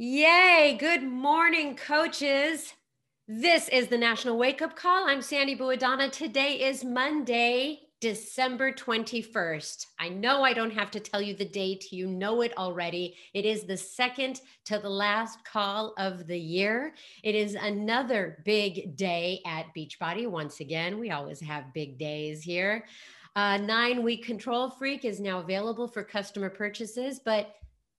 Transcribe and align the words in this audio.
Yay! 0.00 0.76
Good 0.78 1.02
morning, 1.02 1.74
coaches. 1.74 2.72
This 3.26 3.68
is 3.68 3.88
the 3.88 3.98
National 3.98 4.38
Wake 4.38 4.62
Up 4.62 4.76
Call. 4.76 5.08
I'm 5.08 5.20
Sandy 5.20 5.56
Buadana. 5.56 6.12
Today 6.12 6.60
is 6.68 6.84
Monday, 6.84 7.80
December 8.00 8.70
21st. 8.70 9.86
I 9.98 10.08
know 10.08 10.44
I 10.44 10.52
don't 10.52 10.70
have 10.70 10.92
to 10.92 11.00
tell 11.00 11.20
you 11.20 11.34
the 11.34 11.44
date, 11.44 11.90
you 11.90 12.06
know 12.06 12.42
it 12.42 12.56
already. 12.56 13.16
It 13.34 13.44
is 13.44 13.64
the 13.64 13.76
second 13.76 14.40
to 14.66 14.78
the 14.78 14.88
last 14.88 15.44
call 15.44 15.94
of 15.98 16.28
the 16.28 16.38
year. 16.38 16.94
It 17.24 17.34
is 17.34 17.56
another 17.56 18.40
big 18.44 18.94
day 18.96 19.40
at 19.44 19.74
Beachbody. 19.76 20.28
Once 20.28 20.60
again, 20.60 21.00
we 21.00 21.10
always 21.10 21.40
have 21.40 21.74
big 21.74 21.98
days 21.98 22.44
here. 22.44 22.84
Uh, 23.34 23.56
nine 23.56 24.04
week 24.04 24.24
control 24.24 24.70
freak 24.70 25.04
is 25.04 25.18
now 25.18 25.40
available 25.40 25.88
for 25.88 26.04
customer 26.04 26.50
purchases, 26.50 27.18
but 27.18 27.56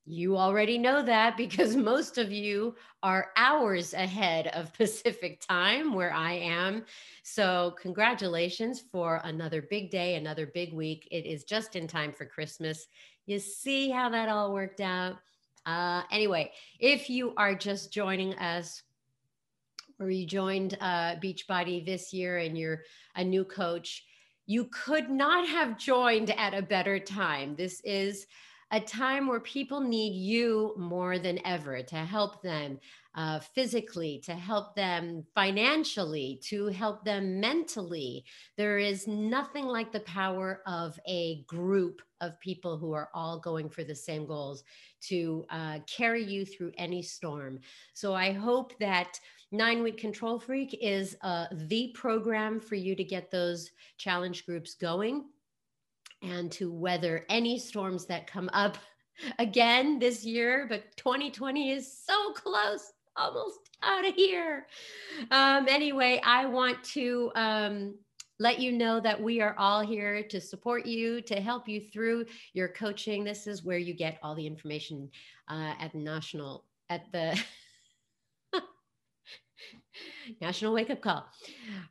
you 0.10 0.38
already 0.38 0.80
know 0.80 1.04
that 1.04 1.38
because 1.38 1.76
most 1.94 2.18
of 2.18 2.32
you 2.32 2.76
are 3.04 3.30
hours 3.38 3.94
ahead 3.94 4.48
of 4.48 4.74
Pacific 4.78 5.40
time 5.40 5.94
where 5.94 6.12
I 6.12 6.34
am. 6.34 6.84
So, 7.22 7.76
congratulations 7.80 8.82
for 8.92 9.22
another 9.24 9.62
big 9.62 9.92
day, 9.92 10.16
another 10.16 10.48
big 10.48 10.74
week. 10.74 11.08
It 11.12 11.28
is 11.28 11.44
just 11.44 11.76
in 11.76 11.88
time 11.88 12.12
for 12.12 12.26
Christmas. 12.26 12.88
You 13.28 13.38
see 13.38 13.92
how 13.92 14.10
that 14.10 14.30
all 14.30 14.52
worked 14.52 14.82
out? 14.82 15.18
Uh, 15.68 16.02
anyway, 16.12 16.52
if 16.80 17.08
you 17.10 17.34
are 17.38 17.54
just 17.54 17.94
joining 17.94 18.34
us, 18.40 18.82
or 20.00 20.10
you 20.10 20.26
joined 20.26 20.76
uh, 20.82 21.18
Beachbody 21.18 21.86
this 21.86 22.14
year 22.14 22.38
and 22.38 22.58
you're 22.58 22.82
a 23.16 23.24
new 23.24 23.44
coach, 23.44 24.06
you 24.48 24.68
could 24.72 25.12
not 25.12 25.48
have 25.48 25.78
joined 25.78 26.32
at 26.32 26.56
a 26.56 26.62
better 26.64 26.98
time. 26.98 27.56
This 27.56 27.82
is 27.82 28.26
a 28.72 28.80
time 28.80 29.28
where 29.28 29.40
people 29.40 29.80
need 29.80 30.14
you 30.14 30.74
more 30.78 31.18
than 31.18 31.40
ever 31.46 31.82
to 31.82 31.96
help 31.96 32.42
them 32.42 32.80
uh, 33.16 33.40
physically, 33.40 34.22
to 34.24 34.34
help 34.34 34.76
them 34.76 35.26
financially, 35.34 36.40
to 36.44 36.68
help 36.68 37.04
them 37.04 37.40
mentally. 37.40 38.24
There 38.56 38.78
is 38.78 39.08
nothing 39.08 39.66
like 39.66 39.92
the 39.92 40.02
power 40.02 40.62
of 40.68 41.00
a 41.08 41.42
group 41.44 42.02
of 42.22 42.40
people 42.40 42.78
who 42.78 42.94
are 42.94 43.10
all 43.14 43.40
going 43.40 43.70
for 43.70 43.84
the 43.84 43.96
same 43.96 44.28
goals 44.28 44.64
to 45.02 45.46
uh, 45.50 45.80
carry 45.88 46.24
you 46.24 46.46
through 46.46 46.72
any 46.78 47.02
storm. 47.02 47.60
So 47.94 48.14
I 48.14 48.32
hope 48.32 48.78
that 48.80 49.20
Nine 49.52 49.82
Week 49.82 49.98
Control 49.98 50.40
Freak 50.40 50.78
is 50.80 51.18
uh, 51.22 51.48
the 51.52 51.92
program 51.96 52.60
for 52.60 52.76
you 52.76 52.96
to 52.96 53.04
get 53.04 53.32
those 53.32 53.72
challenge 53.98 54.46
groups 54.46 54.76
going 54.76 55.26
and 56.22 56.52
to 56.54 56.72
weather 56.72 57.26
any 57.30 57.58
storms 57.58 58.06
that 58.06 58.28
come 58.28 58.50
up 58.54 58.78
again 59.40 60.00
this 60.00 60.26
year. 60.26 60.66
But 60.68 60.96
2020 60.98 61.72
is 61.72 62.02
so 62.06 62.34
close, 62.34 62.92
almost 63.16 63.60
out 63.84 64.08
of 64.08 64.14
here. 64.14 64.68
Um, 65.32 65.68
anyway, 65.70 66.22
I 66.24 66.46
want 66.46 66.84
to 66.96 67.32
um, 67.36 67.96
let 68.40 68.60
you 68.60 68.72
know 68.72 69.00
that 69.00 69.22
we 69.22 69.42
are 69.42 69.56
all 69.58 69.82
here 69.82 70.24
to 70.24 70.40
support 70.40 70.86
you, 70.86 71.22
to 71.22 71.42
help 71.42 71.68
you 71.68 71.82
through 71.82 72.26
your 72.54 72.70
coaching. 72.70 73.24
This 73.24 73.48
is 73.48 73.64
where 73.64 73.78
you 73.78 73.94
get 73.94 74.20
all 74.24 74.36
the 74.36 74.48
information 74.48 75.10
uh, 75.50 75.74
at 75.80 75.92
the 75.92 76.00
national, 76.00 76.66
at 76.90 77.12
the 77.12 77.40
National 80.42 80.74
Wake 80.74 80.90
Up 80.90 81.02
Call. 81.02 81.26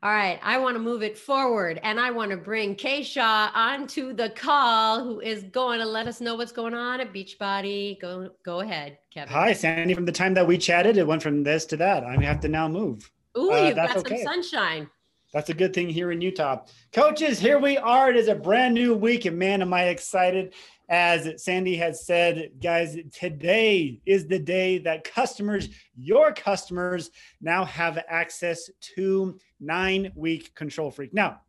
All 0.01 0.11
right, 0.11 0.39
I 0.43 0.57
want 0.57 0.75
to 0.75 0.79
move 0.79 1.03
it 1.03 1.17
forward 1.17 1.79
and 1.83 1.99
I 1.99 2.11
want 2.11 2.31
to 2.31 2.37
bring 2.37 2.75
Kay 2.75 3.03
Shaw 3.03 3.51
onto 3.53 4.13
the 4.13 4.29
call, 4.29 5.03
who 5.03 5.19
is 5.19 5.43
going 5.43 5.79
to 5.79 5.85
let 5.85 6.07
us 6.07 6.21
know 6.21 6.35
what's 6.35 6.51
going 6.51 6.73
on 6.73 7.01
at 7.01 7.13
Beachbody. 7.13 7.99
Go, 7.99 8.29
go 8.43 8.61
ahead, 8.61 8.97
Kevin. 9.13 9.33
Hi, 9.33 9.53
Sandy. 9.53 9.93
From 9.93 10.05
the 10.05 10.11
time 10.11 10.33
that 10.35 10.47
we 10.47 10.57
chatted, 10.57 10.97
it 10.97 11.05
went 11.05 11.23
from 11.23 11.43
this 11.43 11.65
to 11.67 11.77
that. 11.77 12.03
I 12.03 12.21
have 12.23 12.39
to 12.41 12.47
now 12.47 12.67
move. 12.67 13.09
Ooh, 13.37 13.51
uh, 13.51 13.67
you've 13.67 13.75
got 13.75 13.95
okay. 13.97 14.23
some 14.23 14.33
sunshine. 14.33 14.89
That's 15.33 15.49
a 15.49 15.53
good 15.53 15.73
thing 15.73 15.89
here 15.89 16.11
in 16.11 16.21
Utah. 16.21 16.61
Coaches, 16.91 17.39
here 17.39 17.59
we 17.59 17.77
are. 17.77 18.09
It 18.09 18.15
is 18.15 18.29
a 18.29 18.35
brand 18.35 18.73
new 18.73 18.95
week, 18.95 19.25
and 19.25 19.37
man, 19.37 19.61
am 19.61 19.73
I 19.73 19.85
excited 19.85 20.53
as 20.89 21.43
Sandy 21.43 21.77
has 21.77 22.05
said, 22.05 22.49
guys, 22.61 22.97
today 23.13 24.01
is 24.07 24.27
the 24.27 24.39
day 24.39 24.79
that 24.79 25.03
customers, 25.03 25.69
your 25.95 26.33
customers, 26.33 27.11
now 27.41 27.63
have 27.63 28.03
access 28.07 28.69
to 28.95 29.37
nine 29.59 30.11
week 30.15 30.53
control 30.55 30.89
freak. 30.89 31.13
Now, 31.13 31.41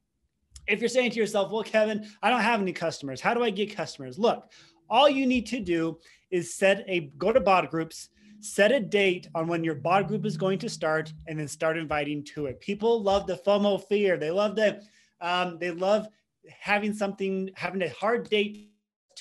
if 0.66 0.80
you're 0.80 0.90
saying 0.90 1.12
to 1.12 1.18
yourself, 1.18 1.50
well, 1.50 1.62
Kevin, 1.62 2.06
I 2.22 2.28
don't 2.28 2.42
have 2.42 2.60
any 2.60 2.74
customers. 2.74 3.20
How 3.20 3.32
do 3.32 3.42
I 3.42 3.48
get 3.48 3.74
customers? 3.74 4.18
Look, 4.18 4.50
all 4.90 5.08
you 5.08 5.26
need 5.26 5.46
to 5.46 5.60
do 5.60 5.98
is 6.30 6.54
set 6.54 6.84
a 6.86 7.10
go 7.16 7.32
to 7.32 7.40
BOD 7.40 7.70
groups, 7.70 8.10
set 8.40 8.72
a 8.72 8.80
date 8.80 9.26
on 9.34 9.48
when 9.48 9.64
your 9.64 9.74
BOD 9.74 10.06
group 10.06 10.26
is 10.26 10.36
going 10.36 10.58
to 10.58 10.68
start, 10.68 11.14
and 11.26 11.40
then 11.40 11.48
start 11.48 11.78
inviting 11.78 12.22
to 12.34 12.44
it. 12.46 12.60
People 12.60 13.02
love 13.02 13.26
the 13.26 13.36
FOMO 13.46 13.82
fear. 13.88 14.18
They 14.18 14.30
love 14.30 14.54
the, 14.54 14.82
um, 15.22 15.56
they 15.58 15.70
love 15.70 16.08
having 16.58 16.92
something, 16.92 17.50
having 17.54 17.80
a 17.82 17.88
hard 17.88 18.28
date 18.28 18.69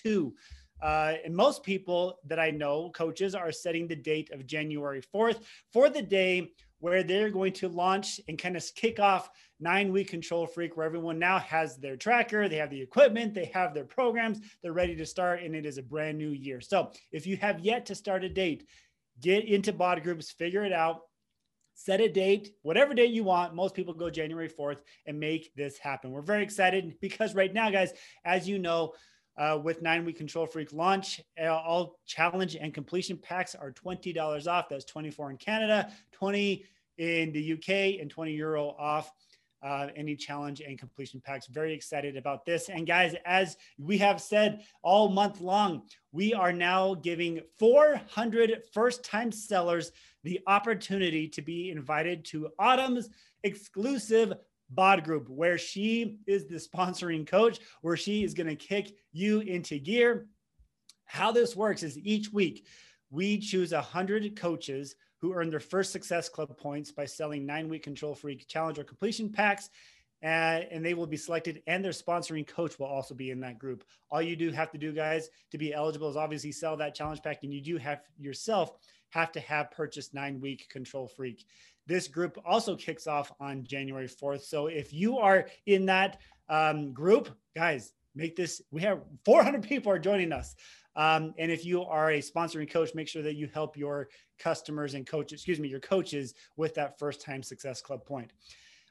two. 0.01 0.33
Uh, 0.81 1.15
and 1.25 1.35
most 1.35 1.63
people 1.63 2.19
that 2.25 2.39
I 2.39 2.51
know, 2.51 2.89
coaches, 2.91 3.35
are 3.35 3.51
setting 3.51 3.87
the 3.87 3.95
date 3.95 4.31
of 4.31 4.45
January 4.45 5.01
4th 5.13 5.41
for 5.73 5.89
the 5.89 6.01
day 6.01 6.53
where 6.79 7.03
they're 7.03 7.29
going 7.29 7.51
to 7.51 7.67
launch 7.67 8.21
and 8.27 8.39
kind 8.39 8.55
of 8.55 8.63
kick 8.75 8.99
off 8.99 9.29
nine 9.59 9.91
week 9.91 10.07
control 10.07 10.47
freak, 10.47 10.77
where 10.77 10.85
everyone 10.85 11.19
now 11.19 11.37
has 11.39 11.77
their 11.77 11.97
tracker, 11.97 12.47
they 12.47 12.55
have 12.55 12.69
the 12.69 12.81
equipment, 12.81 13.33
they 13.33 13.51
have 13.53 13.73
their 13.73 13.83
programs, 13.83 14.39
they're 14.63 14.71
ready 14.71 14.95
to 14.95 15.05
start, 15.05 15.43
and 15.43 15.53
it 15.53 15.65
is 15.65 15.77
a 15.77 15.83
brand 15.83 16.17
new 16.17 16.29
year. 16.29 16.61
So 16.61 16.91
if 17.11 17.27
you 17.27 17.35
have 17.37 17.59
yet 17.59 17.85
to 17.87 17.95
start 17.95 18.23
a 18.23 18.29
date, 18.29 18.65
get 19.19 19.43
into 19.43 19.73
BOD 19.73 20.03
groups, 20.03 20.31
figure 20.31 20.63
it 20.63 20.71
out, 20.71 21.01
set 21.73 21.99
a 22.01 22.07
date, 22.07 22.51
whatever 22.61 22.93
date 22.93 23.11
you 23.11 23.23
want. 23.23 23.55
Most 23.55 23.75
people 23.75 23.93
go 23.93 24.09
January 24.09 24.49
4th 24.49 24.79
and 25.05 25.19
make 25.19 25.53
this 25.55 25.77
happen. 25.77 26.11
We're 26.11 26.21
very 26.21 26.43
excited 26.43 26.95
because 27.01 27.35
right 27.35 27.53
now, 27.53 27.69
guys, 27.69 27.91
as 28.23 28.47
you 28.47 28.59
know, 28.59 28.93
uh, 29.39 29.57
with 29.63 29.81
nine 29.81 30.05
week 30.05 30.17
control 30.17 30.45
freak 30.45 30.73
launch. 30.73 31.21
Uh, 31.41 31.47
all 31.47 31.97
challenge 32.05 32.55
and 32.55 32.73
completion 32.73 33.17
packs 33.17 33.55
are 33.55 33.71
$20 33.71 34.47
off. 34.47 34.69
That's 34.69 34.85
24 34.85 35.31
in 35.31 35.37
Canada, 35.37 35.91
20 36.11 36.65
in 36.97 37.31
the 37.31 37.53
UK, 37.53 38.01
and 38.01 38.11
20 38.11 38.33
euro 38.33 38.75
off. 38.77 39.11
Uh, 39.61 39.87
any 39.97 40.15
challenge 40.15 40.61
and 40.61 40.79
completion 40.79 41.19
packs. 41.19 41.47
Very 41.47 41.73
excited 41.73 42.15
about 42.15 42.45
this. 42.45 42.69
And 42.69 42.87
guys, 42.87 43.13
as 43.25 43.57
we 43.77 43.97
have 43.97 44.21
said 44.21 44.61
all 44.83 45.09
month 45.09 45.41
long, 45.41 45.81
we 46.13 46.33
are 46.33 46.53
now 46.53 46.93
giving 46.93 47.41
400 47.57 48.63
first 48.71 49.03
time 49.03 49.33
sellers 49.33 49.91
the 50.23 50.39
opportunity 50.47 51.27
to 51.27 51.41
be 51.41 51.71
invited 51.71 52.23
to 52.25 52.47
Autumn's 52.57 53.09
exclusive 53.43 54.33
BOD 54.69 55.03
Group, 55.03 55.29
where 55.29 55.57
she 55.57 56.19
is 56.27 56.47
the 56.47 56.55
sponsoring 56.55 57.25
coach, 57.25 57.59
where 57.81 57.97
she 57.97 58.23
is 58.23 58.33
going 58.33 58.47
to 58.47 58.55
kick 58.55 58.91
you 59.11 59.39
into 59.39 59.79
gear. 59.79 60.27
How 61.05 61.31
this 61.31 61.55
works 61.55 61.83
is 61.83 61.97
each 61.97 62.31
week 62.31 62.65
we 63.09 63.39
choose 63.39 63.71
100 63.71 64.35
coaches 64.39 64.95
who 65.21 65.33
earn 65.33 65.49
their 65.49 65.59
first 65.59 65.91
Success 65.91 66.29
Club 66.29 66.55
points 66.57 66.91
by 66.91 67.05
selling 67.05 67.45
nine 67.45 67.67
week 67.67 67.83
control 67.83 68.15
freak 68.15 68.47
challenge 68.47 68.79
or 68.79 68.83
completion 68.83 69.29
packs. 69.29 69.69
Uh, 70.21 70.67
and 70.69 70.85
they 70.85 70.93
will 70.93 71.07
be 71.07 71.15
selected, 71.15 71.63
and 71.65 71.83
their 71.83 71.93
sponsoring 71.93 72.45
coach 72.45 72.77
will 72.77 72.87
also 72.87 73.15
be 73.15 73.31
in 73.31 73.39
that 73.39 73.57
group. 73.57 73.85
All 74.11 74.21
you 74.21 74.35
do 74.35 74.51
have 74.51 74.69
to 74.71 74.77
do, 74.77 74.91
guys, 74.91 75.29
to 75.51 75.57
be 75.57 75.73
eligible 75.73 76.09
is 76.09 76.17
obviously 76.17 76.51
sell 76.51 76.75
that 76.75 76.93
challenge 76.93 77.21
pack, 77.23 77.43
and 77.43 77.53
you 77.53 77.61
do 77.61 77.77
have 77.77 78.01
yourself 78.17 78.73
have 79.09 79.31
to 79.33 79.39
have 79.39 79.71
purchased 79.71 80.13
nine 80.13 80.39
week 80.39 80.67
control 80.69 81.07
freak. 81.07 81.45
This 81.87 82.07
group 82.07 82.37
also 82.45 82.75
kicks 82.75 83.07
off 83.07 83.31
on 83.39 83.63
January 83.63 84.07
4th. 84.07 84.41
So 84.41 84.67
if 84.67 84.93
you 84.93 85.17
are 85.17 85.47
in 85.65 85.85
that 85.87 86.19
um, 86.47 86.93
group, 86.93 87.29
guys, 87.55 87.93
make 88.15 88.35
this, 88.35 88.61
we 88.71 88.81
have 88.81 89.01
400 89.25 89.63
people 89.63 89.91
are 89.91 89.99
joining 89.99 90.31
us. 90.31 90.55
Um, 90.95 91.33
and 91.37 91.51
if 91.51 91.65
you 91.65 91.83
are 91.83 92.11
a 92.11 92.19
sponsoring 92.19 92.69
coach, 92.69 92.93
make 92.93 93.07
sure 93.07 93.23
that 93.23 93.35
you 93.35 93.49
help 93.53 93.77
your 93.77 94.09
customers 94.37 94.93
and 94.95 95.07
coaches, 95.07 95.39
excuse 95.39 95.59
me, 95.59 95.69
your 95.69 95.79
coaches 95.79 96.33
with 96.57 96.75
that 96.75 96.99
first 96.99 97.21
time 97.21 97.41
success 97.41 97.81
club 97.81 98.05
point. 98.05 98.31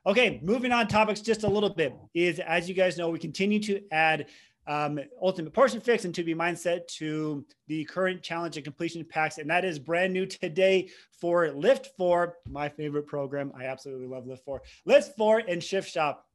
Okay, 0.07 0.41
moving 0.43 0.73
on 0.73 0.89
topics 0.89 1.21
just 1.21 1.43
a 1.43 1.49
little 1.49 1.69
bit 1.69 1.95
is 2.15 2.39
as 2.39 2.69
you 2.69 2.75
guys 2.75 2.97
know, 2.97 3.11
we 3.11 3.19
continue 3.19 3.61
to 3.61 3.83
add 3.93 4.27
um, 4.69 5.01
Ultimate 5.21 5.53
Portion 5.53 5.81
Fix 5.81 6.05
and 6.05 6.15
2B 6.15 6.37
Mindset 6.37 6.87
to 6.99 7.45
the 7.69 7.85
current 7.87 8.23
challenge 8.23 8.57
and 8.57 8.65
completion 8.65 9.03
packs. 9.03 9.39
And 9.39 9.49
that 9.49 9.65
is 9.65 9.79
brand 9.79 10.13
new 10.13 10.27
today 10.27 10.91
for 11.11 11.49
LIIFT4, 11.49 12.33
my 12.51 12.69
favorite 12.69 13.07
program. 13.07 13.51
I 13.59 13.65
absolutely 13.65 14.07
love 14.07 14.25
LIIFT4. 14.27 14.59
Lift 14.85 15.17
4 15.17 15.43
and 15.49 15.65
Shift 15.65 15.91
Shop. 15.91 16.27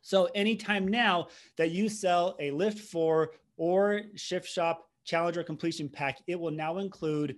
So 0.00 0.30
anytime 0.34 0.88
now 0.88 1.28
that 1.58 1.70
you 1.70 1.90
sell 1.90 2.36
a 2.40 2.50
LIIFT4 2.50 3.26
or 3.58 4.02
Shift 4.16 4.48
Shop 4.48 4.88
challenge 5.04 5.36
or 5.36 5.42
completion 5.42 5.90
pack, 5.90 6.20
it 6.26 6.40
will 6.40 6.50
now 6.50 6.78
include 6.78 7.36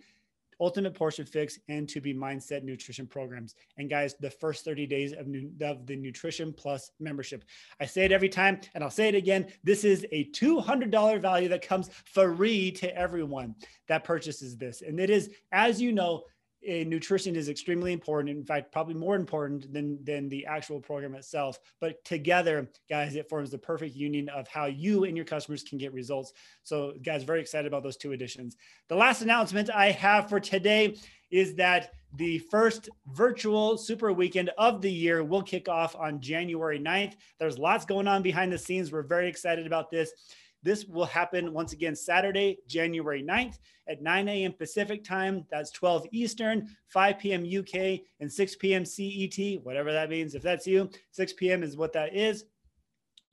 Ultimate 0.61 0.95
Portion 0.95 1.25
Fix 1.25 1.59
and 1.69 1.87
2B 1.87 2.17
Mindset 2.17 2.63
nutrition 2.63 3.07
programs. 3.07 3.55
And 3.79 3.89
guys, 3.89 4.15
the 4.21 4.31
first 4.31 4.65
30 4.65 4.87
days 4.87 5.13
of, 5.13 5.27
of 5.63 5.87
the 5.87 5.97
Nutrition 5.97 6.53
Plus 6.53 6.91
membership. 7.01 7.45
I 7.81 7.87
say 7.87 8.05
it 8.05 8.13
every 8.13 8.29
time 8.29 8.61
and 8.75 8.85
I'll 8.85 8.91
say 8.91 9.09
it 9.09 9.15
again. 9.15 9.47
This 9.65 9.85
is 9.85 10.07
a 10.13 10.25
$200 10.31 11.21
value 11.21 11.49
that 11.49 11.67
comes 11.67 11.91
free 12.05 12.71
to 12.73 12.97
everyone 12.97 13.55
that 13.89 14.05
purchases 14.05 14.57
this. 14.57 14.83
And 14.83 15.01
it 15.01 15.11
is, 15.11 15.31
as 15.53 15.81
you 15.81 15.93
know, 15.93 16.25
Eh, 16.67 16.85
nutrition 16.85 17.37
is 17.37 17.49
extremely 17.49 17.93
important. 17.93 18.37
In 18.37 18.45
fact, 18.45 18.71
probably 18.71 18.95
more 18.95 19.17
important 19.17 19.73
than 19.73 20.03
than 20.05 20.29
the 20.29 20.45
actual 20.45 20.79
program 20.79 21.15
itself. 21.15 21.59
But 21.81 22.05
together, 22.05 22.69
guys, 22.89 23.17
it 23.17 23.31
forms 23.31 23.51
the 23.51 23.59
perfect 23.59 23.97
union 23.97 24.29
of 24.29 24.47
how 24.47 24.67
you 24.67 25.05
and 25.05 25.17
your 25.17 25.25
customers 25.25 25.63
can 25.63 25.79
get 25.79 25.95
results. 25.95 26.35
So, 26.63 26.93
guys, 27.03 27.25
very 27.25 27.41
excited 27.41 27.67
about 27.67 27.83
those 27.83 27.97
two 27.97 28.13
additions. 28.13 28.57
The 28.89 28.97
last 28.97 29.23
announcement 29.23 29.71
I 29.71 29.91
have 29.93 30.29
for 30.29 30.39
today 30.39 30.97
is 31.31 31.55
that 31.55 31.93
the 32.17 32.39
first 32.39 32.89
virtual 33.07 33.79
super 33.79 34.13
weekend 34.13 34.51
of 34.59 34.83
the 34.83 34.93
year 34.93 35.23
will 35.23 35.43
kick 35.43 35.69
off 35.69 35.95
on 35.97 36.21
January 36.21 36.79
9th. 36.79 37.15
There's 37.39 37.59
lots 37.59 37.85
going 37.85 38.09
on 38.09 38.23
behind 38.23 38.53
the 38.53 38.59
scenes. 38.59 38.91
We're 38.91 39.03
very 39.03 39.29
excited 39.29 39.67
about 39.67 39.91
this. 39.91 40.11
This 40.63 40.85
will 40.85 41.07
happen 41.07 41.53
once 41.53 41.73
again 41.73 41.97
Saturday, 41.97 42.59
January 42.67 43.23
9th 43.23 43.59
at 43.89 44.03
9 44.03 44.29
a.m. 44.29 44.53
Pacific 44.53 45.03
time. 45.03 45.47
That's 45.51 45.71
12 45.71 46.07
Eastern, 46.13 46.69
5 46.89 47.19
p.m. 47.19 47.45
UK, 47.45 48.01
and 48.21 48.31
6 48.31 48.57
p.m. 48.57 48.85
CET, 48.85 49.63
whatever 49.63 49.93
that 49.93 50.11
means. 50.11 50.35
If 50.35 50.43
that's 50.43 50.67
you, 50.67 50.91
6 51.13 51.33
p.m. 51.35 51.63
is 51.63 51.77
what 51.77 51.93
that 51.95 52.15
is. 52.15 52.45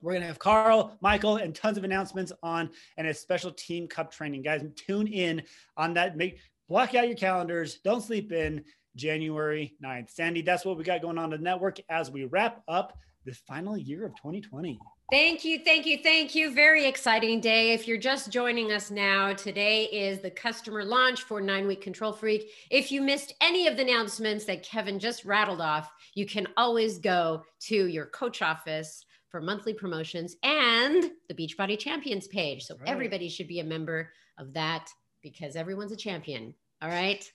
We're 0.02 0.14
going 0.14 0.22
to 0.22 0.28
have 0.28 0.40
Carl, 0.40 0.96
Michael, 1.02 1.38
and 1.38 1.56
tons 1.56 1.78
of 1.78 1.84
announcements 1.84 2.32
on 2.44 2.70
and 2.98 3.08
a 3.08 3.14
special 3.14 3.52
team 3.52 3.88
cup 3.88 4.12
training. 4.12 4.44
Guys, 4.44 4.64
tune 4.76 5.08
in 5.08 5.42
on 5.76 5.94
that. 5.96 6.16
Make 6.16 6.40
block 6.70 6.96
out 6.96 7.08
your 7.08 7.18
calendars. 7.18 7.80
Don't 7.84 8.04
sleep 8.04 8.32
in 8.32 8.64
January 8.96 9.76
9th. 9.84 10.12
Sandy, 10.12 10.42
that's 10.42 10.66
what 10.66 10.78
we 10.78 10.84
got 10.84 11.02
going 11.02 11.18
on 11.18 11.32
the 11.32 11.38
network 11.38 11.78
as 11.90 12.12
we 12.12 12.26
wrap 12.26 12.64
up 12.68 12.98
the 13.26 13.34
final 13.34 13.78
year 13.78 14.06
of 14.06 14.16
2020. 14.16 14.80
Thank 15.10 15.46
you, 15.46 15.60
thank 15.60 15.86
you, 15.86 16.00
thank 16.04 16.36
you. 16.36 16.54
Very 16.54 16.86
exciting 16.86 17.40
day. 17.40 17.72
If 17.72 17.88
you're 17.88 17.98
just 17.98 18.30
joining 18.30 18.74
us 18.74 18.92
now, 18.92 19.32
today 19.32 19.86
is 19.86 20.20
the 20.20 20.30
customer 20.30 20.84
launch 20.84 21.22
for 21.22 21.40
Nine 21.40 21.66
Week 21.66 21.80
Control 21.80 22.12
Freak. 22.12 22.52
If 22.70 22.92
you 22.92 23.02
missed 23.02 23.34
any 23.40 23.68
of 23.68 23.78
the 23.78 23.84
announcements 23.84 24.44
that 24.46 24.64
Kevin 24.64 25.00
just 25.00 25.24
rattled 25.24 25.62
off, 25.62 25.90
you 26.14 26.26
can 26.26 26.46
always 26.58 27.00
go 27.00 27.44
to 27.62 27.88
your 27.88 28.08
coach 28.08 28.42
office 28.42 29.06
for 29.30 29.40
monthly 29.40 29.74
promotions 29.74 30.36
and 30.44 31.12
the 31.30 31.34
Beachbody 31.34 31.80
Champions 31.80 32.28
page. 32.28 32.64
So 32.64 32.76
right. 32.76 32.90
everybody 32.90 33.30
should 33.30 33.48
be 33.48 33.62
a 33.62 33.64
member 33.64 34.12
of 34.38 34.52
that 34.56 34.90
because 35.22 35.56
everyone's 35.56 35.94
a 35.94 35.98
champion. 35.98 36.54
All 36.82 36.90
right. 36.90 37.32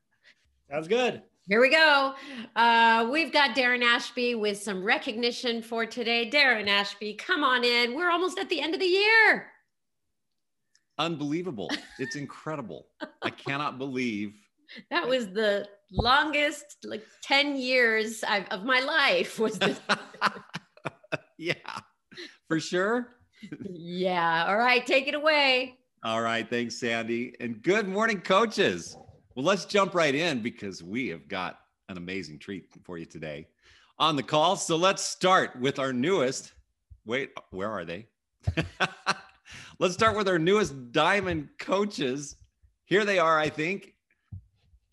Sounds 0.70 0.88
good. 0.88 1.20
Here 1.48 1.60
we 1.60 1.70
go. 1.70 2.14
Uh, 2.54 3.08
we've 3.10 3.32
got 3.32 3.56
Darren 3.56 3.82
Ashby 3.82 4.36
with 4.36 4.58
some 4.58 4.82
recognition 4.84 5.60
for 5.60 5.84
today. 5.84 6.30
Darren 6.30 6.68
Ashby, 6.68 7.14
come 7.14 7.42
on 7.42 7.64
in. 7.64 7.96
We're 7.96 8.10
almost 8.10 8.38
at 8.38 8.48
the 8.48 8.60
end 8.60 8.74
of 8.74 8.80
the 8.80 8.86
year. 8.86 9.48
Unbelievable. 10.98 11.68
It's 11.98 12.14
incredible. 12.14 12.86
I 13.22 13.30
cannot 13.30 13.78
believe. 13.78 14.34
That 14.90 15.06
was 15.06 15.26
the 15.26 15.68
longest, 15.90 16.78
like 16.84 17.04
10 17.24 17.56
years 17.56 18.24
I've, 18.26 18.48
of 18.48 18.64
my 18.64 18.80
life 18.80 19.38
was 19.38 19.58
this. 19.58 19.78
yeah, 21.38 21.52
for 22.48 22.58
sure. 22.58 23.16
yeah. 23.68 24.46
All 24.48 24.56
right. 24.56 24.86
Take 24.86 25.08
it 25.08 25.14
away. 25.14 25.76
All 26.04 26.22
right. 26.22 26.48
Thanks, 26.48 26.80
Sandy. 26.80 27.34
And 27.38 27.62
good 27.62 27.86
morning, 27.86 28.22
coaches. 28.22 28.96
Well, 29.34 29.46
let's 29.46 29.64
jump 29.64 29.94
right 29.94 30.14
in 30.14 30.42
because 30.42 30.82
we 30.82 31.08
have 31.08 31.26
got 31.26 31.58
an 31.88 31.96
amazing 31.96 32.38
treat 32.38 32.66
for 32.84 32.98
you 32.98 33.06
today 33.06 33.46
on 33.98 34.14
the 34.14 34.22
call. 34.22 34.56
So 34.56 34.76
let's 34.76 35.02
start 35.02 35.58
with 35.58 35.78
our 35.78 35.92
newest. 35.92 36.52
Wait, 37.06 37.30
where 37.50 37.70
are 37.70 37.86
they? 37.86 38.08
let's 39.78 39.94
start 39.94 40.18
with 40.18 40.28
our 40.28 40.38
newest 40.38 40.92
diamond 40.92 41.48
coaches. 41.58 42.36
Here 42.84 43.06
they 43.06 43.18
are, 43.18 43.38
I 43.38 43.48
think. 43.48 43.94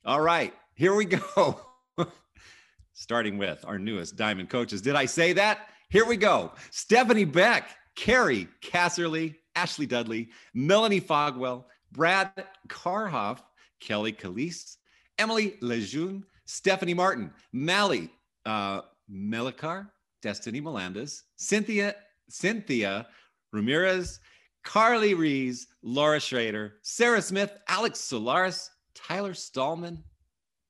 All 0.05 0.21
right, 0.21 0.53
here 0.73 0.95
we 0.95 1.03
go. 1.03 1.59
Starting 2.93 3.37
with 3.37 3.65
our 3.67 3.77
newest 3.77 4.15
diamond 4.15 4.49
coaches. 4.49 4.81
Did 4.81 4.95
I 4.95 5.05
say 5.05 5.33
that? 5.33 5.67
Here 5.89 6.05
we 6.05 6.15
go. 6.15 6.53
Stephanie 6.71 7.25
Beck, 7.25 7.67
Carrie 7.95 8.47
Casserly, 8.61 9.35
Ashley 9.55 9.85
Dudley, 9.85 10.29
Melanie 10.53 11.01
Fogwell, 11.01 11.65
Brad 11.91 12.31
Carhoff, 12.69 13.39
Kelly 13.79 14.13
Calise, 14.13 14.77
Emily 15.17 15.55
Lejeune, 15.61 16.23
Stephanie 16.45 16.93
Martin, 16.93 17.31
Mally 17.53 18.09
uh, 18.45 18.81
Melikar, 19.11 19.89
Destiny 20.21 20.59
Melendez, 20.59 21.23
Cynthia, 21.37 21.95
Cynthia 22.29 23.07
Ramirez, 23.53 24.19
Carly 24.63 25.13
Rees, 25.13 25.67
Laura 25.81 26.19
Schrader, 26.19 26.75
Sarah 26.81 27.21
Smith, 27.21 27.51
Alex 27.67 27.99
Solaris, 27.99 28.69
Tyler 28.93 29.33
Stallman, 29.33 30.03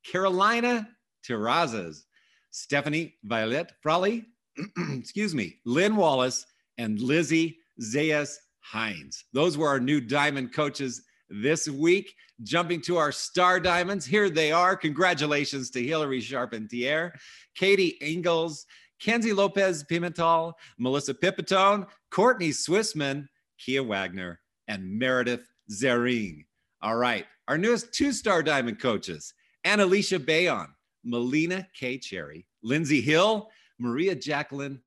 Carolina 0.06 0.88
Terrazas, 1.28 2.04
Stephanie 2.52 3.16
Violet 3.24 3.72
Frawley, 3.82 4.26
excuse 4.94 5.36
me, 5.36 5.56
Lynn 5.66 5.96
Wallace, 5.96 6.46
and 6.78 7.00
Lizzie 7.00 7.58
Zayas 7.82 8.36
Hines. 8.62 9.26
Those 9.34 9.58
were 9.58 9.68
our 9.68 9.80
new 9.80 10.00
diamond 10.00 10.54
coaches 10.54 11.04
this 11.30 11.68
week. 11.68 12.16
Jumping 12.44 12.81
to 12.81 12.98
our 12.98 13.12
star 13.12 13.60
diamonds, 13.60 14.06
here 14.06 14.30
they 14.30 14.52
are. 14.52 14.76
Congratulations 14.76 15.70
to 15.72 15.84
Hilary 15.86 16.22
Charpentier, 16.22 17.14
Katie 17.56 17.98
Ingalls, 18.02 18.66
Kenzie 19.00 19.34
Lopez 19.34 19.84
Pimental, 19.84 20.58
Melissa 20.78 21.14
Pipitone, 21.14 21.88
Courtney 22.12 22.50
Swissman, 22.50 23.28
Kia 23.58 23.84
Wagner, 23.84 24.40
and 24.68 24.98
Meredith 24.98 25.48
Zering. 25.72 26.46
All 26.81 26.96
right, 26.96 27.26
our 27.48 27.58
newest 27.58 27.94
two 27.94 28.14
star 28.14 28.42
diamond 28.42 28.80
coaches 28.80 29.34
Annalicia 29.66 30.20
Bayon, 30.20 30.68
Melina 31.04 31.68
K. 31.78 31.98
Cherry, 31.98 32.46
Lindsay 32.64 33.02
Hill, 33.02 33.50
Maria 33.80 34.16
Jacqueline. 34.16 34.82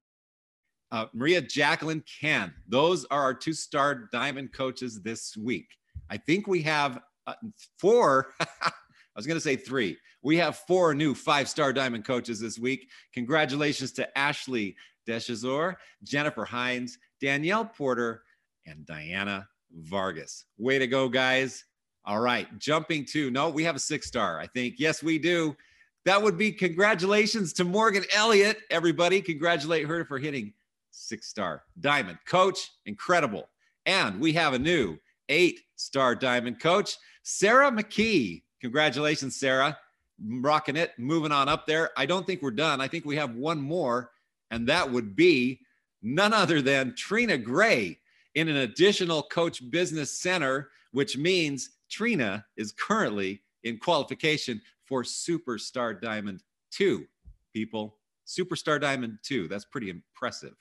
Uh, 0.90 1.06
Maria 1.14 1.40
Jacqueline 1.40 2.04
Ken. 2.20 2.52
Those 2.68 3.06
are 3.06 3.22
our 3.22 3.32
two 3.32 3.54
star 3.54 4.10
diamond 4.12 4.52
coaches 4.52 5.00
this 5.00 5.34
week. 5.38 5.66
I 6.12 6.18
think 6.18 6.46
we 6.46 6.60
have 6.60 7.00
uh, 7.26 7.32
four. 7.78 8.34
I 8.40 8.70
was 9.16 9.26
going 9.26 9.38
to 9.38 9.40
say 9.40 9.56
three. 9.56 9.96
We 10.22 10.36
have 10.36 10.58
four 10.58 10.94
new 10.94 11.14
five 11.14 11.48
star 11.48 11.72
diamond 11.72 12.04
coaches 12.04 12.38
this 12.38 12.58
week. 12.58 12.90
Congratulations 13.14 13.92
to 13.92 14.18
Ashley 14.18 14.76
Deschazor, 15.08 15.76
Jennifer 16.02 16.44
Hines, 16.44 16.98
Danielle 17.18 17.64
Porter, 17.64 18.24
and 18.66 18.84
Diana 18.84 19.48
Vargas. 19.74 20.44
Way 20.58 20.78
to 20.78 20.86
go, 20.86 21.08
guys. 21.08 21.64
All 22.04 22.20
right, 22.20 22.46
jumping 22.58 23.06
to 23.06 23.30
no, 23.30 23.48
we 23.48 23.64
have 23.64 23.76
a 23.76 23.78
six 23.78 24.06
star, 24.06 24.38
I 24.38 24.48
think. 24.48 24.74
Yes, 24.76 25.02
we 25.02 25.18
do. 25.18 25.56
That 26.04 26.20
would 26.20 26.36
be 26.36 26.52
congratulations 26.52 27.54
to 27.54 27.64
Morgan 27.64 28.04
Elliott. 28.14 28.58
Everybody, 28.70 29.22
congratulate 29.22 29.86
her 29.86 30.04
for 30.04 30.18
hitting 30.18 30.52
six 30.90 31.28
star 31.28 31.62
diamond. 31.80 32.18
Coach, 32.26 32.70
incredible. 32.84 33.48
And 33.86 34.20
we 34.20 34.34
have 34.34 34.52
a 34.52 34.58
new 34.58 34.98
eight 35.28 35.60
star 35.76 36.14
diamond 36.14 36.60
coach, 36.60 36.96
Sarah 37.22 37.70
McKee. 37.70 38.42
Congratulations, 38.60 39.36
Sarah. 39.36 39.76
Rocking 40.24 40.76
it, 40.76 40.92
moving 40.98 41.32
on 41.32 41.48
up 41.48 41.66
there. 41.66 41.90
I 41.96 42.06
don't 42.06 42.26
think 42.26 42.42
we're 42.42 42.52
done. 42.52 42.80
I 42.80 42.88
think 42.88 43.04
we 43.04 43.16
have 43.16 43.34
one 43.34 43.60
more, 43.60 44.10
and 44.50 44.68
that 44.68 44.90
would 44.90 45.16
be 45.16 45.60
none 46.02 46.32
other 46.32 46.62
than 46.62 46.94
Trina 46.96 47.38
Gray 47.38 47.98
in 48.34 48.48
an 48.48 48.58
additional 48.58 49.22
coach 49.24 49.68
business 49.70 50.18
center, 50.18 50.70
which 50.92 51.16
means 51.16 51.70
Trina 51.90 52.44
is 52.56 52.72
currently 52.72 53.42
in 53.64 53.78
qualification 53.78 54.60
for 54.86 55.02
Superstar 55.02 56.00
Diamond 56.00 56.42
2. 56.72 57.04
People, 57.52 57.98
Superstar 58.26 58.80
Diamond 58.80 59.18
2. 59.22 59.48
That's 59.48 59.64
pretty 59.64 59.90
impressive. 59.90 60.54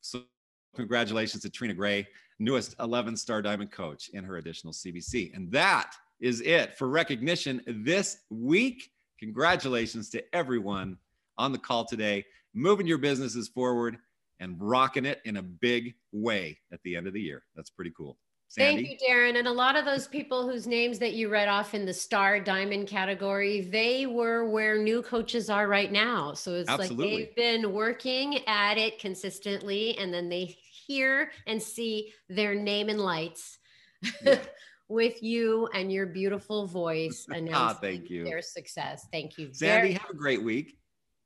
So, 0.00 0.22
congratulations 0.74 1.42
to 1.42 1.50
Trina 1.50 1.74
Gray 1.74 2.06
newest 2.40 2.74
11 2.80 3.16
star 3.16 3.42
diamond 3.42 3.70
coach 3.70 4.08
in 4.12 4.24
her 4.24 4.38
additional 4.38 4.72
CBC. 4.72 5.34
And 5.36 5.52
that 5.52 5.94
is 6.20 6.40
it 6.40 6.76
for 6.76 6.88
recognition 6.88 7.62
this 7.66 8.18
week. 8.30 8.90
Congratulations 9.20 10.08
to 10.10 10.24
everyone 10.34 10.96
on 11.38 11.52
the 11.52 11.58
call 11.58 11.84
today, 11.84 12.24
moving 12.54 12.86
your 12.86 12.98
businesses 12.98 13.48
forward 13.48 13.98
and 14.40 14.56
rocking 14.58 15.04
it 15.04 15.20
in 15.24 15.36
a 15.36 15.42
big 15.42 15.94
way 16.12 16.58
at 16.72 16.80
the 16.82 16.96
end 16.96 17.06
of 17.06 17.12
the 17.12 17.20
year. 17.20 17.44
That's 17.54 17.70
pretty 17.70 17.92
cool. 17.96 18.18
Sandy? 18.48 18.84
Thank 18.84 19.00
you, 19.00 19.08
Darren. 19.08 19.38
And 19.38 19.46
a 19.46 19.52
lot 19.52 19.76
of 19.76 19.84
those 19.84 20.08
people 20.08 20.48
whose 20.48 20.66
names 20.66 20.98
that 20.98 21.12
you 21.12 21.28
read 21.28 21.46
off 21.46 21.72
in 21.72 21.86
the 21.86 21.94
star 21.94 22.40
diamond 22.40 22.88
category, 22.88 23.60
they 23.60 24.06
were 24.06 24.48
where 24.50 24.76
new 24.76 25.02
coaches 25.02 25.48
are 25.48 25.68
right 25.68 25.92
now. 25.92 26.32
So 26.32 26.54
it's 26.54 26.68
Absolutely. 26.68 27.10
like 27.10 27.34
they've 27.36 27.36
been 27.36 27.72
working 27.72 28.40
at 28.48 28.76
it 28.76 28.98
consistently 28.98 29.96
and 29.98 30.12
then 30.12 30.28
they 30.28 30.56
hear 30.90 31.30
and 31.46 31.62
see 31.62 32.12
their 32.28 32.54
name 32.54 32.88
in 32.88 32.98
lights. 32.98 33.58
Yeah. 34.24 34.38
with 34.90 35.22
you 35.22 35.68
and 35.72 35.92
your 35.92 36.06
beautiful 36.06 36.66
voice 36.66 37.24
announcing 37.30 37.54
ah, 37.54 37.78
thank 37.80 38.10
you. 38.10 38.24
their 38.24 38.42
success. 38.42 39.06
Thank 39.12 39.38
you. 39.38 39.50
Sandy, 39.52 39.88
very- 39.88 39.92
have 39.92 40.10
a 40.10 40.14
great 40.14 40.42
week. 40.42 40.76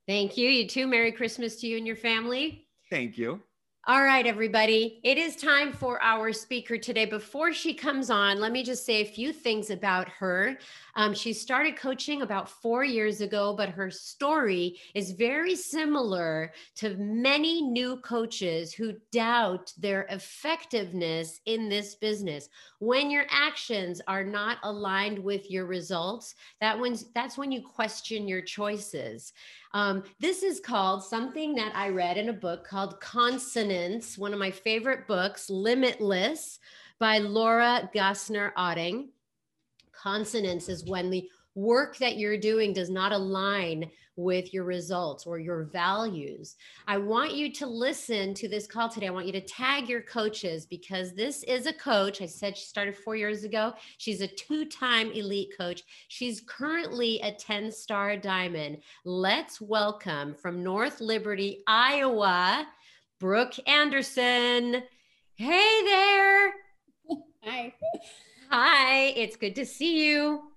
Thank 0.06 0.36
you. 0.36 0.50
You 0.50 0.68
too. 0.68 0.86
Merry 0.86 1.12
Christmas 1.12 1.56
to 1.62 1.66
you 1.66 1.78
and 1.78 1.86
your 1.86 1.96
family. 1.96 2.68
Thank 2.90 3.16
you. 3.16 3.40
All 3.86 4.02
right, 4.02 4.26
everybody. 4.26 4.98
It 5.02 5.18
is 5.18 5.36
time 5.36 5.70
for 5.70 6.02
our 6.02 6.32
speaker 6.32 6.78
today. 6.78 7.04
Before 7.04 7.52
she 7.52 7.74
comes 7.74 8.08
on, 8.08 8.40
let 8.40 8.50
me 8.50 8.62
just 8.64 8.86
say 8.86 9.02
a 9.02 9.04
few 9.04 9.30
things 9.30 9.68
about 9.68 10.08
her. 10.08 10.56
Um, 10.96 11.12
she 11.12 11.34
started 11.34 11.76
coaching 11.76 12.22
about 12.22 12.48
four 12.48 12.82
years 12.82 13.20
ago, 13.20 13.52
but 13.54 13.68
her 13.68 13.90
story 13.90 14.78
is 14.94 15.10
very 15.10 15.54
similar 15.54 16.54
to 16.76 16.96
many 16.96 17.60
new 17.60 17.98
coaches 17.98 18.72
who 18.72 18.94
doubt 19.12 19.70
their 19.76 20.06
effectiveness 20.08 21.42
in 21.44 21.68
this 21.68 21.94
business. 21.94 22.48
When 22.78 23.10
your 23.10 23.26
actions 23.28 24.00
are 24.08 24.24
not 24.24 24.56
aligned 24.62 25.18
with 25.18 25.50
your 25.50 25.66
results, 25.66 26.36
that 26.58 26.80
when, 26.80 26.96
that's 27.14 27.36
when 27.36 27.52
you 27.52 27.60
question 27.60 28.28
your 28.28 28.40
choices. 28.40 29.34
Um, 29.74 30.04
this 30.20 30.44
is 30.44 30.60
called 30.60 31.02
something 31.02 31.56
that 31.56 31.72
I 31.74 31.88
read 31.88 32.16
in 32.16 32.28
a 32.28 32.32
book 32.32 32.64
called 32.64 33.00
Consonance, 33.00 34.16
one 34.16 34.32
of 34.32 34.38
my 34.38 34.52
favorite 34.52 35.08
books, 35.08 35.50
Limitless 35.50 36.60
by 37.00 37.18
Laura 37.18 37.90
Gassner 37.92 38.52
Otting. 38.54 39.08
Consonance 39.90 40.68
is 40.68 40.84
when 40.84 41.10
the 41.10 41.28
work 41.54 41.96
that 41.98 42.16
you're 42.16 42.38
doing 42.38 42.72
does 42.72 42.90
not 42.90 43.12
align 43.12 43.90
with 44.16 44.54
your 44.54 44.64
results 44.64 45.26
or 45.26 45.38
your 45.38 45.64
values. 45.64 46.56
I 46.86 46.98
want 46.98 47.34
you 47.34 47.52
to 47.54 47.66
listen 47.66 48.32
to 48.34 48.48
this 48.48 48.66
call 48.66 48.88
today. 48.88 49.08
I 49.08 49.10
want 49.10 49.26
you 49.26 49.32
to 49.32 49.40
tag 49.40 49.88
your 49.88 50.02
coaches 50.02 50.66
because 50.66 51.12
this 51.12 51.42
is 51.44 51.66
a 51.66 51.72
coach. 51.72 52.22
I 52.22 52.26
said 52.26 52.56
she 52.56 52.66
started 52.66 52.96
four 52.96 53.16
years 53.16 53.44
ago. 53.44 53.74
She's 53.98 54.20
a 54.20 54.28
two 54.28 54.66
time 54.66 55.10
elite 55.12 55.52
coach. 55.56 55.82
She's 56.08 56.40
currently 56.40 57.20
a 57.22 57.32
10 57.32 57.72
star 57.72 58.16
diamond. 58.16 58.78
Let's 59.04 59.60
welcome 59.60 60.34
from 60.34 60.62
North 60.62 61.00
Liberty, 61.00 61.62
Iowa, 61.66 62.66
Brooke 63.18 63.54
Anderson. 63.66 64.82
Hey 65.34 65.82
there. 65.84 66.52
Hi. 67.42 67.74
Hi, 68.50 68.98
it's 69.16 69.36
good 69.36 69.56
to 69.56 69.66
see 69.66 70.06
you. 70.06 70.53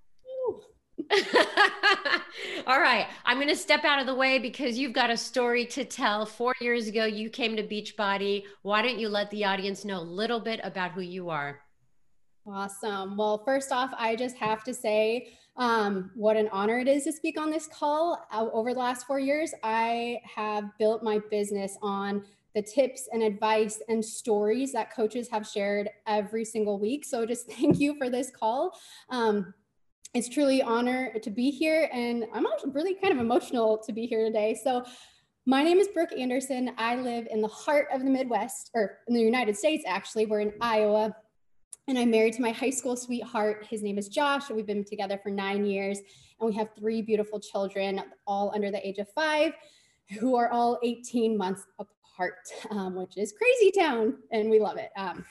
All 2.68 2.80
right. 2.80 3.08
I'm 3.26 3.38
going 3.38 3.48
to 3.48 3.56
step 3.56 3.86
out 3.86 4.00
of 4.00 4.08
the 4.08 4.16
way 4.16 4.40
because 4.40 4.78
you've 4.78 4.94
got 4.94 5.10
a 5.10 5.18
story 5.18 5.66
to 5.68 5.86
tell. 5.86 6.26
Four 6.26 6.54
years 6.60 6.88
ago, 6.88 7.06
you 7.06 7.30
came 7.30 7.56
to 7.56 7.64
Beachbody. 7.64 8.44
Why 8.62 8.82
don't 8.82 9.00
you 9.00 9.10
let 9.10 9.30
the 9.32 9.46
audience 9.46 9.86
know 9.86 10.00
a 10.00 10.02
little 10.02 10.40
bit 10.40 10.60
about 10.64 10.92
who 10.92 11.02
you 11.02 11.30
are? 11.30 11.62
Awesome. 12.46 13.18
Well, 13.18 13.42
first 13.44 13.72
off, 13.72 13.94
I 13.98 14.16
just 14.16 14.38
have 14.38 14.64
to 14.66 14.74
say 14.74 15.34
um, 15.58 16.12
what 16.16 16.38
an 16.38 16.50
honor 16.52 16.80
it 16.80 16.88
is 16.88 17.04
to 17.06 17.12
speak 17.12 17.40
on 17.40 17.50
this 17.50 17.68
call. 17.68 18.26
Uh, 18.32 18.48
over 18.54 18.74
the 18.74 18.80
last 18.80 19.06
four 19.06 19.20
years, 19.20 19.54
I 19.64 20.20
have 20.36 20.66
built 20.78 21.04
my 21.04 21.20
business 21.30 21.78
on 21.82 22.24
the 22.56 22.62
tips 22.62 23.10
and 23.12 23.22
advice 23.22 23.82
and 23.90 24.04
stories 24.04 24.72
that 24.72 24.94
coaches 24.96 25.30
have 25.30 25.46
shared 25.46 25.90
every 26.08 26.46
single 26.46 26.80
week. 26.80 27.06
So 27.06 27.26
just 27.26 27.48
thank 27.52 27.80
you 27.80 27.98
for 27.98 28.10
this 28.10 28.32
call. 28.32 28.80
Um, 29.10 29.54
it's 30.14 30.30
truly 30.30 30.62
honor 30.62 31.14
to 31.22 31.30
be 31.30 31.52
here 31.52 31.90
and 31.92 32.26
i'm 32.34 32.46
really 32.72 32.96
kind 32.96 33.14
of 33.14 33.20
emotional 33.20 33.78
to 33.78 33.92
be 33.92 34.06
here 34.06 34.26
today. 34.26 34.58
So 34.62 34.84
my 35.46 35.64
name 35.64 35.80
is 35.80 35.88
brooke 35.90 36.12
anderson. 36.18 36.72
I 36.78 36.96
live 36.96 37.28
in 37.30 37.42
the 37.42 37.48
heart 37.48 37.88
of 37.94 38.04
the 38.04 38.10
midwest 38.10 38.72
or 38.74 39.00
in 39.08 39.14
the 39.14 39.22
united 39.22 39.58
states 39.58 39.84
actually. 39.88 40.26
We're 40.26 40.42
in 40.42 40.54
iowa 40.62 41.16
and 41.88 41.98
i'm 41.98 42.12
married 42.12 42.34
to 42.34 42.42
my 42.42 42.52
high 42.52 42.70
school 42.70 42.96
sweetheart. 42.96 43.66
His 43.70 43.84
name 43.84 43.98
is 43.98 44.08
josh 44.08 44.50
we've 44.50 44.66
been 44.66 44.86
together 44.86 45.20
for 45.22 45.30
nine 45.30 45.66
years 45.66 46.00
and 46.40 46.50
we 46.50 46.56
have 46.56 46.70
three 46.78 47.02
beautiful 47.02 47.40
children 47.40 48.02
all 48.26 48.52
under 48.56 48.72
the 48.72 48.86
age 48.88 49.00
of 49.00 49.10
five 49.10 49.54
who 50.20 50.36
are 50.36 50.50
all 50.52 50.80
18 50.84 51.38
months 51.38 51.66
apart 51.80 52.36
um, 52.72 52.96
which 52.96 53.18
is 53.18 53.34
crazy 53.34 53.72
town 53.78 54.18
and 54.32 54.50
we 54.50 54.60
love 54.60 54.78
it. 54.78 54.90
Um, 54.98 55.26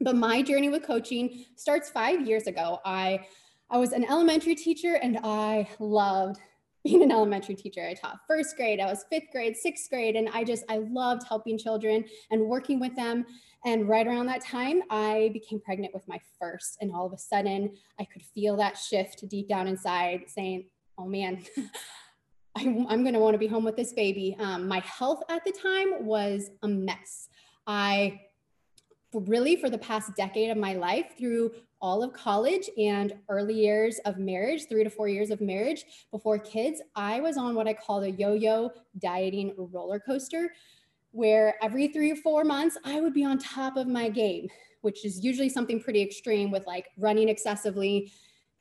but 0.00 0.14
my 0.14 0.42
journey 0.42 0.68
with 0.68 0.84
coaching 0.84 1.44
starts 1.56 1.90
five 1.90 2.26
years 2.26 2.46
ago. 2.46 2.78
I 2.84 3.26
I 3.70 3.76
was 3.76 3.92
an 3.92 4.04
elementary 4.04 4.54
teacher 4.54 4.94
and 4.94 5.18
I 5.22 5.68
loved 5.78 6.40
being 6.84 7.02
an 7.02 7.12
elementary 7.12 7.54
teacher. 7.54 7.86
I 7.86 7.94
taught 7.94 8.20
first 8.26 8.56
grade, 8.56 8.80
I 8.80 8.86
was 8.86 9.04
fifth 9.10 9.30
grade, 9.30 9.56
sixth 9.56 9.90
grade, 9.90 10.16
and 10.16 10.28
I 10.32 10.44
just, 10.44 10.64
I 10.68 10.78
loved 10.78 11.22
helping 11.28 11.58
children 11.58 12.04
and 12.30 12.42
working 12.42 12.80
with 12.80 12.96
them. 12.96 13.26
And 13.64 13.88
right 13.88 14.06
around 14.06 14.26
that 14.26 14.42
time, 14.42 14.82
I 14.88 15.30
became 15.32 15.60
pregnant 15.60 15.92
with 15.92 16.06
my 16.08 16.20
first. 16.40 16.78
And 16.80 16.92
all 16.92 17.06
of 17.06 17.12
a 17.12 17.18
sudden, 17.18 17.74
I 18.00 18.04
could 18.04 18.22
feel 18.22 18.56
that 18.56 18.78
shift 18.78 19.28
deep 19.28 19.48
down 19.48 19.66
inside 19.66 20.24
saying, 20.28 20.66
oh 20.96 21.06
man, 21.06 21.44
I'm, 22.56 22.86
I'm 22.88 23.02
going 23.02 23.14
to 23.14 23.20
want 23.20 23.34
to 23.34 23.38
be 23.38 23.48
home 23.48 23.64
with 23.64 23.76
this 23.76 23.92
baby. 23.92 24.36
Um, 24.38 24.66
my 24.66 24.78
health 24.80 25.22
at 25.28 25.44
the 25.44 25.52
time 25.52 26.06
was 26.06 26.50
a 26.62 26.68
mess. 26.68 27.28
I 27.66 28.20
really, 29.12 29.56
for 29.56 29.68
the 29.68 29.78
past 29.78 30.14
decade 30.16 30.50
of 30.50 30.56
my 30.56 30.74
life, 30.74 31.06
through 31.18 31.52
all 31.80 32.02
of 32.02 32.12
college 32.12 32.68
and 32.76 33.14
early 33.28 33.54
years 33.54 33.98
of 34.04 34.18
marriage, 34.18 34.68
three 34.68 34.84
to 34.84 34.90
four 34.90 35.08
years 35.08 35.30
of 35.30 35.40
marriage 35.40 35.84
before 36.10 36.38
kids, 36.38 36.82
I 36.96 37.20
was 37.20 37.36
on 37.36 37.54
what 37.54 37.68
I 37.68 37.74
call 37.74 38.00
the 38.00 38.10
yo 38.10 38.34
yo 38.34 38.70
dieting 38.98 39.54
roller 39.56 40.00
coaster, 40.00 40.52
where 41.12 41.54
every 41.62 41.88
three 41.88 42.10
or 42.10 42.16
four 42.16 42.44
months 42.44 42.76
I 42.84 43.00
would 43.00 43.14
be 43.14 43.24
on 43.24 43.38
top 43.38 43.76
of 43.76 43.86
my 43.86 44.08
game, 44.08 44.48
which 44.82 45.04
is 45.04 45.24
usually 45.24 45.48
something 45.48 45.80
pretty 45.80 46.02
extreme 46.02 46.50
with 46.50 46.66
like 46.66 46.86
running 46.98 47.28
excessively, 47.28 48.12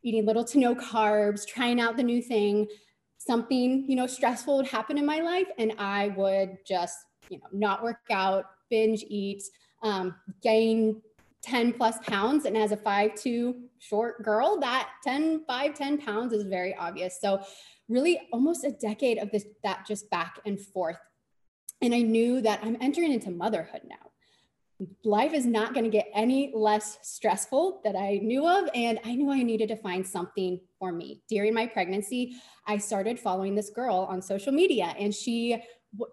eating 0.03 0.25
little 0.25 0.45
to 0.45 0.59
no 0.59 0.75
carbs, 0.75 1.45
trying 1.45 1.79
out 1.79 1.97
the 1.97 2.03
new 2.03 2.21
thing. 2.21 2.67
Something, 3.17 3.85
you 3.89 3.95
know, 3.95 4.07
stressful 4.07 4.57
would 4.57 4.67
happen 4.67 4.97
in 4.97 5.05
my 5.05 5.19
life, 5.19 5.47
and 5.57 5.73
I 5.77 6.09
would 6.09 6.57
just, 6.65 6.97
you 7.29 7.39
know, 7.39 7.47
not 7.51 7.83
work 7.83 7.97
out, 8.09 8.45
binge 8.69 9.03
eat, 9.09 9.43
um, 9.83 10.15
gain 10.41 11.01
10 11.43 11.73
plus 11.73 11.97
pounds 11.99 12.45
and 12.45 12.57
as 12.57 12.71
a 12.71 12.77
five 12.77 13.15
two 13.15 13.55
short 13.79 14.23
girl 14.23 14.59
that 14.59 14.89
10 15.03 15.45
5 15.45 15.73
10 15.73 15.97
pounds 15.99 16.33
is 16.33 16.43
very 16.43 16.75
obvious. 16.75 17.19
So 17.21 17.41
really 17.87 18.19
almost 18.33 18.63
a 18.63 18.71
decade 18.71 19.17
of 19.17 19.31
this 19.31 19.45
that 19.63 19.85
just 19.87 20.09
back 20.09 20.39
and 20.45 20.59
forth. 20.59 20.99
And 21.81 21.93
i 21.93 22.01
knew 22.01 22.41
that 22.41 22.59
i'm 22.63 22.77
entering 22.81 23.13
into 23.13 23.31
motherhood 23.31 23.81
now. 23.85 23.95
Life 25.03 25.33
is 25.33 25.45
not 25.45 25.73
going 25.73 25.85
to 25.85 25.89
get 25.89 26.07
any 26.13 26.51
less 26.55 26.97
stressful 27.03 27.81
that 27.83 27.95
i 27.95 28.19
knew 28.21 28.47
of 28.47 28.69
and 28.73 28.99
i 29.05 29.13
knew 29.13 29.31
i 29.31 29.43
needed 29.43 29.69
to 29.69 29.75
find 29.75 30.05
something 30.05 30.59
for 30.79 30.91
me. 30.91 31.21
During 31.29 31.53
my 31.53 31.67
pregnancy 31.67 32.35
i 32.65 32.77
started 32.77 33.19
following 33.19 33.53
this 33.53 33.69
girl 33.69 34.07
on 34.09 34.21
social 34.21 34.51
media 34.51 34.95
and 34.97 35.13
she 35.13 35.61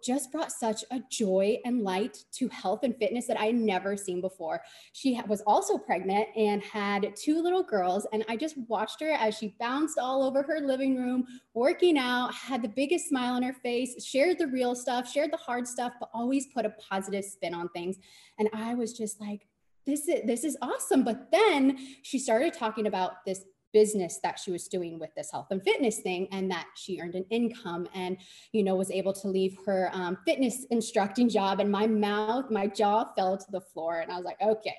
just 0.03 0.33
brought 0.33 0.53
such 0.53 0.85
a 0.91 1.01
joy 1.11 1.59
and 1.65 1.83
light 1.83 2.25
to 2.33 2.49
health 2.49 2.81
and 2.83 2.97
fitness 2.97 3.27
that 3.27 3.39
I 3.39 3.47
had 3.47 3.55
never 3.55 3.97
seen 3.97 4.21
before. 4.21 4.63
She 4.93 5.21
was 5.27 5.43
also 5.47 5.79
pregnant 5.79 6.29
and 6.37 6.63
had 6.63 7.15
two 7.17 7.43
little 7.43 7.63
girls. 7.63 8.07
And 8.13 8.25
I 8.29 8.37
just 8.37 8.57
watched 8.69 9.01
her 9.01 9.11
as 9.11 9.37
she 9.37 9.57
bounced 9.59 9.99
all 9.99 10.23
over 10.23 10.43
her 10.43 10.61
living 10.61 10.97
room, 10.97 11.27
working 11.55 11.99
out, 11.99 12.35
had 12.35 12.63
the 12.63 12.69
biggest 12.69 13.09
smile 13.09 13.35
on 13.35 13.43
her 13.43 13.55
face, 13.55 14.05
shared 14.05 14.39
the 14.39 14.47
real 14.47 14.75
stuff, 14.75 15.11
shared 15.11 15.33
the 15.33 15.39
hard 15.39 15.67
stuff, 15.67 15.93
but 16.01 16.11
always 16.13 16.47
put 16.55 16.67
a 16.67 16.71
positive 16.71 17.25
spin 17.25 17.55
on 17.55 17.69
things. 17.71 17.97
And 18.39 18.49
I 18.53 18.75
was 18.75 18.93
just 18.93 19.21
like, 19.21 19.47
this 19.87 20.09
is 20.09 20.23
this 20.25 20.45
is 20.45 20.57
awesome. 20.63 21.05
But 21.05 21.31
then 21.31 21.79
she 22.03 22.19
started 22.19 22.55
talking 22.55 22.87
about 22.87 23.25
this 23.27 23.45
business 23.75 24.19
that 24.23 24.39
she 24.39 24.51
was 24.51 24.69
doing 24.69 24.99
with 24.99 25.11
this 25.15 25.31
health 25.31 25.49
and 25.51 25.63
fitness 25.63 25.99
thing 25.99 26.27
and 26.33 26.51
that 26.51 26.67
she 26.77 26.99
earned 27.01 27.15
an 27.15 27.27
income 27.29 27.87
and 27.95 28.17
you 28.53 28.63
know 28.63 28.75
was 28.75 28.91
able 28.91 29.13
to 29.13 29.29
leave 29.29 29.59
her 29.67 29.91
um, 29.93 30.17
fitness 30.25 30.65
instructing 30.71 31.29
job 31.29 31.61
and 31.61 31.71
my 31.71 31.87
mouth 31.87 32.51
my 32.51 32.67
jaw 32.67 33.05
fell 33.15 33.37
to 33.37 33.51
the 33.51 33.61
floor 33.61 34.01
and 34.01 34.11
i 34.11 34.17
was 34.17 34.25
like 34.25 34.41
okay 34.41 34.77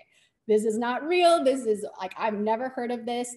this 0.48 0.64
is 0.64 0.78
not 0.78 1.08
real. 1.08 1.44
This 1.44 1.66
is 1.66 1.86
like 2.00 2.14
i've 2.18 2.40
never 2.40 2.70
heard 2.70 2.92
of 2.92 3.06
this. 3.06 3.36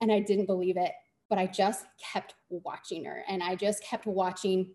And 0.00 0.12
i 0.12 0.20
didn't 0.20 0.46
believe 0.46 0.76
it 0.76 0.92
but 1.28 1.38
i 1.38 1.46
just 1.46 1.84
kept 2.12 2.34
watching 2.48 3.04
her 3.04 3.24
and 3.28 3.42
i 3.42 3.54
just 3.54 3.82
kept 3.82 4.06
watching 4.06 4.72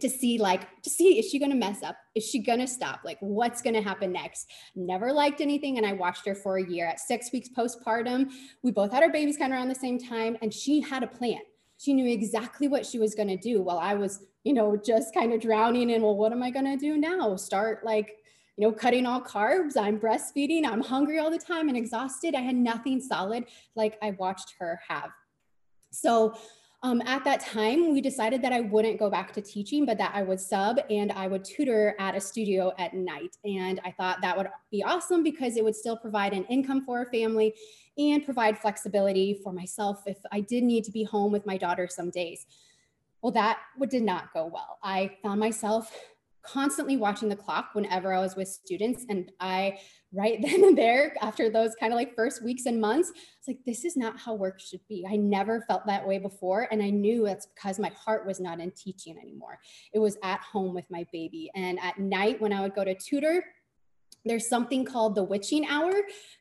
to 0.00 0.08
see 0.08 0.38
like 0.38 0.82
to 0.82 0.90
see 0.90 1.18
is 1.18 1.28
she 1.28 1.38
going 1.38 1.50
to 1.50 1.56
mess 1.56 1.82
up? 1.82 1.96
Is 2.14 2.24
she 2.24 2.38
going 2.38 2.60
to 2.60 2.66
stop? 2.66 3.00
Like 3.04 3.18
what's 3.20 3.60
going 3.60 3.74
to 3.74 3.82
happen 3.82 4.12
next? 4.12 4.50
Never 4.74 5.12
liked 5.12 5.40
anything 5.40 5.76
and 5.76 5.86
i 5.86 5.92
watched 5.92 6.26
her 6.26 6.34
for 6.34 6.56
a 6.56 6.66
year. 6.66 6.86
At 6.86 7.00
six 7.00 7.30
weeks 7.32 7.48
postpartum 7.56 8.30
we 8.62 8.70
both 8.70 8.92
had 8.92 9.02
our 9.02 9.12
babies 9.12 9.36
kind 9.36 9.52
of 9.52 9.58
around 9.58 9.68
the 9.68 9.74
same 9.74 9.98
time 9.98 10.36
and 10.40 10.52
she 10.52 10.80
had 10.80 11.02
a 11.02 11.06
plan. 11.06 11.40
She 11.78 11.92
knew 11.92 12.06
exactly 12.06 12.68
what 12.68 12.86
she 12.86 12.98
was 12.98 13.14
going 13.14 13.28
to 13.28 13.36
do 13.36 13.60
while 13.60 13.78
i 13.78 13.94
was 13.94 14.24
you 14.44 14.54
know 14.54 14.76
just 14.76 15.12
kind 15.14 15.32
of 15.32 15.40
drowning 15.40 15.90
in 15.90 16.02
well 16.02 16.16
what 16.16 16.32
am 16.32 16.42
i 16.42 16.50
going 16.50 16.64
to 16.64 16.76
do 16.76 16.96
now? 16.96 17.36
Start 17.36 17.84
like 17.84 18.16
you 18.56 18.66
know 18.66 18.72
cutting 18.72 19.04
all 19.04 19.20
carbs. 19.20 19.76
I'm 19.76 20.00
breastfeeding. 20.00 20.66
I'm 20.66 20.82
hungry 20.82 21.18
all 21.18 21.30
the 21.30 21.38
time 21.38 21.68
and 21.68 21.76
exhausted. 21.76 22.34
I 22.34 22.40
had 22.40 22.56
nothing 22.56 22.98
solid 23.00 23.44
like 23.76 23.98
i 24.02 24.12
watched 24.12 24.54
her 24.58 24.80
have. 24.88 25.10
So 25.90 26.34
um, 26.84 27.00
at 27.06 27.22
that 27.24 27.40
time, 27.40 27.92
we 27.92 28.00
decided 28.00 28.42
that 28.42 28.52
I 28.52 28.60
wouldn't 28.60 28.98
go 28.98 29.08
back 29.08 29.32
to 29.34 29.40
teaching, 29.40 29.86
but 29.86 29.98
that 29.98 30.12
I 30.14 30.22
would 30.24 30.40
sub 30.40 30.80
and 30.90 31.12
I 31.12 31.28
would 31.28 31.44
tutor 31.44 31.94
at 32.00 32.16
a 32.16 32.20
studio 32.20 32.72
at 32.76 32.92
night. 32.92 33.36
And 33.44 33.80
I 33.84 33.92
thought 33.92 34.20
that 34.22 34.36
would 34.36 34.48
be 34.72 34.82
awesome 34.82 35.22
because 35.22 35.56
it 35.56 35.62
would 35.62 35.76
still 35.76 35.96
provide 35.96 36.32
an 36.32 36.44
income 36.46 36.84
for 36.84 36.98
our 36.98 37.06
family 37.06 37.54
and 37.96 38.24
provide 38.24 38.58
flexibility 38.58 39.40
for 39.44 39.52
myself 39.52 40.02
if 40.06 40.18
I 40.32 40.40
did 40.40 40.64
need 40.64 40.82
to 40.84 40.90
be 40.90 41.04
home 41.04 41.30
with 41.30 41.46
my 41.46 41.56
daughter 41.56 41.86
some 41.88 42.10
days. 42.10 42.46
Well, 43.22 43.32
that 43.32 43.60
did 43.88 44.02
not 44.02 44.32
go 44.34 44.50
well. 44.52 44.78
I 44.82 45.16
found 45.22 45.38
myself 45.38 45.96
constantly 46.42 46.96
watching 46.96 47.28
the 47.28 47.36
clock 47.36 47.70
whenever 47.74 48.12
I 48.12 48.18
was 48.18 48.34
with 48.34 48.48
students. 48.48 49.06
And 49.08 49.30
I, 49.38 49.78
right 50.14 50.40
then 50.42 50.64
and 50.64 50.76
there, 50.76 51.14
after 51.20 51.48
those 51.48 51.74
kind 51.80 51.92
of 51.92 51.96
like 51.96 52.14
first 52.14 52.42
weeks 52.44 52.66
and 52.66 52.80
months, 52.80 53.10
it's 53.38 53.48
like, 53.48 53.58
this 53.64 53.84
is 53.84 53.96
not 53.96 54.18
how 54.18 54.34
work 54.34 54.60
should 54.60 54.80
be. 54.88 55.06
I 55.08 55.16
never 55.16 55.62
felt 55.62 55.86
that 55.86 56.06
way 56.06 56.18
before. 56.18 56.68
And 56.70 56.82
I 56.82 56.90
knew 56.90 57.24
that's 57.24 57.46
because 57.46 57.78
my 57.78 57.90
heart 57.90 58.26
was 58.26 58.38
not 58.38 58.60
in 58.60 58.70
teaching 58.72 59.18
anymore. 59.18 59.58
It 59.94 59.98
was 59.98 60.18
at 60.22 60.40
home 60.40 60.74
with 60.74 60.84
my 60.90 61.06
baby. 61.12 61.50
And 61.54 61.78
at 61.80 61.98
night, 61.98 62.40
when 62.40 62.52
I 62.52 62.60
would 62.60 62.74
go 62.74 62.84
to 62.84 62.94
tutor, 62.94 63.44
there's 64.24 64.48
something 64.48 64.84
called 64.84 65.14
the 65.14 65.24
witching 65.24 65.66
hour 65.66 65.92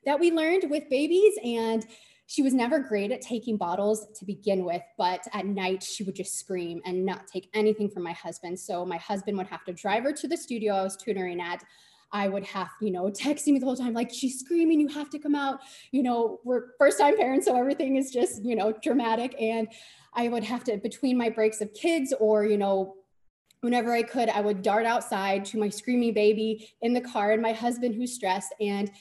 that 0.06 0.20
we 0.20 0.32
learned 0.32 0.70
with 0.70 0.90
babies. 0.90 1.34
And 1.44 1.86
she 2.28 2.42
was 2.42 2.54
never 2.54 2.80
great 2.80 3.12
at 3.12 3.20
taking 3.20 3.58
bottles 3.58 4.08
to 4.16 4.26
begin 4.26 4.64
with, 4.64 4.82
but 4.98 5.28
at 5.34 5.46
night 5.46 5.84
she 5.84 6.04
would 6.04 6.16
just 6.16 6.40
scream 6.40 6.82
and 6.86 7.06
not 7.06 7.28
take 7.28 7.50
anything 7.54 7.90
from 7.90 8.04
my 8.04 8.14
husband. 8.14 8.58
So 8.58 8.86
my 8.86 8.96
husband 8.98 9.38
would 9.38 9.48
have 9.48 9.66
to 9.66 9.74
drive 9.74 10.04
her 10.04 10.14
to 10.14 10.28
the 10.30 10.38
studio 10.38 10.76
I 10.76 10.84
was 10.84 10.96
tutoring 10.96 11.42
at. 11.42 11.62
I 12.14 12.28
would 12.28 12.44
have, 12.46 12.70
you 12.82 12.92
know, 12.92 13.06
texting 13.06 13.54
me 13.54 13.60
the 13.60 13.66
whole 13.66 13.76
time, 13.76 13.94
like, 13.94 14.14
she's 14.14 14.40
screaming, 14.40 14.80
you 14.80 14.88
have 14.90 15.10
to 15.12 15.20
come 15.20 15.36
out. 15.36 15.60
You 15.92 16.04
know, 16.04 16.40
we're 16.44 16.74
first 16.78 17.00
time 17.00 17.18
parents, 17.18 17.46
so 17.46 17.56
everything 17.56 17.96
is 17.96 18.12
just, 18.12 18.44
you 18.44 18.56
know, 18.56 18.74
dramatic. 18.84 19.36
And 19.40 19.68
I 20.14 20.28
would 20.28 20.44
have 20.44 20.64
to, 20.66 20.78
between 20.78 21.18
my 21.18 21.30
breaks 21.30 21.62
of 21.62 21.74
kids 21.74 22.14
or, 22.20 22.46
you 22.46 22.58
know, 22.58 22.96
whenever 23.62 23.94
I 23.94 24.04
could, 24.04 24.28
I 24.30 24.42
would 24.42 24.62
dart 24.62 24.86
outside 24.86 25.46
to 25.46 25.60
my 25.60 25.70
screaming 25.70 26.14
baby 26.14 26.70
in 26.82 26.94
the 26.94 27.02
car 27.02 27.32
and 27.32 27.42
my 27.42 27.54
husband 27.54 27.96
who's 27.96 28.14
stressed. 28.14 28.54
And 28.60 28.92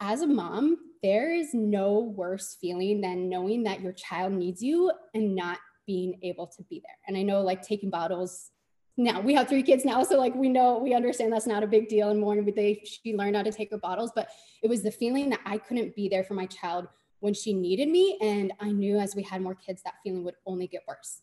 as 0.00 0.22
a 0.22 0.26
mom, 0.26 0.78
there 1.02 1.32
is 1.32 1.54
no 1.54 2.12
worse 2.16 2.56
feeling 2.60 3.00
than 3.00 3.28
knowing 3.28 3.62
that 3.64 3.80
your 3.80 3.92
child 3.92 4.32
needs 4.32 4.62
you 4.62 4.90
and 5.14 5.36
not 5.36 5.58
being 5.86 6.18
able 6.22 6.46
to 6.46 6.62
be 6.64 6.80
there. 6.84 6.96
And 7.06 7.16
I 7.16 7.22
know 7.22 7.42
like 7.42 7.62
taking 7.62 7.90
bottles 7.90 8.50
now 8.98 9.20
we 9.20 9.32
have 9.32 9.48
three 9.48 9.62
kids 9.62 9.84
now 9.84 10.02
so 10.02 10.18
like 10.18 10.34
we 10.34 10.48
know 10.48 10.78
we 10.78 10.92
understand 10.92 11.32
that's 11.32 11.46
not 11.46 11.62
a 11.62 11.66
big 11.66 11.88
deal 11.88 12.10
and 12.10 12.20
more 12.20 12.36
they 12.54 12.82
she 12.84 13.14
learned 13.14 13.36
how 13.36 13.42
to 13.42 13.52
take 13.52 13.70
her 13.70 13.78
bottles 13.78 14.10
but 14.14 14.28
it 14.62 14.68
was 14.68 14.82
the 14.82 14.90
feeling 14.90 15.30
that 15.30 15.40
i 15.46 15.56
couldn't 15.56 15.94
be 15.94 16.08
there 16.08 16.24
for 16.24 16.34
my 16.34 16.46
child 16.46 16.86
when 17.20 17.32
she 17.32 17.52
needed 17.52 17.88
me 17.88 18.18
and 18.20 18.52
i 18.60 18.70
knew 18.70 18.98
as 18.98 19.14
we 19.14 19.22
had 19.22 19.40
more 19.40 19.54
kids 19.54 19.82
that 19.82 19.94
feeling 20.02 20.24
would 20.24 20.34
only 20.46 20.66
get 20.66 20.82
worse 20.86 21.22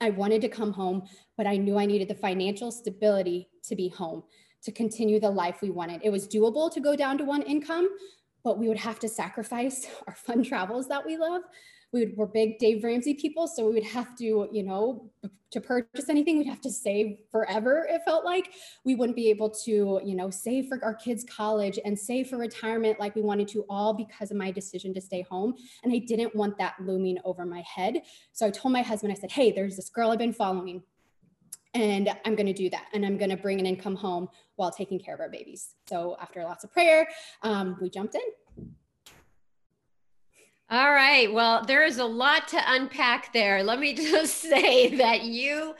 i 0.00 0.10
wanted 0.10 0.40
to 0.40 0.48
come 0.48 0.72
home 0.72 1.02
but 1.36 1.46
i 1.46 1.56
knew 1.56 1.78
i 1.78 1.86
needed 1.86 2.08
the 2.08 2.14
financial 2.14 2.70
stability 2.70 3.48
to 3.62 3.74
be 3.74 3.88
home 3.88 4.22
to 4.62 4.70
continue 4.70 5.18
the 5.18 5.30
life 5.30 5.62
we 5.62 5.70
wanted 5.70 6.00
it 6.04 6.10
was 6.10 6.28
doable 6.28 6.70
to 6.70 6.80
go 6.80 6.94
down 6.94 7.16
to 7.16 7.24
one 7.24 7.42
income 7.42 7.88
but 8.44 8.58
we 8.58 8.68
would 8.68 8.78
have 8.78 8.98
to 9.00 9.08
sacrifice 9.08 9.86
our 10.06 10.14
fun 10.14 10.42
travels 10.42 10.88
that 10.88 11.04
we 11.04 11.16
love. 11.16 11.42
We 11.92 12.00
would, 12.00 12.16
we're 12.16 12.26
big 12.26 12.58
Dave 12.58 12.84
Ramsey 12.84 13.14
people, 13.14 13.46
so 13.46 13.66
we 13.66 13.74
would 13.74 13.84
have 13.84 14.16
to, 14.16 14.48
you 14.50 14.62
know, 14.62 15.10
to 15.52 15.60
purchase 15.60 16.08
anything, 16.08 16.38
we'd 16.38 16.46
have 16.46 16.62
to 16.62 16.70
save 16.70 17.18
forever. 17.30 17.86
It 17.88 18.00
felt 18.06 18.24
like 18.24 18.52
we 18.84 18.94
wouldn't 18.94 19.16
be 19.16 19.28
able 19.28 19.50
to, 19.64 20.00
you 20.02 20.14
know, 20.16 20.30
save 20.30 20.68
for 20.68 20.82
our 20.82 20.94
kids' 20.94 21.24
college 21.24 21.78
and 21.84 21.98
save 21.98 22.28
for 22.28 22.38
retirement 22.38 22.98
like 22.98 23.14
we 23.14 23.20
wanted 23.20 23.48
to, 23.48 23.66
all 23.68 23.92
because 23.92 24.30
of 24.30 24.38
my 24.38 24.50
decision 24.50 24.94
to 24.94 25.00
stay 25.00 25.22
home. 25.22 25.54
And 25.84 25.92
I 25.92 25.98
didn't 25.98 26.34
want 26.34 26.56
that 26.56 26.76
looming 26.80 27.18
over 27.24 27.44
my 27.44 27.62
head. 27.62 28.00
So 28.32 28.46
I 28.46 28.50
told 28.50 28.72
my 28.72 28.82
husband, 28.82 29.12
I 29.12 29.16
said, 29.16 29.30
"Hey, 29.30 29.52
there's 29.52 29.76
this 29.76 29.90
girl 29.90 30.10
I've 30.10 30.18
been 30.18 30.32
following 30.32 30.82
and 31.74 32.10
I'm 32.24 32.34
going 32.34 32.46
to 32.46 32.52
do 32.52 32.68
that. 32.70 32.86
And 32.92 33.04
I'm 33.04 33.16
going 33.16 33.30
to 33.30 33.36
bring 33.36 33.58
an 33.58 33.66
income 33.66 33.96
home 33.96 34.28
while 34.56 34.70
taking 34.70 34.98
care 34.98 35.14
of 35.14 35.20
our 35.20 35.30
babies. 35.30 35.74
So 35.88 36.16
after 36.20 36.42
lots 36.44 36.64
of 36.64 36.72
prayer, 36.72 37.08
um, 37.42 37.76
we 37.80 37.88
jumped 37.88 38.14
in. 38.14 38.20
All 40.72 40.90
right. 40.90 41.30
Well, 41.30 41.66
there 41.66 41.84
is 41.84 41.98
a 41.98 42.04
lot 42.06 42.48
to 42.48 42.62
unpack 42.66 43.34
there. 43.34 43.62
Let 43.62 43.78
me 43.78 43.92
just 44.10 44.38
say 44.38 44.96
that 44.96 45.24
you 45.24 45.74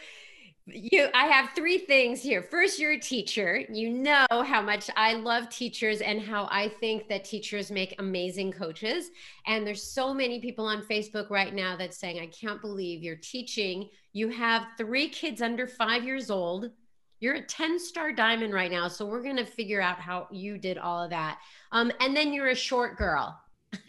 you 0.66 1.08
i 1.12 1.26
have 1.26 1.50
three 1.56 1.78
things 1.78 2.22
here. 2.22 2.42
First 2.42 2.78
you're 2.78 2.92
a 2.92 3.00
teacher. 3.00 3.64
You 3.72 3.88
know 3.88 4.26
how 4.30 4.60
much 4.60 4.90
i 4.94 5.14
love 5.14 5.48
teachers 5.48 6.02
and 6.02 6.20
how 6.20 6.46
i 6.52 6.68
think 6.68 7.08
that 7.08 7.24
teachers 7.24 7.70
make 7.70 7.94
amazing 7.98 8.52
coaches. 8.52 9.10
And 9.46 9.66
there's 9.66 9.82
so 9.82 10.12
many 10.12 10.40
people 10.40 10.66
on 10.66 10.82
facebook 10.82 11.30
right 11.30 11.54
now 11.54 11.74
that's 11.74 11.96
saying 11.96 12.20
i 12.20 12.26
can't 12.26 12.60
believe 12.60 13.02
you're 13.02 13.16
teaching. 13.16 13.88
You 14.12 14.28
have 14.28 14.66
three 14.76 15.08
kids 15.08 15.40
under 15.40 15.66
five 15.66 16.04
years 16.04 16.30
old. 16.30 16.70
You're 17.18 17.36
a 17.36 17.46
10 17.46 17.78
star 17.78 18.12
diamond 18.12 18.52
right 18.52 18.70
now. 18.70 18.88
So 18.88 19.06
we're 19.06 19.22
going 19.22 19.36
to 19.38 19.46
figure 19.46 19.80
out 19.80 19.98
how 20.00 20.28
you 20.30 20.58
did 20.58 20.76
all 20.76 21.02
of 21.02 21.10
that. 21.10 21.38
Um, 21.70 21.90
and 21.98 22.14
then 22.14 22.34
you're 22.34 22.48
a 22.48 22.54
short 22.54 22.98
girl 22.98 23.41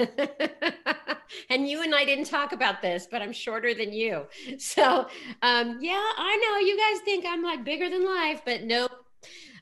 and 1.49 1.67
you 1.67 1.81
and 1.81 1.93
I 1.93 2.05
didn't 2.05 2.25
talk 2.25 2.51
about 2.51 2.81
this, 2.81 3.07
but 3.09 3.21
I'm 3.21 3.33
shorter 3.33 3.73
than 3.73 3.93
you. 3.93 4.25
So, 4.57 5.07
um, 5.41 5.77
yeah, 5.81 6.03
I 6.17 6.37
know 6.37 6.65
you 6.65 6.77
guys 6.77 7.01
think 7.03 7.25
I'm 7.27 7.43
like 7.43 7.63
bigger 7.63 7.89
than 7.89 8.05
life, 8.05 8.41
but 8.45 8.63
nope. 8.63 8.91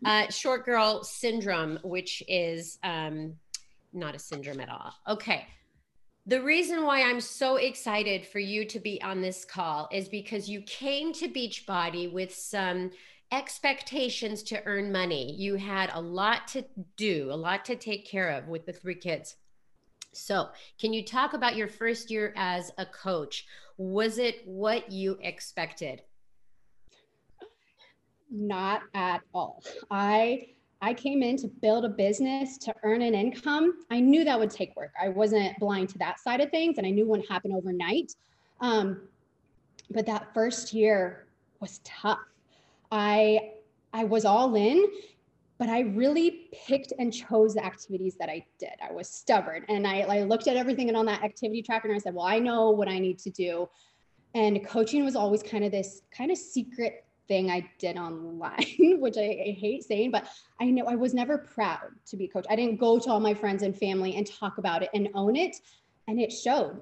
Uh, 0.03 0.27
short 0.29 0.65
girl 0.65 1.03
syndrome, 1.03 1.77
which 1.83 2.23
is 2.27 2.79
um, 2.83 3.35
not 3.93 4.15
a 4.15 4.19
syndrome 4.19 4.59
at 4.59 4.69
all. 4.69 4.93
Okay. 5.07 5.45
The 6.27 6.41
reason 6.41 6.85
why 6.85 7.01
I'm 7.01 7.19
so 7.19 7.55
excited 7.55 8.25
for 8.25 8.39
you 8.39 8.65
to 8.65 8.79
be 8.79 9.01
on 9.01 9.21
this 9.21 9.43
call 9.43 9.89
is 9.91 10.07
because 10.07 10.49
you 10.49 10.61
came 10.61 11.13
to 11.13 11.27
Beachbody 11.27 12.11
with 12.11 12.33
some 12.33 12.91
expectations 13.31 14.43
to 14.43 14.61
earn 14.65 14.91
money. 14.91 15.33
You 15.33 15.55
had 15.55 15.89
a 15.93 16.01
lot 16.01 16.47
to 16.49 16.65
do, 16.97 17.29
a 17.31 17.35
lot 17.35 17.65
to 17.65 17.75
take 17.75 18.05
care 18.05 18.29
of 18.29 18.47
with 18.47 18.65
the 18.65 18.73
three 18.73 18.95
kids. 18.95 19.35
So, 20.13 20.49
can 20.79 20.91
you 20.93 21.05
talk 21.05 21.33
about 21.33 21.55
your 21.55 21.67
first 21.67 22.11
year 22.11 22.33
as 22.35 22.71
a 22.77 22.85
coach? 22.85 23.45
Was 23.77 24.17
it 24.17 24.41
what 24.45 24.91
you 24.91 25.17
expected? 25.21 26.01
Not 28.29 28.81
at 28.93 29.21
all. 29.33 29.63
I 29.89 30.47
I 30.81 30.93
came 30.93 31.21
in 31.21 31.37
to 31.37 31.47
build 31.47 31.85
a 31.85 31.89
business 31.89 32.57
to 32.59 32.73
earn 32.83 33.03
an 33.03 33.13
income. 33.13 33.85
I 33.91 33.99
knew 33.99 34.23
that 34.25 34.39
would 34.39 34.49
take 34.49 34.75
work. 34.75 34.91
I 34.99 35.09
wasn't 35.09 35.57
blind 35.59 35.89
to 35.89 35.97
that 35.99 36.19
side 36.19 36.41
of 36.41 36.49
things, 36.49 36.77
and 36.77 36.87
I 36.87 36.89
knew 36.89 37.03
it 37.03 37.07
wouldn't 37.07 37.29
happen 37.29 37.53
overnight. 37.53 38.15
Um, 38.61 39.07
but 39.91 40.05
that 40.07 40.33
first 40.33 40.73
year 40.73 41.27
was 41.59 41.79
tough. 41.83 42.19
I 42.91 43.51
I 43.93 44.03
was 44.05 44.25
all 44.25 44.55
in 44.55 44.85
but 45.61 45.69
I 45.69 45.81
really 45.81 46.49
picked 46.65 46.91
and 46.97 47.13
chose 47.13 47.53
the 47.53 47.63
activities 47.63 48.15
that 48.15 48.29
I 48.29 48.43
did. 48.57 48.71
I 48.83 48.91
was 48.91 49.07
stubborn 49.07 49.63
and 49.69 49.85
I, 49.85 49.99
I 49.99 50.23
looked 50.23 50.47
at 50.47 50.57
everything 50.57 50.87
and 50.87 50.97
on 50.97 51.05
that 51.05 51.23
activity 51.23 51.61
tracker 51.61 51.87
and 51.87 51.95
I 51.95 51.99
said, 51.99 52.15
well, 52.15 52.25
I 52.25 52.39
know 52.39 52.71
what 52.71 52.87
I 52.87 52.97
need 52.97 53.19
to 53.19 53.29
do. 53.29 53.69
And 54.33 54.65
coaching 54.65 55.05
was 55.05 55.15
always 55.15 55.43
kind 55.43 55.63
of 55.63 55.71
this 55.71 56.01
kind 56.09 56.31
of 56.31 56.39
secret 56.39 57.05
thing 57.27 57.51
I 57.51 57.69
did 57.77 57.95
online, 57.95 58.65
which 58.99 59.17
I, 59.17 59.21
I, 59.21 59.55
hate 59.55 59.83
saying, 59.83 60.09
but 60.09 60.25
I 60.59 60.65
know 60.65 60.85
I 60.85 60.95
was 60.95 61.13
never 61.13 61.37
proud 61.37 61.89
to 62.07 62.17
be 62.17 62.25
a 62.25 62.27
coach. 62.27 62.47
I 62.49 62.55
didn't 62.55 62.79
go 62.79 62.97
to 62.97 63.11
all 63.11 63.19
my 63.19 63.35
friends 63.35 63.61
and 63.61 63.77
family 63.77 64.15
and 64.15 64.25
talk 64.25 64.57
about 64.57 64.81
it 64.81 64.89
and 64.95 65.09
own 65.13 65.35
it. 65.35 65.57
And 66.07 66.19
it 66.19 66.31
showed. 66.31 66.81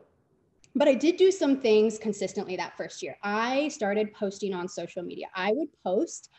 But 0.73 0.87
I 0.87 0.93
did 0.93 1.17
do 1.17 1.31
some 1.31 1.59
things 1.59 1.99
consistently 1.99 2.55
that 2.55 2.77
first 2.77 3.03
year. 3.03 3.17
I 3.23 3.67
started 3.67 4.13
posting 4.13 4.53
on 4.53 4.69
social 4.69 5.03
media. 5.03 5.27
I 5.35 5.51
would 5.51 5.67
post 5.83 6.29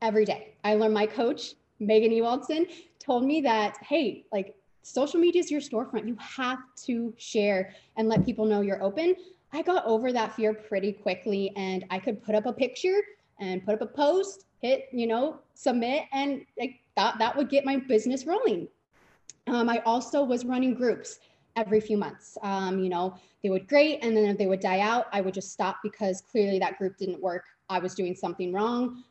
every 0.00 0.24
day. 0.24 0.54
I 0.64 0.74
learned 0.76 0.94
my 0.94 1.04
coach 1.04 1.52
Megan 1.78 2.12
Ewaldson 2.12 2.66
told 2.98 3.24
me 3.24 3.40
that, 3.42 3.76
hey, 3.82 4.24
like 4.32 4.54
social 4.82 5.20
media 5.20 5.40
is 5.40 5.50
your 5.50 5.60
storefront. 5.60 6.06
You 6.06 6.16
have 6.20 6.58
to 6.84 7.12
share 7.16 7.74
and 7.96 8.08
let 8.08 8.24
people 8.24 8.44
know 8.44 8.60
you're 8.60 8.82
open. 8.82 9.14
I 9.52 9.62
got 9.62 9.84
over 9.84 10.12
that 10.12 10.34
fear 10.34 10.54
pretty 10.54 10.92
quickly 10.92 11.52
and 11.56 11.84
I 11.90 11.98
could 11.98 12.22
put 12.22 12.34
up 12.34 12.46
a 12.46 12.52
picture 12.52 13.00
and 13.40 13.64
put 13.64 13.74
up 13.74 13.82
a 13.82 13.86
post, 13.86 14.44
hit, 14.60 14.88
you 14.92 15.06
know, 15.06 15.38
submit, 15.54 16.04
and 16.12 16.44
I 16.60 16.78
thought 16.94 17.18
that 17.18 17.36
would 17.36 17.50
get 17.50 17.64
my 17.64 17.76
business 17.76 18.26
rolling. 18.26 18.68
Um, 19.46 19.68
I 19.68 19.78
also 19.84 20.22
was 20.22 20.44
running 20.44 20.74
groups 20.74 21.20
every 21.54 21.80
few 21.80 21.96
months. 21.96 22.36
Um, 22.42 22.78
you 22.78 22.88
know, 22.88 23.14
they 23.42 23.50
would 23.50 23.68
great 23.68 24.00
and 24.02 24.16
then 24.16 24.24
if 24.26 24.38
they 24.38 24.46
would 24.46 24.60
die 24.60 24.80
out, 24.80 25.06
I 25.12 25.20
would 25.20 25.34
just 25.34 25.52
stop 25.52 25.78
because 25.82 26.22
clearly 26.22 26.58
that 26.58 26.78
group 26.78 26.96
didn't 26.96 27.20
work. 27.20 27.44
I 27.68 27.78
was 27.78 27.94
doing 27.94 28.14
something 28.14 28.52
wrong. 28.52 29.04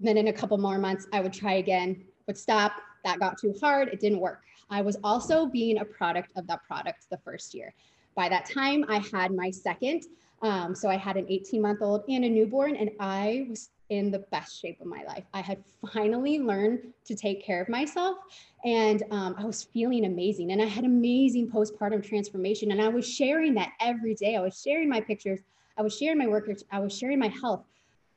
Then 0.00 0.16
in 0.16 0.28
a 0.28 0.32
couple 0.32 0.58
more 0.58 0.78
months, 0.78 1.06
I 1.12 1.20
would 1.20 1.32
try 1.32 1.54
again 1.54 2.04
would 2.26 2.38
stop. 2.38 2.72
That 3.04 3.18
got 3.18 3.38
too 3.38 3.54
hard. 3.60 3.88
It 3.88 4.00
didn't 4.00 4.20
work. 4.20 4.42
I 4.70 4.80
was 4.80 4.96
also 5.02 5.46
being 5.46 5.78
a 5.78 5.84
product 5.84 6.32
of 6.36 6.46
that 6.46 6.62
product 6.66 7.06
the 7.10 7.18
first 7.18 7.54
year. 7.54 7.74
By 8.14 8.28
that 8.28 8.44
time, 8.44 8.84
I 8.88 8.98
had 8.98 9.32
my 9.32 9.50
second. 9.50 10.04
Um, 10.42 10.74
so 10.74 10.88
I 10.88 10.96
had 10.96 11.16
an 11.16 11.26
18 11.28 11.62
month 11.62 11.82
old 11.82 12.04
and 12.08 12.24
a 12.24 12.28
newborn, 12.28 12.76
and 12.76 12.90
I 12.98 13.46
was 13.48 13.70
in 13.90 14.10
the 14.10 14.20
best 14.30 14.60
shape 14.60 14.80
of 14.80 14.86
my 14.86 15.04
life. 15.04 15.24
I 15.34 15.40
had 15.40 15.62
finally 15.92 16.38
learned 16.38 16.92
to 17.04 17.14
take 17.14 17.44
care 17.44 17.62
of 17.62 17.68
myself, 17.68 18.16
and 18.64 19.02
um, 19.10 19.34
I 19.38 19.44
was 19.44 19.62
feeling 19.62 20.04
amazing. 20.04 20.50
And 20.50 20.60
I 20.60 20.66
had 20.66 20.84
amazing 20.84 21.50
postpartum 21.50 22.06
transformation, 22.06 22.72
and 22.72 22.80
I 22.80 22.88
was 22.88 23.08
sharing 23.08 23.54
that 23.54 23.72
every 23.80 24.14
day. 24.14 24.36
I 24.36 24.40
was 24.40 24.60
sharing 24.60 24.88
my 24.88 25.00
pictures, 25.00 25.40
I 25.76 25.82
was 25.82 25.96
sharing 25.96 26.18
my 26.18 26.26
work, 26.26 26.48
I 26.70 26.80
was 26.80 26.96
sharing 26.96 27.18
my 27.18 27.28
health. 27.28 27.64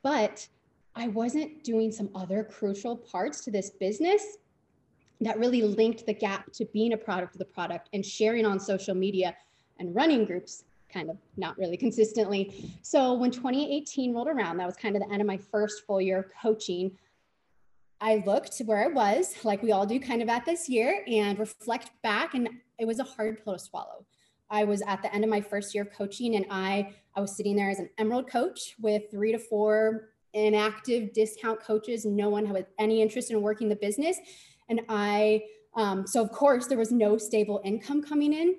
But 0.02 0.48
I 0.96 1.08
wasn't 1.08 1.62
doing 1.62 1.92
some 1.92 2.08
other 2.14 2.42
crucial 2.42 2.96
parts 2.96 3.42
to 3.44 3.50
this 3.50 3.68
business 3.68 4.38
that 5.20 5.38
really 5.38 5.60
linked 5.60 6.06
the 6.06 6.14
gap 6.14 6.50
to 6.52 6.64
being 6.72 6.94
a 6.94 6.96
product 6.96 7.34
of 7.34 7.38
the 7.38 7.44
product 7.44 7.90
and 7.92 8.04
sharing 8.04 8.46
on 8.46 8.58
social 8.58 8.94
media 8.94 9.36
and 9.78 9.94
running 9.94 10.24
groups 10.24 10.64
kind 10.90 11.10
of 11.10 11.18
not 11.36 11.56
really 11.58 11.76
consistently. 11.86 12.72
So 12.80 13.12
when 13.12 13.30
2018 13.30 14.14
rolled 14.14 14.28
around, 14.28 14.56
that 14.56 14.66
was 14.66 14.76
kind 14.76 14.96
of 14.96 15.02
the 15.02 15.12
end 15.12 15.20
of 15.20 15.26
my 15.26 15.36
first 15.36 15.84
full 15.86 16.00
year 16.00 16.18
of 16.18 16.26
coaching. 16.40 16.92
I 18.00 18.22
looked 18.26 18.58
where 18.64 18.82
I 18.82 18.88
was, 18.88 19.44
like 19.44 19.62
we 19.62 19.72
all 19.72 19.86
do 19.86 20.00
kind 20.00 20.22
of 20.22 20.28
at 20.30 20.46
this 20.46 20.68
year, 20.68 21.04
and 21.06 21.38
reflect 21.38 21.90
back. 22.02 22.34
And 22.34 22.48
it 22.78 22.86
was 22.86 23.00
a 23.00 23.04
hard 23.04 23.42
pill 23.44 23.54
to 23.54 23.58
swallow. 23.58 24.04
I 24.50 24.64
was 24.64 24.82
at 24.86 25.02
the 25.02 25.12
end 25.14 25.24
of 25.24 25.30
my 25.30 25.40
first 25.40 25.74
year 25.74 25.84
of 25.84 25.92
coaching, 25.92 26.36
and 26.36 26.46
I 26.50 26.94
I 27.14 27.20
was 27.20 27.34
sitting 27.34 27.56
there 27.56 27.70
as 27.70 27.78
an 27.78 27.88
emerald 27.98 28.30
coach 28.30 28.74
with 28.78 29.10
three 29.10 29.32
to 29.32 29.38
four 29.38 30.10
inactive 30.34 31.12
discount 31.12 31.60
coaches. 31.60 32.04
No 32.04 32.28
one 32.28 32.46
had 32.46 32.66
any 32.78 33.02
interest 33.02 33.30
in 33.30 33.40
working 33.42 33.68
the 33.68 33.76
business, 33.76 34.18
and 34.68 34.80
I. 34.88 35.42
Um, 35.74 36.06
so 36.06 36.22
of 36.22 36.32
course 36.32 36.68
there 36.68 36.78
was 36.78 36.90
no 36.90 37.18
stable 37.18 37.60
income 37.62 38.02
coming 38.02 38.32
in 38.32 38.54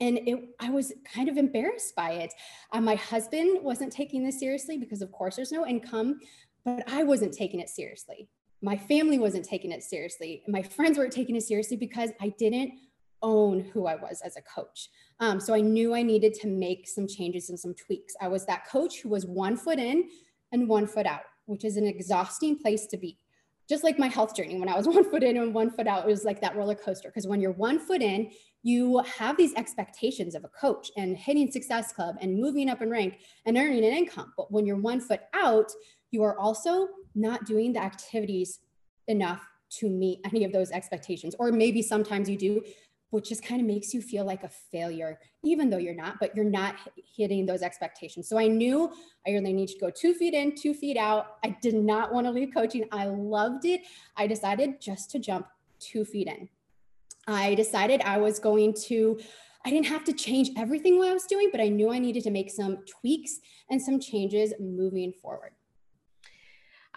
and 0.00 0.18
it, 0.26 0.50
I 0.60 0.70
was 0.70 0.92
kind 1.12 1.28
of 1.28 1.36
embarrassed 1.36 1.94
by 1.96 2.12
it. 2.12 2.32
Uh, 2.72 2.80
my 2.80 2.96
husband 2.96 3.62
wasn't 3.62 3.92
taking 3.92 4.24
this 4.24 4.38
seriously 4.38 4.76
because, 4.78 5.02
of 5.02 5.10
course, 5.12 5.36
there's 5.36 5.52
no 5.52 5.66
income, 5.66 6.20
but 6.64 6.82
I 6.86 7.02
wasn't 7.02 7.32
taking 7.32 7.60
it 7.60 7.68
seriously. 7.68 8.28
My 8.62 8.76
family 8.76 9.18
wasn't 9.18 9.44
taking 9.44 9.72
it 9.72 9.82
seriously. 9.82 10.42
My 10.48 10.62
friends 10.62 10.98
weren't 10.98 11.12
taking 11.12 11.36
it 11.36 11.42
seriously 11.42 11.76
because 11.76 12.10
I 12.20 12.34
didn't 12.38 12.72
own 13.22 13.60
who 13.72 13.86
I 13.86 13.96
was 13.96 14.20
as 14.24 14.36
a 14.36 14.42
coach. 14.42 14.90
Um, 15.20 15.40
so 15.40 15.54
I 15.54 15.60
knew 15.60 15.94
I 15.94 16.02
needed 16.02 16.34
to 16.34 16.48
make 16.48 16.86
some 16.86 17.08
changes 17.08 17.48
and 17.48 17.58
some 17.58 17.74
tweaks. 17.74 18.14
I 18.20 18.28
was 18.28 18.44
that 18.46 18.66
coach 18.68 19.00
who 19.00 19.08
was 19.08 19.24
one 19.24 19.56
foot 19.56 19.78
in 19.78 20.08
and 20.52 20.68
one 20.68 20.86
foot 20.86 21.06
out, 21.06 21.22
which 21.46 21.64
is 21.64 21.76
an 21.76 21.86
exhausting 21.86 22.58
place 22.58 22.86
to 22.86 22.96
be. 22.96 23.18
Just 23.68 23.82
like 23.82 23.98
my 23.98 24.06
health 24.06 24.36
journey 24.36 24.60
when 24.60 24.68
i 24.68 24.76
was 24.76 24.86
one 24.96 25.08
foot 25.10 25.24
in 25.24 25.36
and 25.36 25.52
one 25.52 25.70
foot 25.70 25.88
out 25.88 26.04
it 26.04 26.06
was 26.06 26.24
like 26.24 26.40
that 26.40 26.56
roller 26.56 26.74
coaster. 26.74 27.08
Because 27.08 27.26
when 27.26 27.40
you're 27.40 27.52
one 27.52 27.78
foot 27.78 28.02
in 28.02 28.30
you 28.62 28.98
have 29.18 29.36
these 29.36 29.54
expectations 29.54 30.34
of 30.34 30.44
a 30.44 30.48
coach 30.48 30.90
and 30.96 31.16
hitting 31.16 31.50
success 31.50 31.92
club 31.92 32.16
and 32.20 32.40
moving 32.40 32.68
up 32.68 32.82
in 32.82 32.90
rank 32.90 33.18
and 33.44 33.56
earning 33.56 33.84
an 33.84 33.92
income. 33.92 34.32
But 34.36 34.52
when 34.52 34.66
you're 34.66 34.76
one 34.76 35.00
foot 35.00 35.20
out 35.34 35.70
you 36.10 36.22
are 36.22 36.38
also 36.38 36.88
not 37.14 37.44
doing 37.44 37.72
the 37.72 37.82
activities 37.82 38.60
enough 39.08 39.46
to 39.68 39.88
meet 39.88 40.20
any 40.24 40.44
of 40.44 40.52
those 40.52 40.70
expectations. 40.70 41.34
Or 41.38 41.50
maybe 41.50 41.82
sometimes 41.82 42.28
you 42.28 42.36
do 42.36 42.62
which 43.10 43.28
just 43.28 43.44
kind 43.44 43.60
of 43.60 43.66
makes 43.66 43.94
you 43.94 44.02
feel 44.02 44.24
like 44.24 44.42
a 44.42 44.48
failure, 44.48 45.18
even 45.44 45.70
though 45.70 45.78
you're 45.78 45.94
not, 45.94 46.16
but 46.20 46.34
you're 46.34 46.44
not 46.44 46.74
hitting 47.16 47.46
those 47.46 47.62
expectations. 47.62 48.28
So 48.28 48.38
I 48.38 48.46
knew 48.46 48.92
I 49.26 49.30
really 49.30 49.52
need 49.52 49.68
to 49.68 49.78
go 49.78 49.90
two 49.90 50.14
feet 50.14 50.34
in, 50.34 50.54
two 50.54 50.74
feet 50.74 50.96
out. 50.96 51.38
I 51.44 51.56
did 51.62 51.74
not 51.74 52.12
want 52.12 52.26
to 52.26 52.30
leave 52.30 52.50
coaching. 52.52 52.84
I 52.92 53.06
loved 53.06 53.64
it. 53.64 53.82
I 54.16 54.26
decided 54.26 54.80
just 54.80 55.10
to 55.12 55.18
jump 55.18 55.46
two 55.78 56.04
feet 56.04 56.28
in. 56.28 56.48
I 57.28 57.54
decided 57.54 58.02
I 58.02 58.18
was 58.18 58.38
going 58.38 58.74
to, 58.86 59.18
I 59.64 59.70
didn't 59.70 59.86
have 59.86 60.04
to 60.04 60.12
change 60.12 60.50
everything 60.56 60.98
what 60.98 61.08
I 61.08 61.12
was 61.12 61.24
doing, 61.24 61.48
but 61.50 61.60
I 61.60 61.68
knew 61.68 61.90
I 61.90 61.98
needed 61.98 62.22
to 62.24 62.30
make 62.30 62.50
some 62.50 62.78
tweaks 62.86 63.40
and 63.68 63.82
some 63.82 63.98
changes 63.98 64.52
moving 64.60 65.12
forward. 65.12 65.50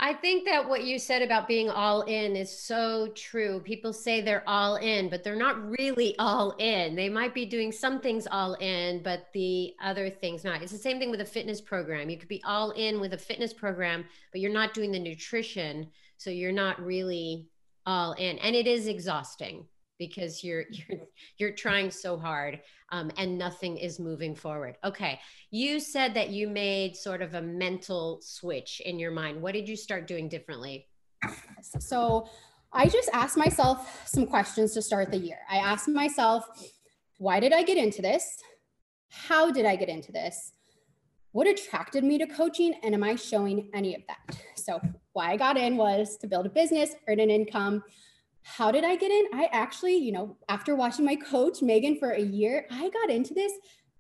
I 0.01 0.13
think 0.13 0.45
that 0.45 0.69
what 0.69 0.85
you 0.85 0.97
said 0.97 1.21
about 1.21 1.45
being 1.45 1.69
all 1.69 2.03
in 2.03 2.38
is 2.38 2.57
so 2.57 3.09
true. 3.15 3.59
People 3.59 3.91
say 3.91 4.21
they're 4.21 4.47
all 4.47 4.77
in, 4.77 5.09
but 5.09 5.25
they're 5.25 5.35
not 5.35 5.77
really 5.77 6.17
all 6.17 6.51
in. 6.57 6.95
They 6.95 7.09
might 7.09 7.33
be 7.33 7.45
doing 7.45 7.73
some 7.73 7.99
things 7.99 8.25
all 8.31 8.53
in, 8.55 9.03
but 9.03 9.27
the 9.33 9.75
other 9.83 10.09
things 10.09 10.45
not. 10.45 10.62
It's 10.62 10.71
the 10.71 10.77
same 10.77 10.99
thing 10.99 11.12
with 11.12 11.19
a 11.19 11.25
fitness 11.25 11.59
program. 11.59 12.09
You 12.09 12.17
could 12.17 12.29
be 12.29 12.41
all 12.45 12.71
in 12.71 13.01
with 13.01 13.13
a 13.13 13.17
fitness 13.17 13.51
program, 13.51 14.05
but 14.31 14.39
you're 14.39 14.53
not 14.53 14.73
doing 14.73 14.93
the 14.93 14.99
nutrition. 14.99 15.89
So 16.15 16.29
you're 16.29 16.53
not 16.53 16.81
really 16.81 17.49
all 17.85 18.13
in. 18.13 18.39
And 18.39 18.55
it 18.55 18.67
is 18.67 18.88
exhausting 18.88 19.65
because 19.99 20.43
you're 20.43 20.65
you're 20.71 20.99
you're 21.38 21.51
trying 21.51 21.91
so 21.91 22.17
hard 22.17 22.59
um, 22.91 23.12
and 23.17 23.38
nothing 23.38 23.77
is 23.77 23.99
moving 23.99 24.35
forward. 24.35 24.77
Okay 24.83 25.19
you 25.51 25.79
said 25.79 26.13
that 26.13 26.29
you 26.29 26.47
made 26.47 26.95
sort 26.95 27.21
of 27.21 27.33
a 27.33 27.41
mental 27.41 28.19
switch 28.21 28.81
in 28.85 28.99
your 28.99 29.12
mind. 29.12 29.41
What 29.41 29.53
did 29.53 29.67
you 29.67 29.75
start 29.75 30.07
doing 30.07 30.29
differently? 30.29 30.88
So 31.79 32.27
i 32.71 32.88
just 32.88 33.09
asked 33.13 33.35
myself 33.35 34.07
some 34.07 34.27
questions 34.27 34.75
to 34.75 34.81
start 34.81 35.12
the 35.12 35.17
year. 35.17 35.39
I 35.49 35.57
asked 35.57 35.88
myself 35.88 36.45
why 37.17 37.39
did 37.39 37.51
i 37.51 37.63
get 37.63 37.77
into 37.77 38.01
this? 38.01 38.38
How 39.09 39.51
did 39.51 39.65
i 39.65 39.75
get 39.75 39.89
into 39.89 40.12
this? 40.12 40.53
What 41.31 41.47
attracted 41.47 42.03
me 42.03 42.17
to 42.19 42.27
coaching 42.27 42.73
and 42.83 42.93
am 42.93 43.03
i 43.03 43.15
showing 43.15 43.69
any 43.73 43.95
of 43.95 44.01
that? 44.07 44.38
So 44.55 44.79
why 45.13 45.31
i 45.31 45.38
got 45.38 45.57
in 45.57 45.77
was 45.77 46.17
to 46.17 46.27
build 46.27 46.45
a 46.45 46.49
business 46.49 46.91
earn 47.07 47.19
an 47.19 47.31
income 47.31 47.83
how 48.57 48.71
did 48.71 48.83
I 48.83 48.95
get 48.95 49.12
in? 49.12 49.25
I 49.33 49.47
actually, 49.51 49.95
you 49.95 50.12
know, 50.12 50.38
after 50.49 50.75
watching 50.75 51.05
my 51.05 51.15
coach, 51.15 51.62
Megan, 51.62 51.97
for 51.97 52.12
a 52.12 52.21
year, 52.21 52.65
I 52.71 52.89
got 52.89 53.09
into 53.09 53.33
this 53.33 53.53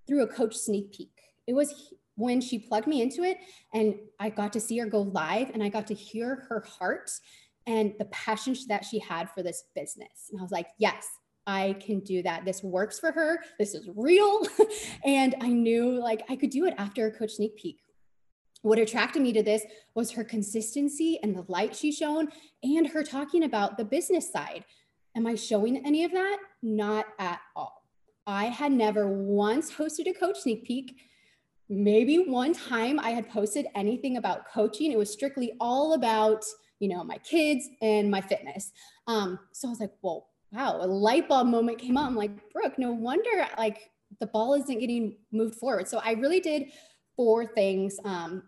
through 0.07 0.23
a 0.23 0.27
coach 0.27 0.55
sneak 0.55 0.91
peek. 0.91 1.11
It 1.47 1.53
was 1.53 1.93
when 2.15 2.41
she 2.41 2.59
plugged 2.59 2.87
me 2.87 3.01
into 3.01 3.23
it 3.23 3.37
and 3.73 3.95
I 4.19 4.29
got 4.29 4.51
to 4.53 4.59
see 4.59 4.77
her 4.79 4.87
go 4.87 5.01
live 5.01 5.51
and 5.51 5.63
I 5.63 5.69
got 5.69 5.87
to 5.87 5.93
hear 5.93 6.47
her 6.49 6.61
heart 6.61 7.11
and 7.67 7.93
the 7.99 8.05
passion 8.05 8.55
that 8.67 8.83
she 8.83 8.99
had 8.99 9.29
for 9.31 9.43
this 9.43 9.65
business. 9.75 10.29
And 10.31 10.39
I 10.39 10.43
was 10.43 10.51
like, 10.51 10.67
yes, 10.79 11.07
I 11.45 11.75
can 11.79 11.99
do 11.99 12.23
that. 12.23 12.43
This 12.43 12.63
works 12.63 12.99
for 12.99 13.11
her. 13.11 13.43
This 13.59 13.73
is 13.75 13.87
real. 13.95 14.41
and 15.05 15.35
I 15.41 15.49
knew 15.49 15.99
like 15.99 16.23
I 16.29 16.35
could 16.35 16.49
do 16.49 16.65
it 16.65 16.73
after 16.77 17.05
a 17.05 17.11
coach 17.11 17.33
sneak 17.33 17.55
peek 17.55 17.77
what 18.61 18.79
attracted 18.79 19.21
me 19.21 19.33
to 19.33 19.43
this 19.43 19.63
was 19.95 20.11
her 20.11 20.23
consistency 20.23 21.19
and 21.23 21.35
the 21.35 21.45
light 21.47 21.75
she 21.75 21.91
shone 21.91 22.27
and 22.63 22.87
her 22.87 23.03
talking 23.03 23.43
about 23.43 23.77
the 23.77 23.85
business 23.85 24.31
side. 24.31 24.65
Am 25.15 25.25
I 25.25 25.35
showing 25.35 25.85
any 25.85 26.03
of 26.03 26.11
that? 26.11 26.37
Not 26.61 27.05
at 27.17 27.39
all. 27.55 27.83
I 28.27 28.45
had 28.45 28.71
never 28.71 29.07
once 29.07 29.71
hosted 29.71 30.07
a 30.07 30.13
coach 30.13 30.39
sneak 30.39 30.65
peek. 30.65 30.97
Maybe 31.69 32.17
one 32.17 32.53
time 32.53 32.99
I 32.99 33.11
had 33.11 33.29
posted 33.29 33.67
anything 33.75 34.17
about 34.17 34.47
coaching. 34.51 34.91
It 34.91 34.97
was 34.97 35.11
strictly 35.11 35.53
all 35.59 35.93
about, 35.93 36.43
you 36.79 36.89
know, 36.89 37.03
my 37.03 37.17
kids 37.19 37.67
and 37.81 38.11
my 38.11 38.21
fitness. 38.21 38.71
Um, 39.07 39.39
so 39.51 39.67
I 39.67 39.71
was 39.71 39.79
like, 39.79 39.93
well, 40.01 40.27
wow, 40.51 40.79
a 40.81 40.87
light 40.87 41.27
bulb 41.27 41.47
moment 41.47 41.79
came 41.79 41.97
up. 41.97 42.07
I'm 42.07 42.15
like, 42.15 42.51
Brooke, 42.51 42.77
no 42.77 42.91
wonder 42.91 43.47
like 43.57 43.91
the 44.19 44.27
ball 44.27 44.53
isn't 44.55 44.79
getting 44.79 45.15
moved 45.31 45.55
forward. 45.55 45.87
So 45.87 45.99
I 46.03 46.11
really 46.13 46.39
did 46.39 46.71
four 47.15 47.45
things 47.45 47.99
um, 48.05 48.43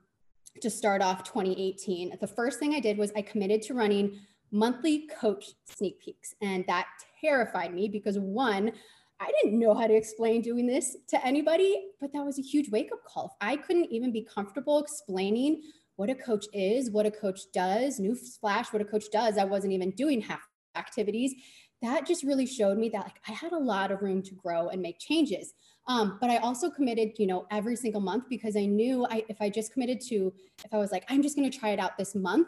to 0.60 0.70
start 0.70 1.02
off 1.02 1.24
2018. 1.24 2.18
The 2.20 2.28
first 2.28 2.60
thing 2.60 2.74
I 2.74 2.80
did 2.80 2.98
was 2.98 3.12
I 3.16 3.22
committed 3.22 3.62
to 3.64 3.74
running 3.74 4.20
monthly 4.52 5.08
coach 5.08 5.46
sneak 5.66 6.00
peeks. 6.02 6.34
And 6.42 6.66
that 6.68 6.88
terrified 7.22 7.74
me 7.74 7.88
because 7.88 8.20
one, 8.20 8.72
I 9.20 9.32
didn't 9.42 9.60
know 9.60 9.74
how 9.74 9.88
to 9.88 9.94
explain 9.94 10.42
doing 10.42 10.66
this 10.66 10.98
to 11.10 11.26
anybody, 11.26 11.90
but 12.00 12.12
that 12.14 12.26
was 12.26 12.40
a 12.40 12.42
huge 12.42 12.70
wake 12.70 12.90
up 12.92 13.04
call. 13.06 13.38
I 13.40 13.56
couldn't 13.56 13.92
even 13.92 14.12
be 14.12 14.24
comfortable 14.24 14.80
explaining 14.80 15.62
what 15.96 16.10
a 16.10 16.16
coach 16.16 16.46
is, 16.54 16.90
what 16.90 17.06
a 17.06 17.12
coach 17.12 17.42
does, 17.54 18.00
new 18.00 18.16
splash, 18.16 18.74
what 18.74 18.82
a 18.82 18.86
coach 18.86 19.06
does, 19.12 19.38
I 19.38 19.44
wasn't 19.44 19.74
even 19.74 19.92
doing 19.92 20.22
half 20.22 20.42
activities. 20.76 21.36
That 21.82 22.08
just 22.08 22.24
really 22.24 22.48
showed 22.48 22.78
me 22.78 22.90
that 22.90 23.04
like 23.04 23.20
I 23.28 23.34
had 23.34 23.52
a 23.52 23.58
lot 23.58 23.92
of 23.92 24.02
room 24.02 24.24
to 24.24 24.36
grow 24.36 24.70
and 24.70 24.82
make 24.82 25.00
changes. 25.00 25.54
Um, 25.88 26.18
but 26.22 26.30
I 26.30 26.38
also 26.38 26.70
committed, 26.70 27.14
you 27.18 27.28
know, 27.28 27.48
every 27.52 27.76
single 27.76 28.02
month 28.02 28.26
because 28.30 28.56
I 28.56 28.66
knew 28.66 29.06
I, 29.10 29.26
if 29.30 29.42
I 29.42 29.50
just 29.50 29.74
committed 29.74 30.00
to, 30.10 30.34
if 30.64 30.74
I 30.74 30.78
was 30.78 30.92
like, 30.92 31.04
I'm 31.10 31.22
just 31.22 31.36
going 31.36 31.50
to 31.50 31.58
try 31.58 31.70
it 31.70 31.80
out 31.80 31.98
this 31.98 32.16
month, 32.16 32.48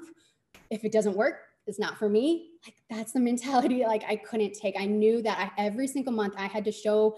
if 0.69 0.85
it 0.85 0.91
doesn't 0.91 1.15
work, 1.15 1.39
it's 1.65 1.79
not 1.79 1.97
for 1.97 2.09
me. 2.09 2.51
Like 2.65 2.75
that's 2.89 3.11
the 3.11 3.19
mentality 3.31 3.83
like 3.83 4.03
I 4.07 4.15
couldn't 4.17 4.53
take. 4.53 4.75
I 4.79 4.85
knew 4.85 5.21
that 5.23 5.37
I, 5.57 5.63
every 5.65 5.87
single 5.87 6.13
month 6.13 6.35
I 6.37 6.47
had 6.47 6.63
to 6.65 6.71
show 6.71 7.15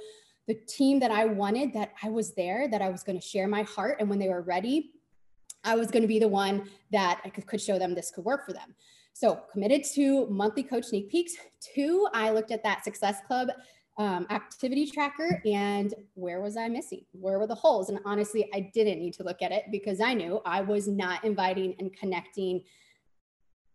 the 0.48 0.54
team 0.54 1.00
that 1.00 1.12
I 1.12 1.26
wanted 1.26 1.74
that 1.74 1.94
I 2.04 2.10
was 2.10 2.34
there, 2.36 2.68
that 2.70 2.82
I 2.82 2.90
was 2.90 3.04
going 3.04 3.20
to 3.20 3.26
share 3.26 3.48
my 3.48 3.64
heart. 3.64 3.98
And 4.00 4.10
when 4.10 4.20
they 4.20 4.30
were 4.30 4.42
ready, 4.42 4.92
I 5.64 5.76
was 5.76 5.90
going 5.90 6.04
to 6.04 6.08
be 6.08 6.20
the 6.20 6.28
one 6.28 6.70
that 6.92 7.20
I 7.26 7.30
could, 7.30 7.48
could 7.48 7.62
show 7.62 7.80
them 7.80 7.96
this 7.96 8.12
could 8.12 8.24
work 8.24 8.46
for 8.46 8.54
them. 8.54 8.76
So 9.14 9.42
committed 9.52 9.84
to 9.96 10.28
monthly 10.28 10.62
coach 10.62 10.86
sneak 10.86 11.10
peeks. 11.10 11.34
Two, 11.62 12.08
I 12.14 12.30
looked 12.30 12.52
at 12.52 12.64
that 12.64 12.84
success 12.84 13.18
club 13.26 13.50
um, 13.98 14.28
activity 14.30 14.86
tracker 14.86 15.42
and 15.46 15.94
where 16.16 16.42
was 16.42 16.58
I 16.58 16.68
missing? 16.68 17.06
Where 17.14 17.40
were 17.40 17.48
the 17.48 17.56
holes? 17.56 17.90
And 17.90 18.00
honestly, 18.06 18.50
I 18.54 18.72
didn't 18.74 19.00
need 19.00 19.14
to 19.16 19.24
look 19.24 19.42
at 19.42 19.52
it 19.52 19.66
because 19.72 20.02
I 20.02 20.14
knew 20.14 20.42
I 20.46 20.62
was 20.62 20.88
not 20.88 21.24
inviting 21.24 21.76
and 21.80 21.96
connecting 21.96 22.64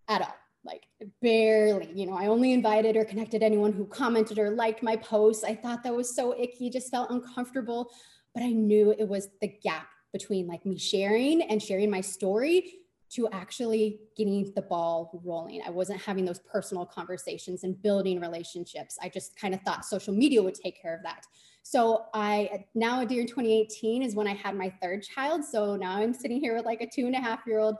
at 0.09 0.21
all. 0.23 0.37
Like 0.63 0.87
barely, 1.23 1.91
you 1.95 2.05
know, 2.05 2.15
I 2.15 2.27
only 2.27 2.53
invited 2.53 2.95
or 2.95 3.05
connected 3.05 3.43
anyone 3.43 3.73
who 3.73 3.87
commented 3.87 4.39
or 4.39 4.51
liked 4.51 4.83
my 4.83 4.97
posts. 4.97 5.43
I 5.43 5.55
thought 5.55 5.83
that 5.85 5.95
was 5.95 6.15
so 6.15 6.39
icky, 6.39 6.69
just 6.69 6.91
felt 6.91 7.11
uncomfortable. 7.11 7.91
But 8.35 8.43
I 8.43 8.51
knew 8.51 8.95
it 8.99 9.09
was 9.09 9.29
the 9.41 9.49
gap 9.49 9.89
between 10.13 10.47
like 10.47 10.67
me 10.67 10.77
sharing 10.77 11.43
and 11.43 11.63
sharing 11.63 11.91
my 11.91 12.03
story 12.03 12.80
to 13.11 13.29
actually 13.33 14.01
getting 14.17 14.53
the 14.55 14.63
ball 14.63 15.21
rolling. 15.25 15.63
I 15.67 15.71
wasn't 15.71 16.01
having 16.01 16.25
those 16.25 16.39
personal 16.39 16.87
conversations 16.87 17.65
and 17.65 17.81
building 17.83 18.21
relationships. 18.21 18.99
I 19.03 19.09
just 19.09 19.37
kind 19.37 19.53
of 19.53 19.61
thought 19.63 19.85
social 19.85 20.15
media 20.15 20.43
would 20.43 20.55
take 20.55 20.81
care 20.81 20.95
of 20.95 21.03
that. 21.03 21.27
So 21.63 22.07
I 22.15 22.67
now 22.75 23.05
during 23.05 23.27
2018 23.27 24.03
is 24.03 24.15
when 24.15 24.27
I 24.27 24.35
had 24.35 24.57
my 24.57 24.73
third 24.81 25.03
child. 25.03 25.45
So 25.45 25.77
now 25.77 25.97
I'm 25.97 26.15
sitting 26.15 26.41
here 26.41 26.55
with 26.55 26.65
like 26.65 26.81
a 26.81 26.87
two 26.87 27.07
and 27.07 27.15
a 27.15 27.21
half 27.21 27.41
year 27.47 27.59
old. 27.59 27.77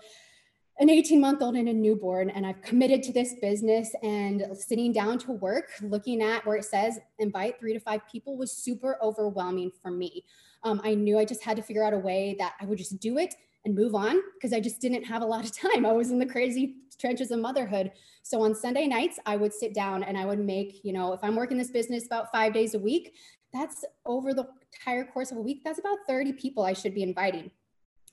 an 0.81 0.91
18 0.91 1.21
month 1.21 1.43
old 1.43 1.57
and 1.57 1.69
a 1.69 1.73
newborn 1.73 2.31
and 2.31 2.45
I've 2.45 2.61
committed 2.63 3.03
to 3.05 3.13
this 3.13 3.35
business 3.41 3.95
and 4.03 4.47
sitting 4.55 4.93
down 4.93 5.19
to 5.21 5.33
work, 5.33 5.71
looking 5.83 6.23
at 6.23 6.45
where 6.45 6.57
it 6.57 6.65
says 6.65 6.99
invite 7.19 7.61
three 7.61 7.73
to 7.75 7.81
five 7.81 8.01
people 8.11 8.37
was 8.37 8.51
super 8.51 8.99
overwhelming 9.01 9.71
for 9.81 9.91
me. 9.91 10.25
Um, 10.65 10.81
I 10.83 10.95
knew 10.95 11.19
I 11.19 11.25
just 11.25 11.45
had 11.45 11.57
to 11.57 11.63
figure 11.63 11.85
out 11.85 11.95
a 11.95 11.99
way 11.99 12.35
that 12.39 12.55
I 12.61 12.65
would 12.65 12.79
just 12.79 12.99
do 12.99 13.19
it 13.19 13.35
and 13.65 13.75
move 13.75 13.95
on 13.95 14.21
because 14.35 14.53
I 14.53 14.61
just 14.61 14.81
didn't 14.81 15.05
have 15.05 15.23
a 15.23 15.27
lot 15.27 15.45
of 15.45 15.53
time. 15.57 15.87
I 15.87 15.93
was 15.93 16.11
in 16.11 16.19
the 16.19 16.27
crazy 16.27 16.77
trenches 16.99 17.31
of 17.31 17.41
motherhood. 17.41 17.93
So 18.23 18.43
on 18.43 18.55
Sunday 18.55 18.87
nights, 18.87 19.19
I 19.27 19.37
would 19.37 19.53
sit 19.53 19.75
down 19.75 20.03
and 20.03 20.17
I 20.17 20.27
would 20.27 20.39
make, 20.39 20.81
you 20.85 20.93
know, 20.93 21.13
if 21.13 21.21
I'm 21.23 21.37
working 21.37 21.59
this 21.59 21.71
business 21.71 22.07
about 22.07 22.31
five 22.31 22.53
days 22.53 22.75
a 22.75 22.79
week, 22.79 23.15
that's 23.53 23.85
over 24.05 24.33
the 24.33 24.47
entire 24.73 25.05
course 25.05 25.33
of 25.33 25.39
a 25.39 25.41
week, 25.41 25.63
that's 25.65 25.79
about 25.79 25.99
30 26.09 26.35
people 26.35 26.63
I 26.63 26.73
should 26.73 26.95
be 26.95 27.03
inviting 27.03 27.51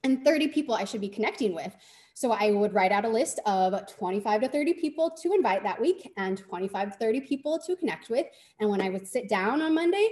and 0.03 0.23
30 0.23 0.47
people 0.49 0.73
I 0.73 0.85
should 0.85 1.01
be 1.01 1.09
connecting 1.09 1.53
with. 1.53 1.75
So 2.15 2.31
I 2.31 2.51
would 2.51 2.73
write 2.73 2.91
out 2.91 3.05
a 3.05 3.09
list 3.09 3.39
of 3.45 3.85
25 3.95 4.41
to 4.41 4.47
30 4.47 4.73
people 4.73 5.11
to 5.21 5.33
invite 5.33 5.63
that 5.63 5.79
week 5.79 6.11
and 6.17 6.37
25 6.37 6.93
to 6.93 6.97
30 6.97 7.21
people 7.21 7.59
to 7.59 7.75
connect 7.75 8.09
with. 8.09 8.25
And 8.59 8.69
when 8.69 8.81
I 8.81 8.89
would 8.89 9.07
sit 9.07 9.29
down 9.29 9.61
on 9.61 9.75
Monday, 9.75 10.09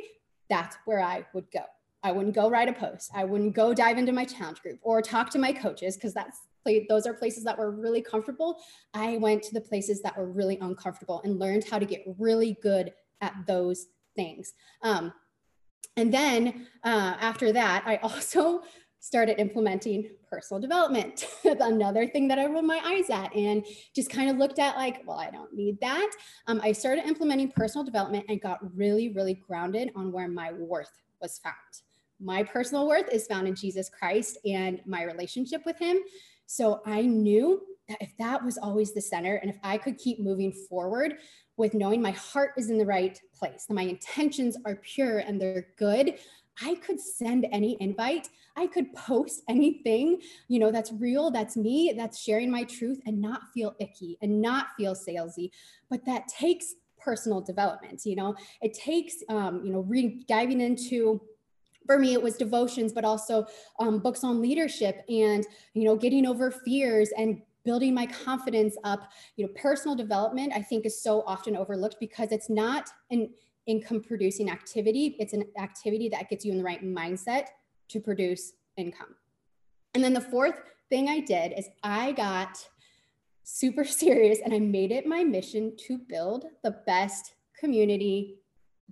that's 0.49 0.77
where 0.85 1.01
I 1.01 1.25
would 1.33 1.49
go. 1.51 1.63
I 2.05 2.11
wouldn't 2.11 2.35
go 2.35 2.51
write 2.51 2.69
a 2.69 2.73
post. 2.73 3.09
I 3.15 3.23
wouldn't 3.23 3.55
go 3.55 3.73
dive 3.73 3.97
into 3.97 4.11
my 4.11 4.25
challenge 4.25 4.61
group 4.61 4.77
or 4.83 5.01
talk 5.01 5.31
to 5.31 5.39
my 5.39 5.51
coaches 5.51 5.95
because 5.95 6.13
that's 6.13 6.39
those 6.87 7.05
are 7.05 7.13
places 7.13 7.43
that 7.43 7.57
were 7.57 7.71
really 7.71 8.01
comfortable. 8.01 8.59
I 8.93 9.17
went 9.17 9.41
to 9.43 9.53
the 9.53 9.61
places 9.61 10.01
that 10.03 10.17
were 10.17 10.31
really 10.31 10.57
uncomfortable 10.61 11.21
and 11.23 11.39
learned 11.39 11.63
how 11.69 11.79
to 11.79 11.85
get 11.85 12.03
really 12.19 12.57
good 12.61 12.93
at 13.21 13.33
those 13.47 13.87
things. 14.15 14.53
Um, 14.83 15.13
and 15.97 16.13
then 16.13 16.67
uh, 16.83 17.15
after 17.19 17.51
that, 17.51 17.83
I 17.85 17.97
also 17.97 18.61
started 18.99 19.39
implementing 19.39 20.09
personal 20.29 20.59
development. 20.59 21.27
Another 21.43 22.07
thing 22.07 22.27
that 22.27 22.39
I 22.39 22.45
rolled 22.47 22.65
my 22.65 22.81
eyes 22.83 23.09
at 23.11 23.35
and 23.35 23.63
just 23.95 24.09
kind 24.09 24.29
of 24.29 24.37
looked 24.37 24.57
at 24.57 24.75
like, 24.75 25.03
well, 25.05 25.19
I 25.19 25.29
don't 25.29 25.53
need 25.53 25.79
that. 25.81 26.09
Um, 26.47 26.59
I 26.63 26.71
started 26.71 27.05
implementing 27.05 27.51
personal 27.51 27.85
development 27.85 28.25
and 28.29 28.41
got 28.41 28.59
really, 28.75 29.09
really 29.09 29.35
grounded 29.35 29.91
on 29.95 30.11
where 30.11 30.27
my 30.27 30.51
worth 30.53 30.91
was 31.21 31.39
found. 31.39 31.55
My 32.19 32.43
personal 32.43 32.87
worth 32.87 33.11
is 33.11 33.27
found 33.27 33.47
in 33.47 33.55
Jesus 33.55 33.89
Christ 33.89 34.37
and 34.45 34.81
my 34.85 35.03
relationship 35.03 35.65
with 35.65 35.77
him. 35.77 35.97
So 36.45 36.81
I 36.85 37.01
knew 37.01 37.61
that 37.89 37.97
if 38.01 38.15
that 38.17 38.43
was 38.43 38.57
always 38.57 38.93
the 38.93 39.01
center 39.01 39.35
and 39.35 39.49
if 39.49 39.57
I 39.63 39.77
could 39.77 39.97
keep 39.97 40.19
moving 40.19 40.51
forward 40.51 41.15
with 41.57 41.73
knowing 41.73 42.01
my 42.01 42.11
heart 42.11 42.51
is 42.57 42.69
in 42.69 42.77
the 42.77 42.85
right 42.85 43.19
place, 43.37 43.65
that 43.65 43.73
my 43.73 43.83
intentions 43.83 44.57
are 44.65 44.75
pure 44.75 45.19
and 45.19 45.39
they're 45.39 45.67
good, 45.77 46.17
I 46.61 46.75
could 46.75 46.99
send 46.99 47.47
any 47.51 47.77
invite. 47.79 48.29
I 48.55 48.67
could 48.67 48.93
post 48.93 49.43
anything, 49.49 50.21
you 50.47 50.59
know, 50.59 50.71
that's 50.71 50.93
real, 50.93 51.29
that's 51.29 51.57
me, 51.57 51.93
that's 51.95 52.19
sharing 52.19 52.49
my 52.49 52.63
truth 52.63 53.01
and 53.05 53.21
not 53.21 53.41
feel 53.53 53.75
icky 53.79 54.17
and 54.21 54.41
not 54.41 54.67
feel 54.77 54.95
salesy. 54.95 55.51
But 55.89 56.05
that 56.05 56.29
takes 56.29 56.75
personal 56.97 57.41
development, 57.41 58.05
you 58.05 58.15
know, 58.15 58.35
it 58.61 58.73
takes, 58.73 59.15
um, 59.29 59.63
you 59.65 59.73
know, 59.73 59.81
re- 59.81 60.23
diving 60.27 60.61
into 60.61 61.21
for 61.85 61.99
me 61.99 62.13
it 62.13 62.21
was 62.21 62.35
devotions 62.35 62.91
but 62.91 63.05
also 63.05 63.45
um, 63.79 63.99
books 63.99 64.23
on 64.23 64.41
leadership 64.41 65.03
and 65.09 65.45
you 65.73 65.83
know 65.83 65.95
getting 65.95 66.25
over 66.25 66.51
fears 66.51 67.09
and 67.17 67.41
building 67.63 67.93
my 67.93 68.05
confidence 68.05 68.75
up 68.83 69.11
you 69.37 69.45
know 69.45 69.51
personal 69.55 69.95
development 69.95 70.51
i 70.55 70.61
think 70.61 70.85
is 70.85 71.01
so 71.01 71.23
often 71.25 71.55
overlooked 71.55 71.97
because 71.99 72.31
it's 72.31 72.49
not 72.49 72.89
an 73.11 73.29
income 73.67 74.01
producing 74.01 74.49
activity. 74.49 75.15
It's 75.19 75.33
an 75.33 75.45
activity 75.57 76.09
that 76.09 76.29
gets 76.29 76.45
you 76.45 76.51
in 76.51 76.57
the 76.57 76.63
right 76.63 76.83
mindset 76.83 77.47
to 77.89 77.99
produce 77.99 78.53
income. 78.77 79.15
And 79.93 80.03
then 80.03 80.13
the 80.13 80.21
fourth 80.21 80.55
thing 80.89 81.07
I 81.07 81.19
did 81.19 81.53
is 81.57 81.67
I 81.83 82.11
got 82.11 82.67
super 83.43 83.83
serious 83.85 84.39
and 84.43 84.53
I 84.53 84.59
made 84.59 84.91
it 84.91 85.05
my 85.05 85.23
mission 85.23 85.75
to 85.87 85.97
build 85.97 86.45
the 86.63 86.75
best 86.85 87.33
community 87.59 88.39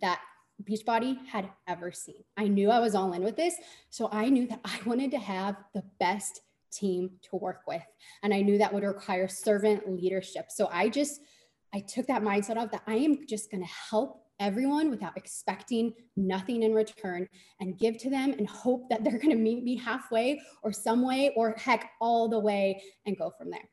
that 0.02 0.22
Beachbody 0.66 1.26
had 1.26 1.50
ever 1.68 1.92
seen. 1.92 2.24
I 2.38 2.48
knew 2.48 2.70
I 2.70 2.80
was 2.80 2.96
all 2.96 3.14
in 3.14 3.24
with 3.24 3.36
this. 3.36 3.56
So 3.90 4.10
I 4.12 4.30
knew 4.30 4.48
that 4.48 4.62
I 4.66 4.80
wanted 4.86 5.12
to 5.12 5.20
have 5.20 5.58
the 5.74 5.84
best 6.00 6.42
team 6.72 7.12
to 7.30 7.36
work 7.36 7.62
with. 7.68 7.84
And 8.24 8.34
I 8.34 8.42
knew 8.42 8.58
that 8.58 8.74
would 8.74 8.84
require 8.84 9.28
servant 9.28 9.90
leadership. 9.90 10.46
So 10.50 10.70
I 10.72 10.90
just, 10.90 11.22
I 11.74 11.80
took 11.82 12.08
that 12.08 12.24
mindset 12.24 12.62
of 12.62 12.72
that 12.72 12.84
I 12.88 12.96
am 12.96 13.28
just 13.28 13.52
going 13.52 13.64
to 13.64 13.70
help 13.90 14.24
everyone 14.40 14.90
without 14.90 15.16
expecting 15.16 15.94
nothing 16.18 16.64
in 16.64 16.74
return 16.74 17.28
and 17.60 17.78
give 17.78 17.98
to 18.00 18.10
them 18.10 18.34
and 18.34 18.48
hope 18.50 18.90
that 18.90 19.04
they're 19.04 19.20
going 19.20 19.30
to 19.30 19.36
meet 19.36 19.64
me 19.64 19.78
halfway 19.78 20.42
or 20.64 20.72
some 20.72 21.06
way 21.06 21.32
or 21.36 21.56
heck 21.58 21.92
all 22.02 22.28
the 22.28 22.40
way 22.40 22.82
and 23.06 23.18
go 23.18 23.32
from 23.38 23.52
there. 23.52 23.70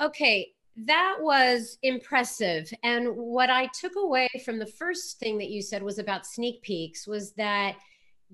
Okay, 0.00 0.48
that 0.76 1.16
was 1.20 1.78
impressive. 1.82 2.72
And 2.82 3.08
what 3.14 3.50
I 3.50 3.68
took 3.78 3.96
away 3.96 4.28
from 4.44 4.58
the 4.58 4.66
first 4.66 5.18
thing 5.18 5.38
that 5.38 5.50
you 5.50 5.60
said 5.62 5.82
was 5.82 5.98
about 5.98 6.26
sneak 6.26 6.62
peeks 6.62 7.06
was 7.06 7.32
that 7.32 7.76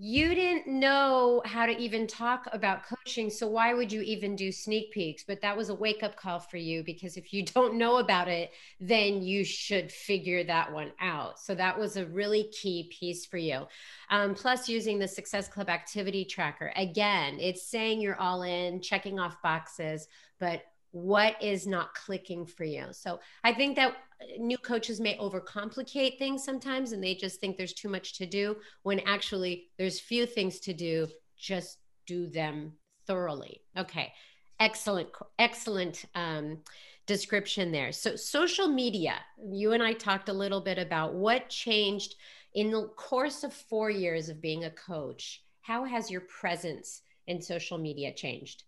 you 0.01 0.33
didn't 0.33 0.69
know 0.69 1.43
how 1.45 1.67
to 1.67 1.77
even 1.77 2.07
talk 2.07 2.47
about 2.53 2.85
coaching 2.87 3.29
so 3.29 3.49
why 3.49 3.75
would 3.75 3.91
you 3.91 4.01
even 4.03 4.37
do 4.37 4.53
sneak 4.53 4.93
peeks? 4.93 5.25
But 5.27 5.41
that 5.41 5.57
was 5.57 5.71
a 5.71 5.75
wake 5.75 6.05
up 6.05 6.15
call 6.15 6.39
for 6.39 6.57
you 6.57 6.85
because 6.85 7.17
if 7.17 7.33
you 7.33 7.45
don't 7.55 7.75
know 7.75 7.97
about 7.97 8.29
it 8.29 8.53
then 8.79 9.23
you 9.23 9.45
should 9.45 9.91
figure 9.91 10.45
that 10.45 10.73
one 10.73 10.93
out. 11.01 11.41
So 11.41 11.53
that 11.57 11.77
was 11.77 11.97
a 11.97 12.07
really 12.07 12.45
key 12.53 12.93
piece 12.97 13.27
for 13.27 13.39
you. 13.39 13.67
Um, 14.11 14.37
plus 14.37 14.69
using 14.69 15.01
the 15.01 15.09
success 15.09 15.49
club 15.49 15.69
activity 15.69 16.25
tracker. 16.25 16.73
Again 16.77 17.39
it's 17.41 17.69
saying 17.69 18.01
you're 18.01 18.21
all 18.21 18.43
in 18.43 18.81
checking 18.81 19.19
off 19.19 19.43
boxes 19.43 20.07
but 20.39 20.63
what 20.93 21.41
is 21.43 21.67
not 21.67 21.95
clicking 21.95 22.47
for 22.47 22.65
you. 22.65 22.87
So 22.93 23.21
I 23.45 23.53
think 23.53 23.77
that 23.77 23.91
uh, 23.91 24.27
new 24.39 24.59
coaches 24.59 25.01
may 25.01 25.17
overcomplicate 25.19 26.19
things 26.19 26.45
sometimes 26.45 26.93
and 26.93 27.03
they 27.03 27.15
just 27.15 27.41
think 27.41 27.57
there's 27.57 27.75
too 27.75 27.89
much 27.89 28.15
to 28.19 28.27
do 28.27 28.57
when 28.83 29.01
actually 29.01 29.69
there's 29.77 30.01
few 30.01 30.27
things 30.27 30.61
to 30.61 30.73
do. 30.73 31.09
Just 31.37 31.79
do 32.07 32.27
them 32.27 32.73
thoroughly. 33.07 33.63
Okay. 33.77 34.13
Excellent, 34.61 35.09
excellent 35.39 36.05
um, 36.17 36.59
description 37.07 37.71
there. 37.71 37.93
So, 37.93 38.17
social 38.17 38.67
media, 38.67 39.15
you 39.53 39.73
and 39.73 39.83
I 39.83 39.93
talked 39.93 40.29
a 40.29 40.33
little 40.33 40.61
bit 40.61 40.79
about 40.79 41.15
what 41.15 41.49
changed 41.49 42.17
in 42.55 42.71
the 42.71 42.89
course 42.97 43.45
of 43.45 43.53
four 43.53 43.89
years 43.89 44.29
of 44.29 44.43
being 44.43 44.65
a 44.65 44.71
coach. 44.71 45.43
How 45.63 45.85
has 45.85 46.11
your 46.11 46.23
presence 46.23 47.03
in 47.27 47.41
social 47.41 47.79
media 47.79 48.13
changed? 48.13 48.65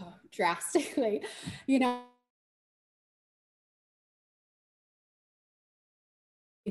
Oh, 0.00 0.14
drastically, 0.32 1.22
you 1.66 1.78
know. 1.78 2.02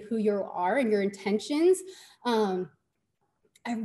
who 0.07 0.17
you 0.17 0.47
are 0.53 0.77
and 0.77 0.89
your 0.89 1.01
intentions 1.01 1.79
um, 2.25 2.69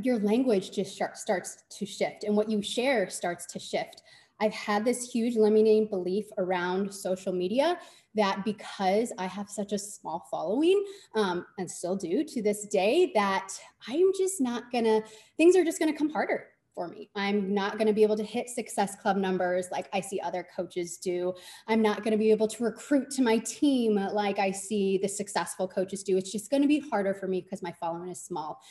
your 0.01 0.19
language 0.19 0.71
just 0.71 0.95
start, 0.95 1.17
starts 1.17 1.63
to 1.69 1.85
shift 1.85 2.23
and 2.23 2.35
what 2.35 2.49
you 2.49 2.61
share 2.61 3.09
starts 3.09 3.45
to 3.45 3.59
shift 3.59 4.01
i've 4.39 4.53
had 4.53 4.85
this 4.85 5.11
huge 5.11 5.35
limiting 5.35 5.87
belief 5.87 6.25
around 6.37 6.93
social 6.93 7.33
media 7.33 7.77
that 8.15 8.43
because 8.45 9.11
i 9.17 9.25
have 9.25 9.49
such 9.49 9.73
a 9.73 9.77
small 9.77 10.25
following 10.31 10.83
um, 11.15 11.45
and 11.57 11.69
still 11.69 11.95
do 11.95 12.23
to 12.23 12.41
this 12.41 12.65
day 12.67 13.11
that 13.13 13.49
i'm 13.87 14.11
just 14.17 14.39
not 14.41 14.71
gonna 14.71 15.01
things 15.37 15.55
are 15.55 15.65
just 15.65 15.79
gonna 15.79 15.93
come 15.93 16.09
harder 16.09 16.47
for 16.77 16.87
me. 16.87 17.09
I'm 17.15 17.55
not 17.55 17.79
going 17.79 17.87
to 17.87 17.93
be 17.93 18.03
able 18.03 18.17
to 18.17 18.23
hit 18.23 18.49
success 18.49 18.95
club 18.95 19.17
numbers 19.17 19.69
like 19.71 19.89
I 19.93 19.99
see 19.99 20.19
other 20.21 20.47
coaches 20.55 20.97
do. 20.97 21.33
I'm 21.67 21.81
not 21.81 22.03
going 22.03 22.11
to 22.11 22.19
be 22.19 22.29
able 22.29 22.47
to 22.49 22.63
recruit 22.63 23.09
to 23.11 23.23
my 23.23 23.39
team 23.39 23.95
like 23.95 24.37
I 24.37 24.51
see 24.51 24.99
the 24.99 25.07
successful 25.07 25.67
coaches 25.67 26.03
do. 26.03 26.17
It's 26.17 26.31
just 26.31 26.51
going 26.51 26.61
to 26.61 26.67
be 26.67 26.77
harder 26.77 27.15
for 27.15 27.27
me 27.27 27.41
because 27.41 27.63
my 27.63 27.73
following 27.79 28.11
is 28.11 28.21
small. 28.21 28.61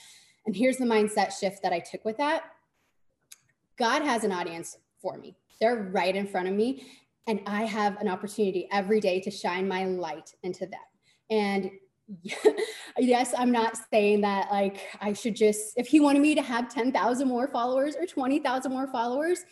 And 0.46 0.54
here's 0.54 0.76
the 0.76 0.84
mindset 0.84 1.36
shift 1.36 1.64
that 1.64 1.72
I 1.72 1.80
took 1.80 2.04
with 2.04 2.16
that 2.18 2.44
God 3.76 4.02
has 4.02 4.22
an 4.22 4.30
audience 4.30 4.76
for 5.02 5.18
me, 5.18 5.36
they're 5.60 5.90
right 5.92 6.14
in 6.14 6.28
front 6.28 6.46
of 6.46 6.54
me. 6.54 6.86
And 7.26 7.40
I 7.44 7.64
have 7.64 8.00
an 8.00 8.06
opportunity 8.06 8.68
every 8.70 9.00
day 9.00 9.18
to 9.22 9.32
shine 9.32 9.66
my 9.66 9.84
light 9.84 10.32
into 10.44 10.60
them. 10.60 10.78
And 11.28 11.72
yes, 12.98 13.34
I'm 13.36 13.50
not 13.50 13.76
saying 13.92 14.20
that 14.22 14.50
like 14.50 14.80
I 15.00 15.12
should 15.12 15.36
just, 15.36 15.72
if 15.76 15.88
he 15.88 16.00
wanted 16.00 16.22
me 16.22 16.34
to 16.34 16.42
have 16.42 16.68
10,000 16.72 17.28
more 17.28 17.48
followers 17.48 17.96
or 17.96 18.06
20,000 18.06 18.72
more 18.72 18.86
followers, 18.86 19.44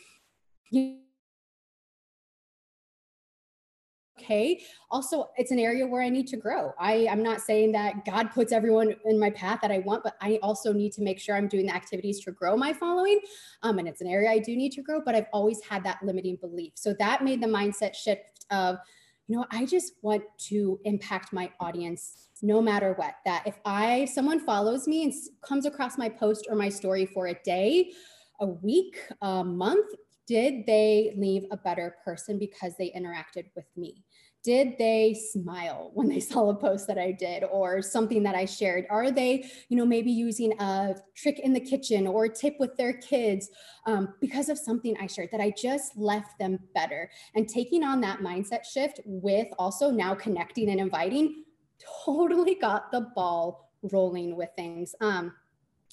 okay. 4.19 4.63
Also, 4.91 5.31
it's 5.37 5.51
an 5.51 5.59
area 5.59 5.87
where 5.87 6.03
I 6.03 6.09
need 6.09 6.27
to 6.29 6.37
grow. 6.37 6.73
I, 6.79 7.09
I'm 7.11 7.23
not 7.23 7.41
saying 7.41 7.73
that 7.73 8.05
God 8.05 8.31
puts 8.31 8.53
everyone 8.53 8.95
in 9.05 9.19
my 9.19 9.31
path 9.31 9.59
that 9.63 9.71
I 9.71 9.79
want, 9.81 10.05
but 10.05 10.15
I 10.21 10.39
also 10.43 10.73
need 10.73 10.93
to 10.93 11.03
make 11.03 11.19
sure 11.19 11.37
I'm 11.37 11.49
doing 11.49 11.67
the 11.67 11.75
activities 11.75 12.21
to 12.21 12.33
grow 12.33 12.57
my 12.57 12.73
following. 12.73 13.21
Um, 13.63 13.79
and 13.79 13.89
it's 13.89 14.01
an 14.01 14.07
area 14.07 14.31
I 14.31 14.39
do 14.39 14.57
need 14.57 14.73
to 14.73 14.83
grow, 14.83 15.01
but 15.05 15.15
I've 15.15 15.27
always 15.33 15.61
had 15.69 15.85
that 15.85 15.99
limiting 16.03 16.37
belief. 16.37 16.73
So 16.77 16.95
that 16.99 17.25
made 17.25 17.43
the 17.43 17.49
mindset 17.49 17.95
shift 17.95 18.47
of, 18.51 18.79
you 19.27 19.37
know, 19.37 19.47
I 19.51 19.65
just 19.65 19.95
want 20.03 20.23
to 20.49 20.79
impact 20.85 21.33
my 21.33 21.51
audience 21.61 22.29
no 22.43 22.61
matter 22.61 22.93
what. 22.95 23.15
That 23.25 23.47
if 23.47 23.59
I 23.65 24.05
someone 24.07 24.41
follows 24.41 24.87
me 24.87 25.05
and 25.05 25.13
comes 25.43 25.67
across 25.67 25.97
my 25.97 26.09
post 26.09 26.47
or 26.51 26.57
my 26.57 26.69
story 26.69 27.07
for 27.07 27.29
a 27.29 27.35
day, 27.45 27.93
a 28.41 28.47
week, 28.47 28.99
a 29.23 29.43
month, 29.43 29.87
did 30.27 30.67
they 30.67 31.15
leave 31.17 31.45
a 31.51 31.57
better 31.57 31.97
person 32.05 32.39
because 32.39 32.75
they 32.79 32.91
interacted 32.91 33.47
with 33.57 33.67
me? 33.77 34.05
Did 34.45 34.77
they 34.79 35.15
smile 35.15 35.91
when 35.95 36.09
they 36.09 36.21
saw 36.31 36.51
a 36.51 36.55
post 36.55 36.87
that 36.87 36.99
I 36.99 37.13
did 37.13 37.45
or 37.45 37.83
something 37.83 38.23
that 38.25 38.35
I 38.35 38.45
shared? 38.45 38.87
Are 38.91 39.11
they, 39.11 39.51
you 39.69 39.77
know, 39.77 39.87
maybe 39.87 40.13
using 40.13 40.53
a 40.61 40.95
trick 41.17 41.41
in 41.41 41.53
the 41.53 41.61
kitchen 41.61 42.07
or 42.07 42.29
tip 42.29 42.57
with 42.61 42.77
their 42.77 42.93
kids 42.93 43.49
um, 43.87 44.15
because 44.21 44.49
of 44.49 44.59
something 44.59 44.97
I 45.01 45.07
shared 45.07 45.31
that 45.33 45.41
I 45.41 45.53
just 45.57 45.97
left 45.97 46.39
them 46.39 46.59
better? 46.75 47.11
And 47.35 47.49
taking 47.49 47.83
on 47.83 48.01
that 48.03 48.21
mindset 48.21 48.65
shift 48.65 49.01
with 49.07 49.49
also 49.59 49.91
now 49.91 50.15
connecting 50.15 50.71
and 50.71 50.79
inviting 50.79 51.45
totally 52.05 52.55
got 52.55 52.93
the 52.93 53.01
ball 53.15 53.73
rolling 53.93 54.37
with 54.37 54.51
things. 54.57 54.95
Um, 55.01 55.33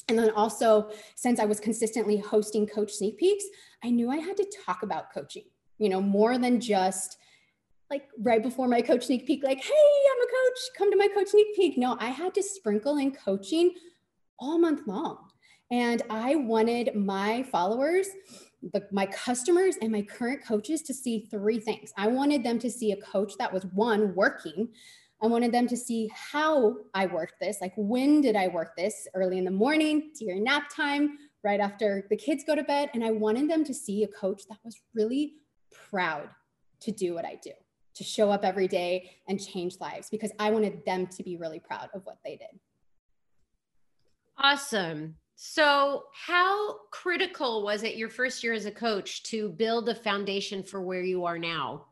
and 0.10 0.18
then 0.18 0.32
also, 0.32 0.90
since 1.16 1.40
I 1.40 1.46
was 1.46 1.60
consistently 1.60 2.18
hosting 2.18 2.68
coach 2.68 2.92
sneak 2.92 3.18
peeks, 3.18 3.46
I 3.84 3.90
knew 3.90 4.10
I 4.10 4.18
had 4.18 4.36
to 4.38 4.52
talk 4.66 4.84
about 4.84 5.14
coaching, 5.14 5.46
you 5.78 5.90
know, 5.90 6.02
more 6.02 6.38
than 6.38 6.60
just 6.60 7.18
like 7.92 8.10
right 8.20 8.42
before 8.42 8.68
my 8.68 8.82
coach 8.82 9.06
sneak 9.06 9.28
peek, 9.28 9.44
like, 9.44 9.64
hey, 9.64 9.74
I'm 9.74 10.22
a 10.22 10.32
coach, 10.32 10.60
come 10.78 10.92
to 10.92 10.98
my 10.98 11.10
coach 11.10 11.28
sneak 11.28 11.56
peek. 11.56 11.78
No, 11.78 11.98
I 12.00 12.08
had 12.08 12.34
to 12.36 12.42
sprinkle 12.42 12.98
in 12.98 13.12
coaching 13.12 13.74
all 14.40 14.58
month 14.58 14.88
long. 14.88 15.18
And 15.70 16.02
I 16.10 16.36
wanted 16.36 16.96
my 16.96 17.44
followers, 17.44 18.08
the, 18.74 18.88
my 18.92 19.06
customers, 19.06 19.76
and 19.82 19.92
my 19.92 20.02
current 20.02 20.44
coaches 20.44 20.82
to 20.84 20.94
see 20.94 21.28
three 21.30 21.60
things. 21.60 21.94
I 21.98 22.08
wanted 22.08 22.44
them 22.44 22.58
to 22.60 22.72
see 22.72 22.92
a 22.92 22.98
coach 22.98 23.34
that 23.38 23.54
was 23.54 23.66
one, 23.68 24.16
working, 24.16 24.70
I 25.24 25.28
wanted 25.28 25.52
them 25.52 25.68
to 25.68 25.78
see 25.78 26.10
how 26.14 26.78
I 26.96 27.06
worked 27.06 27.36
this. 27.40 27.62
Like, 27.62 27.74
when 27.78 28.22
did 28.22 28.36
I 28.36 28.48
work 28.48 28.76
this? 28.76 29.08
Early 29.14 29.38
in 29.38 29.46
the 29.46 29.52
morning, 29.52 30.12
your 30.20 30.40
nap 30.40 30.64
time, 30.76 31.18
right 31.44 31.60
after 31.60 32.08
the 32.10 32.18
kids 32.18 32.44
go 32.44 32.56
to 32.56 32.64
bed. 32.64 32.90
And 32.96 33.04
I 33.04 33.12
wanted 33.12 33.50
them 33.50 33.64
to 33.66 33.74
see 33.74 34.04
a 34.04 34.08
coach 34.08 34.48
that 34.50 34.58
was 34.64 34.82
really 34.96 35.36
proud 35.90 36.30
to 36.82 36.92
do 36.92 37.14
what 37.14 37.24
I 37.24 37.38
do, 37.44 37.52
to 37.96 38.04
show 38.04 38.32
up 38.32 38.44
every 38.44 38.68
day 38.68 39.12
and 39.28 39.40
change 39.40 39.76
lives 39.80 40.10
because 40.10 40.32
I 40.40 40.52
wanted 40.52 40.86
them 40.86 41.08
to 41.08 41.24
be 41.24 41.38
really 41.38 41.60
proud 41.60 41.90
of 41.94 42.06
what 42.06 42.18
they 42.24 42.38
did. 42.38 42.60
Awesome. 44.38 45.16
So, 45.36 46.04
how 46.14 46.76
critical 46.92 47.64
was 47.64 47.84
it 47.84 47.96
your 47.96 48.10
first 48.10 48.44
year 48.44 48.54
as 48.54 48.66
a 48.66 48.72
coach 48.72 49.24
to 49.24 49.50
build 49.50 49.90
a 49.90 49.96
foundation 49.96 50.62
for 50.64 50.82
where 50.82 51.02
you 51.02 51.26
are 51.26 51.40
now? 51.40 51.88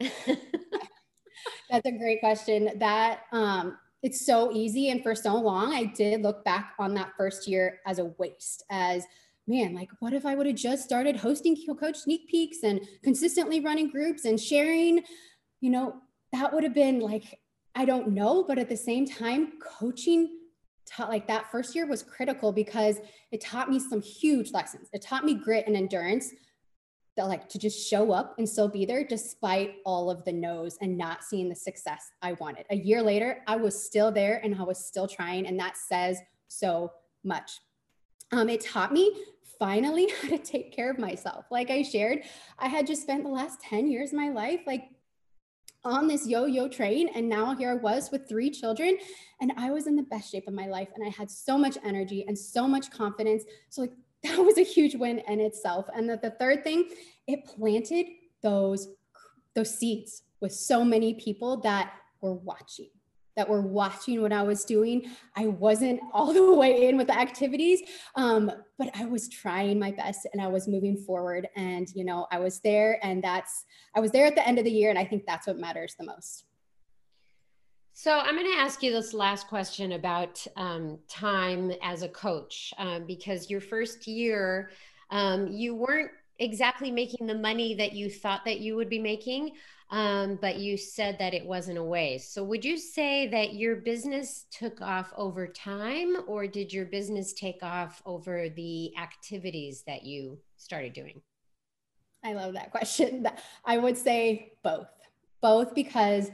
That's 0.00 1.86
a 1.86 1.92
great 1.92 2.20
question. 2.20 2.70
That 2.78 3.20
um, 3.32 3.76
it's 4.02 4.24
so 4.24 4.50
easy, 4.52 4.90
and 4.90 5.02
for 5.02 5.14
so 5.14 5.34
long, 5.34 5.74
I 5.74 5.84
did 5.84 6.22
look 6.22 6.44
back 6.44 6.72
on 6.78 6.94
that 6.94 7.12
first 7.16 7.46
year 7.46 7.80
as 7.86 7.98
a 7.98 8.06
waste. 8.18 8.64
As 8.70 9.04
man, 9.46 9.74
like 9.74 9.90
what 10.00 10.12
if 10.12 10.24
I 10.24 10.34
would 10.34 10.46
have 10.46 10.56
just 10.56 10.84
started 10.84 11.16
hosting 11.16 11.56
coach 11.78 11.96
sneak 11.98 12.28
peeks 12.28 12.58
and 12.62 12.80
consistently 13.02 13.60
running 13.60 13.90
groups 13.90 14.24
and 14.24 14.40
sharing? 14.40 15.02
You 15.60 15.70
know, 15.70 15.94
that 16.32 16.52
would 16.52 16.64
have 16.64 16.74
been 16.74 17.00
like 17.00 17.38
I 17.74 17.84
don't 17.86 18.08
know, 18.08 18.44
but 18.44 18.58
at 18.58 18.68
the 18.68 18.76
same 18.76 19.06
time, 19.06 19.52
coaching 19.60 20.28
taught 20.86 21.08
like 21.08 21.26
that 21.28 21.50
first 21.50 21.74
year 21.74 21.86
was 21.86 22.02
critical 22.02 22.52
because 22.52 22.98
it 23.30 23.40
taught 23.40 23.70
me 23.70 23.78
some 23.78 24.02
huge 24.02 24.52
lessons. 24.52 24.88
It 24.92 25.00
taught 25.00 25.24
me 25.24 25.34
grit 25.34 25.66
and 25.66 25.76
endurance, 25.76 26.32
that 27.16 27.28
like 27.28 27.48
to 27.48 27.58
just 27.58 27.88
show 27.88 28.12
up 28.12 28.34
and 28.38 28.48
still 28.48 28.68
be 28.68 28.86
there 28.86 29.04
despite 29.04 29.76
all 29.84 30.10
of 30.10 30.24
the 30.24 30.32
no's 30.32 30.78
and 30.80 30.96
not 30.96 31.22
seeing 31.22 31.48
the 31.48 31.54
success 31.54 32.10
I 32.22 32.32
wanted. 32.34 32.64
A 32.70 32.76
year 32.76 33.02
later, 33.02 33.42
I 33.46 33.56
was 33.56 33.84
still 33.84 34.10
there 34.10 34.40
and 34.42 34.54
I 34.58 34.62
was 34.62 34.84
still 34.84 35.06
trying, 35.06 35.46
and 35.46 35.58
that 35.58 35.76
says 35.76 36.18
so 36.48 36.92
much. 37.24 37.60
Um, 38.32 38.48
it 38.48 38.62
taught 38.62 38.92
me 38.92 39.14
finally 39.58 40.10
how 40.22 40.28
to 40.28 40.38
take 40.38 40.74
care 40.74 40.90
of 40.90 40.98
myself. 40.98 41.44
Like 41.50 41.70
I 41.70 41.82
shared, 41.82 42.20
I 42.58 42.68
had 42.68 42.86
just 42.86 43.02
spent 43.02 43.22
the 43.24 43.30
last 43.30 43.60
10 43.60 43.88
years 43.88 44.12
of 44.12 44.18
my 44.18 44.30
life 44.30 44.60
like 44.66 44.84
on 45.84 46.06
this 46.06 46.26
yo-yo 46.26 46.68
train 46.68 47.08
and 47.14 47.28
now 47.28 47.56
here 47.56 47.70
I 47.70 47.74
was 47.74 48.10
with 48.12 48.28
three 48.28 48.50
children 48.50 48.96
and 49.40 49.52
I 49.56 49.70
was 49.70 49.88
in 49.88 49.96
the 49.96 50.04
best 50.04 50.30
shape 50.30 50.46
of 50.46 50.54
my 50.54 50.66
life 50.66 50.88
and 50.94 51.04
I 51.04 51.10
had 51.10 51.30
so 51.30 51.58
much 51.58 51.76
energy 51.84 52.24
and 52.26 52.38
so 52.38 52.66
much 52.66 52.90
confidence. 52.90 53.44
So 53.68 53.82
like 53.82 53.92
that 54.22 54.38
was 54.38 54.58
a 54.58 54.62
huge 54.64 54.94
win 54.94 55.20
in 55.28 55.40
itself. 55.40 55.86
And 55.94 56.08
that 56.08 56.22
the 56.22 56.30
third 56.30 56.64
thing, 56.64 56.88
it 57.26 57.44
planted 57.44 58.06
those 58.42 58.88
those 59.54 59.76
seeds 59.76 60.22
with 60.40 60.52
so 60.52 60.82
many 60.82 61.14
people 61.14 61.58
that 61.58 61.92
were 62.20 62.32
watching 62.32 62.88
that 63.36 63.48
were 63.48 63.62
watching 63.62 64.20
what 64.20 64.32
I 64.32 64.42
was 64.42 64.64
doing. 64.64 65.10
I 65.36 65.46
wasn't 65.46 66.00
all 66.12 66.32
the 66.32 66.54
way 66.54 66.88
in 66.88 66.96
with 66.96 67.08
the 67.08 67.18
activities, 67.18 67.82
um, 68.16 68.50
but 68.78 68.90
I 68.94 69.04
was 69.04 69.28
trying 69.28 69.78
my 69.78 69.90
best 69.90 70.26
and 70.32 70.42
I 70.42 70.48
was 70.48 70.68
moving 70.68 70.96
forward. 70.96 71.48
And, 71.56 71.88
you 71.94 72.04
know, 72.04 72.26
I 72.30 72.38
was 72.38 72.60
there 72.60 72.98
and 73.04 73.22
that's, 73.22 73.64
I 73.94 74.00
was 74.00 74.10
there 74.10 74.26
at 74.26 74.34
the 74.34 74.46
end 74.46 74.58
of 74.58 74.64
the 74.64 74.70
year. 74.70 74.90
And 74.90 74.98
I 74.98 75.04
think 75.04 75.24
that's 75.26 75.46
what 75.46 75.58
matters 75.58 75.94
the 75.98 76.04
most. 76.04 76.44
So 77.94 78.18
I'm 78.18 78.34
going 78.34 78.50
to 78.50 78.58
ask 78.58 78.82
you 78.82 78.90
this 78.90 79.12
last 79.12 79.48
question 79.48 79.92
about 79.92 80.44
um, 80.56 80.98
time 81.08 81.72
as 81.82 82.02
a 82.02 82.08
coach, 82.08 82.72
um, 82.78 83.04
because 83.06 83.50
your 83.50 83.60
first 83.60 84.06
year, 84.06 84.70
um, 85.10 85.46
you 85.46 85.74
weren't 85.74 86.10
exactly 86.42 86.90
making 86.90 87.26
the 87.26 87.34
money 87.34 87.74
that 87.74 87.92
you 87.92 88.10
thought 88.10 88.44
that 88.44 88.60
you 88.60 88.74
would 88.76 88.88
be 88.88 88.98
making, 88.98 89.52
um, 89.90 90.38
but 90.40 90.56
you 90.56 90.76
said 90.76 91.18
that 91.18 91.34
it 91.34 91.46
wasn't 91.46 91.78
a 91.78 91.82
waste. 91.82 92.34
So 92.34 92.42
would 92.44 92.64
you 92.64 92.76
say 92.76 93.28
that 93.28 93.54
your 93.54 93.76
business 93.76 94.46
took 94.50 94.80
off 94.80 95.12
over 95.16 95.46
time, 95.46 96.16
or 96.26 96.46
did 96.46 96.72
your 96.72 96.86
business 96.86 97.32
take 97.32 97.62
off 97.62 98.02
over 98.04 98.48
the 98.48 98.92
activities 98.96 99.84
that 99.86 100.04
you 100.04 100.38
started 100.56 100.92
doing? 100.92 101.20
I 102.24 102.32
love 102.32 102.54
that 102.54 102.70
question. 102.70 103.26
I 103.64 103.78
would 103.78 103.96
say 103.96 104.54
both, 104.64 104.88
both 105.40 105.74
because 105.74 106.30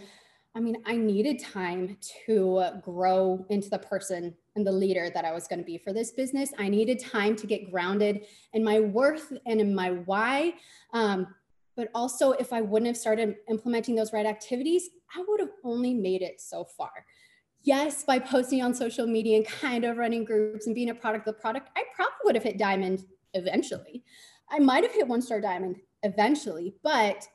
I 0.54 0.60
mean, 0.60 0.76
I 0.86 0.96
needed 0.96 1.38
time 1.38 1.96
to 2.26 2.64
grow 2.82 3.46
into 3.48 3.70
the 3.70 3.78
person 3.78 4.34
and 4.56 4.66
the 4.66 4.72
leader 4.72 5.10
that 5.14 5.24
I 5.24 5.32
was 5.32 5.46
going 5.46 5.60
to 5.60 5.64
be 5.64 5.78
for 5.78 5.92
this 5.92 6.10
business. 6.10 6.52
I 6.58 6.68
needed 6.68 6.98
time 6.98 7.36
to 7.36 7.46
get 7.46 7.70
grounded 7.70 8.24
in 8.54 8.64
my 8.64 8.80
worth 8.80 9.32
and 9.46 9.60
in 9.60 9.74
my 9.74 9.90
why. 9.90 10.54
Um, 10.92 11.28
but 11.76 11.90
also, 11.94 12.32
if 12.32 12.52
I 12.52 12.60
wouldn't 12.60 12.88
have 12.88 12.96
started 12.96 13.36
implementing 13.48 13.94
those 13.94 14.12
right 14.12 14.26
activities, 14.26 14.90
I 15.14 15.24
would 15.28 15.38
have 15.38 15.52
only 15.62 15.94
made 15.94 16.22
it 16.22 16.40
so 16.40 16.64
far. 16.64 16.90
Yes, 17.62 18.02
by 18.02 18.18
posting 18.18 18.62
on 18.62 18.74
social 18.74 19.06
media 19.06 19.36
and 19.36 19.46
kind 19.46 19.84
of 19.84 19.96
running 19.96 20.24
groups 20.24 20.66
and 20.66 20.74
being 20.74 20.90
a 20.90 20.94
product 20.94 21.28
of 21.28 21.36
the 21.36 21.40
product, 21.40 21.70
I 21.76 21.84
probably 21.94 22.16
would 22.24 22.34
have 22.34 22.44
hit 22.44 22.58
diamond 22.58 23.04
eventually. 23.34 24.02
I 24.50 24.58
might 24.58 24.82
have 24.82 24.92
hit 24.92 25.06
one 25.06 25.22
star 25.22 25.40
diamond 25.40 25.76
eventually, 26.02 26.74
but 26.82 27.28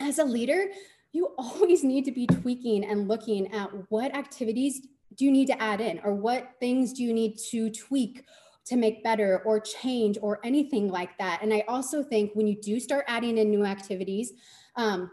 as 0.00 0.18
a 0.18 0.24
leader, 0.24 0.68
you 1.12 1.34
always 1.38 1.84
need 1.84 2.04
to 2.04 2.12
be 2.12 2.26
tweaking 2.26 2.84
and 2.84 3.08
looking 3.08 3.52
at 3.52 3.70
what 3.90 4.14
activities 4.16 4.86
do 5.14 5.24
you 5.24 5.30
need 5.30 5.46
to 5.46 5.62
add 5.62 5.80
in 5.80 6.00
or 6.04 6.14
what 6.14 6.52
things 6.60 6.92
do 6.92 7.02
you 7.02 7.12
need 7.12 7.38
to 7.50 7.70
tweak 7.70 8.24
to 8.66 8.76
make 8.76 9.02
better 9.02 9.42
or 9.46 9.58
change 9.58 10.18
or 10.20 10.40
anything 10.44 10.90
like 10.90 11.16
that. 11.18 11.40
And 11.42 11.52
I 11.54 11.64
also 11.68 12.02
think 12.02 12.32
when 12.34 12.46
you 12.46 12.60
do 12.60 12.78
start 12.78 13.06
adding 13.08 13.38
in 13.38 13.50
new 13.50 13.64
activities, 13.64 14.32
um, 14.76 15.10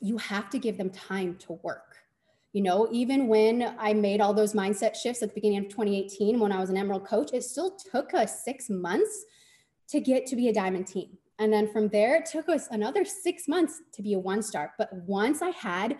you 0.00 0.18
have 0.18 0.50
to 0.50 0.58
give 0.58 0.76
them 0.76 0.90
time 0.90 1.36
to 1.40 1.54
work. 1.62 1.96
You 2.52 2.62
know, 2.62 2.88
even 2.90 3.28
when 3.28 3.74
I 3.78 3.94
made 3.94 4.20
all 4.20 4.34
those 4.34 4.54
mindset 4.54 4.96
shifts 4.96 5.22
at 5.22 5.30
the 5.30 5.34
beginning 5.34 5.58
of 5.58 5.68
2018, 5.68 6.38
when 6.38 6.52
I 6.52 6.58
was 6.58 6.68
an 6.68 6.76
Emerald 6.76 7.06
coach, 7.06 7.30
it 7.32 7.44
still 7.44 7.70
took 7.70 8.12
us 8.12 8.44
six 8.44 8.68
months 8.68 9.24
to 9.88 10.00
get 10.00 10.26
to 10.26 10.36
be 10.36 10.48
a 10.48 10.52
diamond 10.52 10.86
team. 10.86 11.16
And 11.40 11.50
then 11.50 11.72
from 11.72 11.88
there, 11.88 12.16
it 12.16 12.26
took 12.26 12.48
us 12.50 12.68
another 12.70 13.04
six 13.04 13.48
months 13.48 13.80
to 13.94 14.02
be 14.02 14.12
a 14.12 14.18
one 14.18 14.42
star. 14.42 14.74
But 14.78 14.92
once 14.92 15.40
I 15.40 15.48
had 15.50 15.96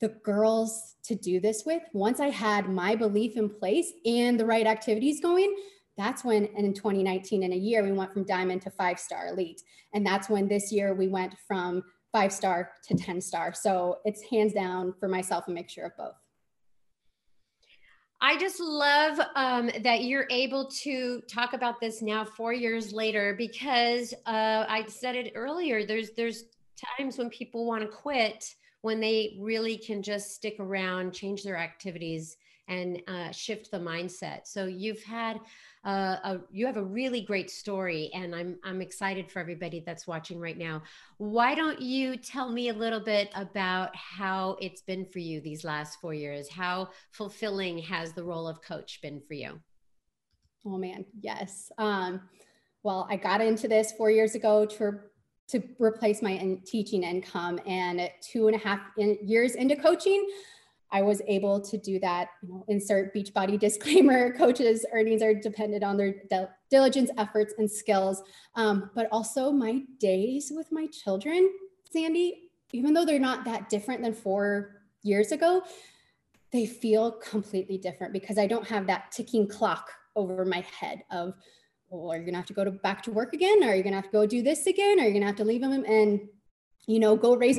the 0.00 0.08
girls 0.08 0.94
to 1.02 1.16
do 1.16 1.40
this 1.40 1.64
with, 1.66 1.82
once 1.92 2.20
I 2.20 2.28
had 2.28 2.68
my 2.68 2.94
belief 2.94 3.36
in 3.36 3.50
place 3.50 3.92
and 4.06 4.38
the 4.38 4.46
right 4.46 4.66
activities 4.66 5.20
going, 5.20 5.54
that's 5.96 6.24
when 6.24 6.44
in 6.56 6.72
2019 6.72 7.42
in 7.42 7.52
a 7.52 7.56
year 7.56 7.82
we 7.82 7.90
went 7.90 8.12
from 8.12 8.24
diamond 8.24 8.62
to 8.62 8.70
five 8.70 9.00
star 9.00 9.26
elite. 9.26 9.60
And 9.92 10.06
that's 10.06 10.30
when 10.30 10.46
this 10.46 10.70
year 10.70 10.94
we 10.94 11.08
went 11.08 11.34
from 11.48 11.82
five 12.12 12.32
star 12.32 12.70
to 12.86 12.94
10 12.94 13.20
star. 13.20 13.52
So 13.52 13.98
it's 14.04 14.22
hands 14.22 14.52
down 14.52 14.94
for 15.00 15.08
myself 15.08 15.48
a 15.48 15.50
mixture 15.50 15.82
of 15.82 15.96
both 15.96 16.14
I 18.20 18.36
just 18.36 18.58
love 18.58 19.20
um, 19.36 19.70
that 19.84 20.02
you're 20.04 20.26
able 20.28 20.66
to 20.82 21.20
talk 21.28 21.52
about 21.52 21.80
this 21.80 22.02
now, 22.02 22.24
four 22.24 22.52
years 22.52 22.92
later, 22.92 23.34
because 23.38 24.12
uh, 24.26 24.64
I 24.68 24.84
said 24.88 25.14
it 25.14 25.32
earlier. 25.36 25.86
There's 25.86 26.10
there's 26.16 26.44
times 26.98 27.18
when 27.18 27.30
people 27.30 27.64
want 27.64 27.82
to 27.82 27.88
quit 27.88 28.54
when 28.82 29.00
they 29.00 29.36
really 29.40 29.76
can 29.76 30.02
just 30.02 30.34
stick 30.34 30.56
around, 30.58 31.12
change 31.12 31.42
their 31.44 31.56
activities, 31.56 32.36
and 32.66 33.02
uh, 33.06 33.30
shift 33.30 33.70
the 33.70 33.78
mindset. 33.78 34.46
So 34.46 34.66
you've 34.66 35.02
had 35.02 35.40
uh, 35.84 36.16
a, 36.24 36.40
you 36.50 36.66
have 36.66 36.76
a 36.76 36.82
really 36.82 37.20
great 37.20 37.50
story, 37.50 38.10
and 38.14 38.34
I'm 38.34 38.58
I'm 38.64 38.82
excited 38.82 39.30
for 39.30 39.38
everybody 39.38 39.82
that's 39.84 40.06
watching 40.06 40.40
right 40.40 40.58
now. 40.58 40.82
Why 41.18 41.54
don't 41.54 41.80
you 41.80 42.16
tell 42.16 42.50
me 42.50 42.68
a 42.68 42.74
little 42.74 43.00
bit 43.00 43.30
about 43.34 43.94
how 43.94 44.56
it's 44.60 44.82
been 44.82 45.06
for 45.06 45.20
you 45.20 45.40
these 45.40 45.64
last 45.64 46.00
four 46.00 46.14
years? 46.14 46.48
How 46.48 46.88
fulfilling 47.12 47.78
has 47.78 48.12
the 48.12 48.24
role 48.24 48.48
of 48.48 48.60
coach 48.62 49.00
been 49.02 49.20
for 49.26 49.34
you? 49.34 49.60
Oh 50.66 50.78
man, 50.78 51.04
yes. 51.20 51.70
Um, 51.78 52.22
well, 52.82 53.06
I 53.10 53.16
got 53.16 53.40
into 53.40 53.68
this 53.68 53.92
four 53.92 54.10
years 54.10 54.34
ago 54.34 54.66
to 54.66 55.00
to 55.48 55.62
replace 55.78 56.20
my 56.20 56.32
in 56.32 56.60
teaching 56.66 57.04
income, 57.04 57.58
and 57.66 58.10
two 58.20 58.48
and 58.48 58.56
a 58.56 58.58
half 58.58 58.80
in, 58.98 59.16
years 59.22 59.54
into 59.54 59.76
coaching, 59.76 60.28
I 60.90 61.02
was 61.02 61.20
able 61.26 61.60
to 61.60 61.76
do 61.76 61.98
that. 62.00 62.30
You 62.42 62.48
know, 62.48 62.64
insert 62.68 63.14
Beachbody 63.14 63.58
disclaimer: 63.58 64.32
coaches' 64.38 64.86
earnings 64.92 65.22
are 65.22 65.34
dependent 65.34 65.84
on 65.84 65.96
their 65.96 66.14
diligence, 66.70 67.10
efforts, 67.18 67.54
and 67.58 67.70
skills. 67.70 68.22
Um, 68.54 68.90
but 68.94 69.08
also 69.12 69.52
my 69.52 69.82
days 69.98 70.52
with 70.54 70.72
my 70.72 70.86
children, 70.86 71.50
Sandy, 71.90 72.50
even 72.72 72.94
though 72.94 73.04
they're 73.04 73.18
not 73.18 73.44
that 73.44 73.68
different 73.68 74.02
than 74.02 74.14
four 74.14 74.82
years 75.02 75.32
ago, 75.32 75.62
they 76.52 76.66
feel 76.66 77.12
completely 77.12 77.78
different 77.78 78.12
because 78.12 78.38
I 78.38 78.46
don't 78.46 78.66
have 78.66 78.86
that 78.86 79.12
ticking 79.12 79.46
clock 79.46 79.90
over 80.16 80.44
my 80.44 80.64
head 80.78 81.02
of, 81.10 81.34
well, 81.88 82.12
are 82.12 82.18
you 82.18 82.24
gonna 82.24 82.38
have 82.38 82.46
to 82.46 82.52
go 82.54 82.64
to 82.64 82.70
back 82.70 83.02
to 83.04 83.10
work 83.10 83.32
again? 83.32 83.62
Are 83.62 83.74
you 83.74 83.82
gonna 83.82 83.96
have 83.96 84.06
to 84.06 84.10
go 84.10 84.26
do 84.26 84.42
this 84.42 84.66
again? 84.66 85.00
Are 85.00 85.06
you 85.06 85.12
gonna 85.12 85.26
have 85.26 85.36
to 85.36 85.44
leave 85.44 85.60
them 85.60 85.84
and, 85.86 86.20
you 86.86 86.98
know, 86.98 87.16
go 87.16 87.36
raise 87.36 87.58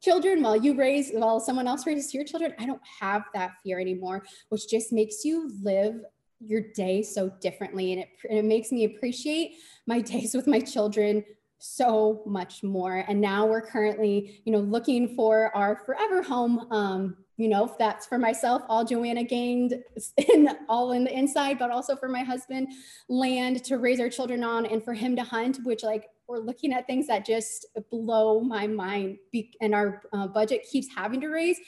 children 0.00 0.42
while 0.42 0.56
you 0.56 0.74
raise 0.74 1.10
while 1.12 1.40
someone 1.40 1.66
else 1.66 1.86
raises 1.86 2.12
your 2.14 2.24
children? 2.24 2.54
I 2.58 2.66
don't 2.66 2.82
have 3.00 3.24
that 3.34 3.52
fear 3.62 3.80
anymore, 3.80 4.24
which 4.48 4.68
just 4.68 4.92
makes 4.92 5.24
you 5.24 5.50
live 5.62 6.00
your 6.40 6.60
day 6.74 7.02
so 7.02 7.30
differently, 7.40 7.92
and 7.92 8.02
it, 8.02 8.08
and 8.28 8.38
it 8.38 8.44
makes 8.44 8.72
me 8.72 8.84
appreciate 8.84 9.52
my 9.86 10.00
days 10.00 10.34
with 10.34 10.46
my 10.46 10.60
children 10.60 11.24
so 11.58 12.22
much 12.26 12.64
more. 12.64 13.04
And 13.08 13.20
now 13.20 13.46
we're 13.46 13.64
currently, 13.64 14.42
you 14.44 14.52
know, 14.52 14.58
looking 14.58 15.14
for 15.14 15.54
our 15.56 15.76
forever 15.86 16.20
home. 16.20 16.66
Um, 16.72 17.16
you 17.36 17.48
know, 17.48 17.64
if 17.64 17.78
that's 17.78 18.04
for 18.06 18.18
myself, 18.18 18.62
all 18.68 18.84
Joanna 18.84 19.24
Gaines 19.24 19.72
in 20.34 20.48
all 20.68 20.92
in 20.92 21.04
the 21.04 21.16
inside, 21.16 21.58
but 21.58 21.70
also 21.70 21.96
for 21.96 22.08
my 22.08 22.22
husband, 22.22 22.68
land 23.08 23.64
to 23.64 23.78
raise 23.78 24.00
our 24.00 24.08
children 24.08 24.42
on 24.42 24.66
and 24.66 24.84
for 24.84 24.92
him 24.92 25.16
to 25.16 25.22
hunt, 25.22 25.58
which 25.62 25.82
like 25.82 26.08
we're 26.32 26.38
looking 26.38 26.72
at 26.72 26.86
things 26.86 27.06
that 27.08 27.26
just 27.26 27.66
blow 27.90 28.40
my 28.40 28.66
mind. 28.66 29.18
Be- 29.32 29.54
and 29.60 29.74
our 29.74 30.00
uh, 30.14 30.26
budget 30.26 30.66
keeps 30.70 30.88
having 30.96 31.20
to 31.20 31.28
raise 31.28 31.58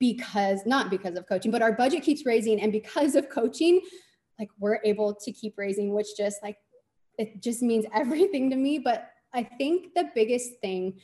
because 0.00 0.60
not 0.64 0.88
because 0.88 1.16
of 1.16 1.28
coaching, 1.28 1.50
but 1.50 1.60
our 1.60 1.72
budget 1.72 2.02
keeps 2.02 2.24
raising. 2.24 2.58
And 2.58 2.72
because 2.72 3.16
of 3.16 3.28
coaching, 3.28 3.82
like 4.38 4.48
we're 4.58 4.80
able 4.82 5.14
to 5.14 5.30
keep 5.30 5.58
raising, 5.58 5.92
which 5.92 6.16
just 6.16 6.42
like 6.42 6.56
it 7.18 7.42
just 7.42 7.60
means 7.60 7.84
everything 7.94 8.48
to 8.48 8.56
me. 8.56 8.78
But 8.78 9.10
I 9.34 9.42
think 9.42 9.94
the 9.94 10.08
biggest 10.14 10.52
thing 10.62 10.98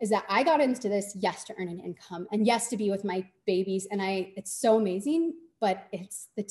is 0.00 0.08
that 0.08 0.24
I 0.30 0.42
got 0.42 0.62
into 0.62 0.88
this, 0.88 1.14
yes, 1.20 1.44
to 1.44 1.54
earn 1.58 1.68
an 1.68 1.80
income 1.80 2.26
and 2.32 2.46
yes, 2.46 2.68
to 2.68 2.78
be 2.78 2.90
with 2.90 3.04
my 3.04 3.28
babies. 3.46 3.86
And 3.90 4.00
I, 4.00 4.32
it's 4.34 4.58
so 4.58 4.78
amazing, 4.78 5.34
but 5.60 5.88
it's 5.92 6.28
the. 6.38 6.50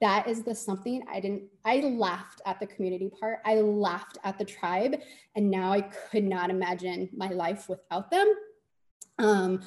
That 0.00 0.28
is 0.28 0.42
the 0.42 0.54
something 0.54 1.02
I 1.10 1.20
didn't, 1.20 1.44
I 1.64 1.80
laughed 1.80 2.40
at 2.46 2.60
the 2.60 2.66
community 2.66 3.10
part. 3.20 3.40
I 3.44 3.56
laughed 3.56 4.18
at 4.24 4.38
the 4.38 4.44
tribe. 4.44 5.00
And 5.34 5.50
now 5.50 5.72
I 5.72 5.80
could 5.80 6.24
not 6.24 6.50
imagine 6.50 7.08
my 7.16 7.28
life 7.28 7.68
without 7.68 8.10
them. 8.10 8.32
Um, 9.18 9.60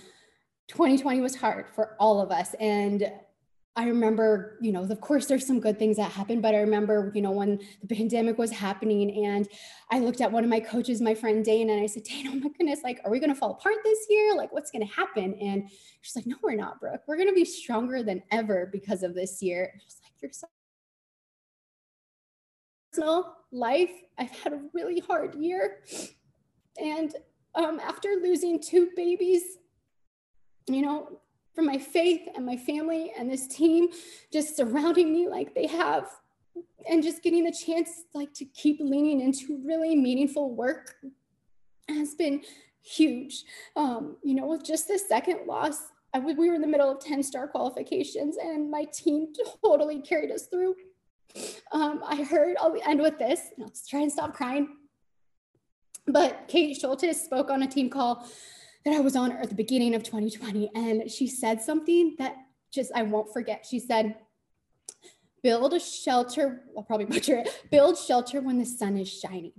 2020 0.68 1.20
was 1.20 1.36
hard 1.36 1.68
for 1.76 1.96
all 2.00 2.22
of 2.22 2.32
us. 2.32 2.54
And 2.60 3.12
I 3.76 3.86
remember, 3.86 4.58
you 4.60 4.74
know, 4.74 4.84
of 4.84 5.02
course, 5.02 5.28
there's 5.28 5.48
some 5.48 5.62
good 5.62 5.80
things 5.80 5.96
that 5.96 6.12
happened, 6.12 6.42
but 6.42 6.54
I 6.54 6.60
remember, 6.60 7.10
you 7.16 7.22
know, 7.22 7.32
when 7.32 7.60
the 7.82 7.96
pandemic 7.96 8.38
was 8.38 8.52
happening 8.52 9.26
and 9.26 9.48
I 9.90 10.00
looked 10.00 10.20
at 10.20 10.30
one 10.32 10.44
of 10.44 10.50
my 10.50 10.60
coaches, 10.60 11.02
my 11.02 11.16
friend 11.16 11.44
Dane, 11.44 11.70
and 11.70 11.82
I 11.82 11.86
said, 11.86 12.04
Dane, 12.04 12.28
oh 12.28 12.36
my 12.36 12.50
goodness, 12.50 12.82
like, 12.84 13.00
are 13.06 13.12
we 13.12 13.20
going 13.20 13.30
to 13.30 13.36
fall 13.36 13.52
apart 13.52 13.76
this 13.86 14.00
year? 14.10 14.36
Like, 14.36 14.52
what's 14.52 14.72
going 14.72 14.86
to 14.86 14.94
happen? 14.94 15.36
And 15.36 15.70
she's 16.02 16.16
like, 16.18 16.28
no, 16.28 16.36
we're 16.44 16.56
not, 16.56 16.82
Brooke. 16.82 17.02
We're 17.08 17.16
going 17.16 17.30
to 17.30 17.34
be 17.34 17.46
stronger 17.46 18.04
than 18.04 18.22
ever 18.30 18.70
because 18.74 19.04
of 19.04 19.16
this 19.16 19.42
year. 19.42 19.74
Personal 22.92 23.36
life. 23.52 23.92
I've 24.18 24.32
had 24.32 24.54
a 24.54 24.62
really 24.74 25.00
hard 25.00 25.36
year. 25.36 25.84
And 26.82 27.16
um, 27.56 27.80
after 27.80 28.10
losing 28.22 28.62
two 28.62 28.90
babies, 28.96 29.44
you 30.68 30.82
know, 30.82 31.22
for 31.54 31.62
my 31.62 31.78
faith 31.78 32.22
and 32.36 32.46
my 32.46 32.58
family 32.58 33.12
and 33.18 33.30
this 33.30 33.48
team 33.48 33.90
just 34.32 34.56
surrounding 34.56 35.12
me 35.12 35.28
like 35.28 35.54
they 35.54 35.68
have 35.68 36.08
and 36.90 37.04
just 37.04 37.22
getting 37.24 37.44
the 37.44 37.52
chance 37.52 38.04
like 38.14 38.34
to 38.34 38.46
keep 38.46 38.80
leaning 38.80 39.22
into 39.22 39.62
really 39.66 39.96
meaningful 39.96 40.56
work 40.56 40.96
has 41.90 42.16
been 42.16 42.42
huge 42.82 43.44
um, 43.76 44.16
you 44.24 44.34
know 44.34 44.48
with 44.48 44.64
just 44.64 44.88
the 44.88 44.98
second 44.98 45.46
loss 45.46 45.78
I, 46.14 46.20
we 46.20 46.34
were 46.34 46.56
in 46.56 46.62
the 46.62 46.68
middle 46.68 46.92
of 46.92 47.00
10 47.00 47.24
star 47.24 47.48
qualifications 47.48 48.38
and 48.38 48.70
my 48.70 48.86
team 48.94 49.28
totally 49.64 50.02
carried 50.02 50.32
us 50.32 50.48
through 50.48 50.76
um, 51.72 52.02
i 52.06 52.24
heard 52.24 52.58
i'll 52.60 52.76
end 52.86 53.02
with 53.02 53.18
this 53.18 53.40
let's 53.58 53.88
try 53.88 54.02
and 54.02 54.12
stop 54.12 54.34
crying 54.34 54.68
but 56.08 56.46
kate 56.48 56.78
schultes 56.82 57.16
spoke 57.16 57.50
on 57.50 57.64
a 57.64 57.68
team 57.68 57.90
call 57.90 58.28
that 58.86 58.96
I 58.96 59.00
was 59.00 59.16
on 59.16 59.32
at 59.32 59.50
the 59.50 59.56
beginning 59.56 59.96
of 59.96 60.04
2020. 60.04 60.72
And 60.76 61.10
she 61.10 61.28
said 61.28 61.62
something 61.62 62.16
that 62.18 62.36
just 62.74 62.92
I 62.96 63.04
won't 63.04 63.32
forget. 63.32 63.66
She 63.70 63.80
said, 63.80 64.16
build 65.44 65.74
a 65.74 65.80
shelter, 65.80 66.64
I'll 66.76 66.84
probably 66.84 67.06
butcher 67.14 67.38
it, 67.38 67.66
build 67.70 67.98
shelter 67.98 68.42
when 68.42 68.58
the 68.58 68.66
sun 68.66 68.98
is 68.98 69.12
shining. 69.12 69.54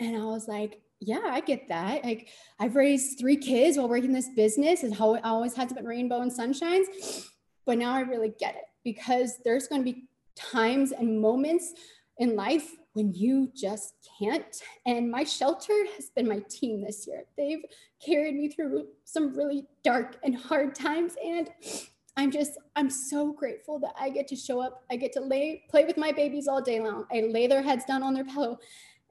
And 0.00 0.16
I 0.16 0.24
was 0.24 0.48
like, 0.48 0.80
yeah, 1.06 1.22
I 1.24 1.40
get 1.40 1.68
that. 1.68 2.04
Like 2.04 2.28
I've 2.58 2.76
raised 2.76 3.18
three 3.18 3.36
kids 3.36 3.76
while 3.76 3.88
working 3.88 4.12
this 4.12 4.28
business 4.30 4.82
and 4.82 4.94
how 4.94 5.14
it 5.14 5.24
always 5.24 5.54
has 5.54 5.72
been 5.72 5.84
rainbow 5.84 6.20
and 6.20 6.32
sunshines. 6.32 6.86
But 7.66 7.78
now 7.78 7.94
I 7.94 8.00
really 8.00 8.32
get 8.38 8.56
it 8.56 8.64
because 8.84 9.38
there's 9.44 9.66
going 9.66 9.84
to 9.84 9.92
be 9.92 10.04
times 10.36 10.92
and 10.92 11.20
moments 11.20 11.72
in 12.18 12.36
life 12.36 12.70
when 12.92 13.12
you 13.12 13.50
just 13.54 13.94
can't. 14.18 14.62
And 14.86 15.10
my 15.10 15.24
shelter 15.24 15.72
has 15.96 16.10
been 16.10 16.28
my 16.28 16.42
team 16.48 16.82
this 16.82 17.06
year. 17.06 17.24
They've 17.36 17.62
carried 18.04 18.34
me 18.34 18.48
through 18.48 18.86
some 19.04 19.34
really 19.36 19.66
dark 19.82 20.16
and 20.22 20.36
hard 20.36 20.74
times. 20.74 21.14
And 21.22 21.50
I'm 22.16 22.30
just, 22.30 22.52
I'm 22.76 22.90
so 22.90 23.32
grateful 23.32 23.80
that 23.80 23.94
I 23.98 24.10
get 24.10 24.28
to 24.28 24.36
show 24.36 24.60
up. 24.60 24.84
I 24.90 24.96
get 24.96 25.12
to 25.14 25.20
lay, 25.20 25.64
play 25.68 25.84
with 25.84 25.96
my 25.96 26.12
babies 26.12 26.46
all 26.46 26.62
day 26.62 26.80
long. 26.80 27.06
I 27.12 27.22
lay 27.22 27.48
their 27.48 27.62
heads 27.62 27.84
down 27.84 28.04
on 28.04 28.14
their 28.14 28.24
pillow 28.24 28.58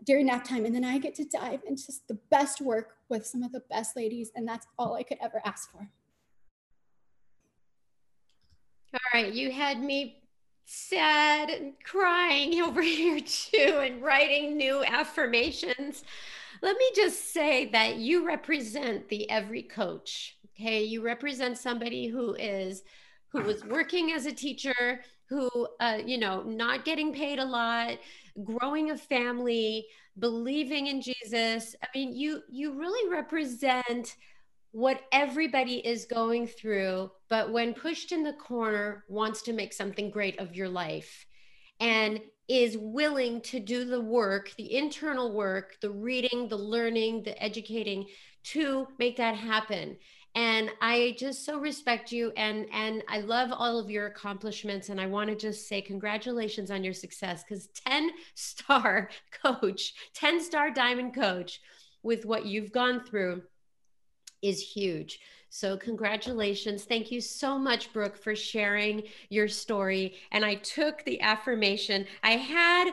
during 0.03 0.27
nap 0.27 0.43
time. 0.43 0.65
And 0.65 0.75
then 0.75 0.83
I 0.85 0.97
get 0.97 1.15
to 1.15 1.25
dive 1.25 1.61
into 1.67 1.91
the 2.07 2.17
best 2.29 2.61
work 2.61 2.97
with 3.09 3.25
some 3.25 3.43
of 3.43 3.51
the 3.51 3.61
best 3.69 3.95
ladies. 3.95 4.31
And 4.35 4.47
that's 4.47 4.67
all 4.77 4.95
I 4.95 5.03
could 5.03 5.17
ever 5.21 5.41
ask 5.45 5.71
for. 5.71 5.89
All 8.93 8.99
right. 9.13 9.33
You 9.33 9.51
had 9.51 9.81
me 9.81 10.23
sad 10.65 11.49
and 11.49 11.73
crying 11.83 12.61
over 12.63 12.81
here 12.81 13.19
too 13.19 13.79
and 13.81 14.01
writing 14.01 14.57
new 14.57 14.83
affirmations. 14.83 16.03
Let 16.61 16.77
me 16.77 16.91
just 16.95 17.33
say 17.33 17.65
that 17.71 17.97
you 17.97 18.25
represent 18.25 19.09
the 19.09 19.29
every 19.29 19.63
coach. 19.63 20.37
Okay, 20.55 20.83
you 20.83 21.01
represent 21.01 21.57
somebody 21.57 22.07
who 22.07 22.35
is 22.35 22.83
who 23.29 23.41
was 23.41 23.65
working 23.65 24.11
as 24.11 24.27
a 24.27 24.31
teacher, 24.31 25.01
who 25.29 25.49
uh, 25.79 25.99
you 26.05 26.17
know, 26.17 26.43
not 26.43 26.85
getting 26.85 27.13
paid 27.13 27.39
a 27.39 27.45
lot, 27.45 27.97
growing 28.43 28.91
a 28.91 28.97
family, 28.97 29.87
believing 30.19 30.87
in 30.87 31.01
Jesus. 31.01 31.75
I 31.81 31.87
mean, 31.95 32.15
you 32.15 32.41
you 32.49 32.79
really 32.79 33.09
represent 33.09 34.15
what 34.71 35.01
everybody 35.11 35.75
is 35.85 36.05
going 36.05 36.47
through, 36.47 37.11
but 37.29 37.51
when 37.51 37.75
pushed 37.75 38.11
in 38.11 38.23
the 38.23 38.33
corner, 38.33 39.05
wants 39.07 39.43
to 39.43 39.53
make 39.53 39.71
something 39.71 40.09
great 40.09 40.39
of 40.39 40.55
your 40.55 40.67
life 40.67 41.27
and 41.79 42.19
is 42.47 42.77
willing 42.77 43.39
to 43.41 43.59
do 43.59 43.85
the 43.85 44.01
work, 44.01 44.51
the 44.57 44.75
internal 44.75 45.31
work, 45.31 45.77
the 45.81 45.89
reading, 45.89 46.47
the 46.47 46.57
learning, 46.57 47.23
the 47.23 47.41
educating 47.41 48.05
to 48.43 48.87
make 48.99 49.17
that 49.17 49.35
happen. 49.35 49.95
And 50.35 50.71
I 50.81 51.15
just 51.19 51.45
so 51.45 51.59
respect 51.59 52.11
you 52.11 52.31
and 52.35 52.65
and 52.73 53.03
I 53.07 53.19
love 53.19 53.51
all 53.51 53.77
of 53.77 53.91
your 53.91 54.07
accomplishments 54.07 54.89
and 54.89 54.99
I 54.99 55.05
want 55.05 55.29
to 55.29 55.35
just 55.35 55.67
say 55.67 55.81
congratulations 55.81 56.71
on 56.71 56.83
your 56.83 56.93
success 56.93 57.43
cuz 57.47 57.67
10 57.85 58.09
star 58.35 59.09
coach, 59.31 59.93
10 60.13 60.41
star 60.41 60.71
diamond 60.71 61.13
coach 61.13 61.61
with 62.01 62.25
what 62.25 62.45
you've 62.45 62.71
gone 62.71 63.03
through 63.03 63.43
is 64.41 64.59
huge. 64.59 65.19
So, 65.49 65.77
congratulations. 65.77 66.83
Thank 66.83 67.11
you 67.11 67.21
so 67.21 67.59
much, 67.59 67.93
Brooke, 67.93 68.17
for 68.17 68.35
sharing 68.35 69.03
your 69.29 69.47
story. 69.47 70.15
And 70.31 70.43
I 70.43 70.55
took 70.55 71.05
the 71.05 71.21
affirmation. 71.21 72.07
I 72.23 72.31
had 72.31 72.91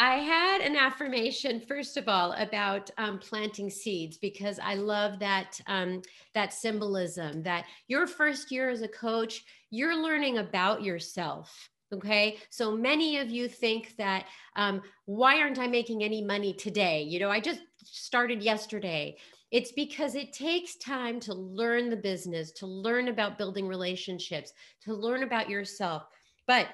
I 0.00 0.16
had 0.16 0.62
an 0.62 0.76
affirmation 0.76 1.60
first 1.60 1.98
of 1.98 2.08
all 2.08 2.32
about 2.38 2.90
um, 2.96 3.18
planting 3.18 3.68
seeds 3.68 4.16
because 4.16 4.58
I 4.58 4.72
love 4.72 5.18
that 5.18 5.60
um, 5.66 6.00
that 6.32 6.54
symbolism 6.54 7.42
that 7.42 7.66
your 7.86 8.06
first 8.06 8.50
year 8.50 8.70
as 8.70 8.80
a 8.80 8.88
coach, 8.88 9.44
you're 9.70 10.02
learning 10.02 10.38
about 10.38 10.82
yourself. 10.82 11.68
Okay, 11.92 12.38
so 12.48 12.74
many 12.74 13.18
of 13.18 13.28
you 13.28 13.46
think 13.46 13.94
that 13.98 14.24
um, 14.56 14.80
why 15.04 15.38
aren't 15.38 15.58
I 15.58 15.66
making 15.66 16.02
any 16.02 16.24
money 16.24 16.54
today? 16.54 17.02
You 17.02 17.20
know, 17.20 17.30
I 17.30 17.38
just 17.38 17.60
started 17.84 18.42
yesterday. 18.42 19.18
It's 19.50 19.72
because 19.72 20.14
it 20.14 20.32
takes 20.32 20.76
time 20.76 21.20
to 21.20 21.34
learn 21.34 21.90
the 21.90 21.96
business, 21.96 22.52
to 22.52 22.66
learn 22.66 23.08
about 23.08 23.36
building 23.36 23.68
relationships, 23.68 24.54
to 24.84 24.94
learn 24.94 25.24
about 25.24 25.50
yourself. 25.50 26.04
But 26.46 26.68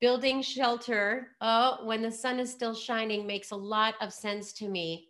building 0.00 0.42
shelter 0.42 1.28
oh 1.40 1.78
when 1.84 2.02
the 2.02 2.10
sun 2.10 2.38
is 2.38 2.50
still 2.50 2.74
shining 2.74 3.26
makes 3.26 3.50
a 3.50 3.56
lot 3.56 3.94
of 4.00 4.12
sense 4.12 4.52
to 4.52 4.68
me. 4.68 5.08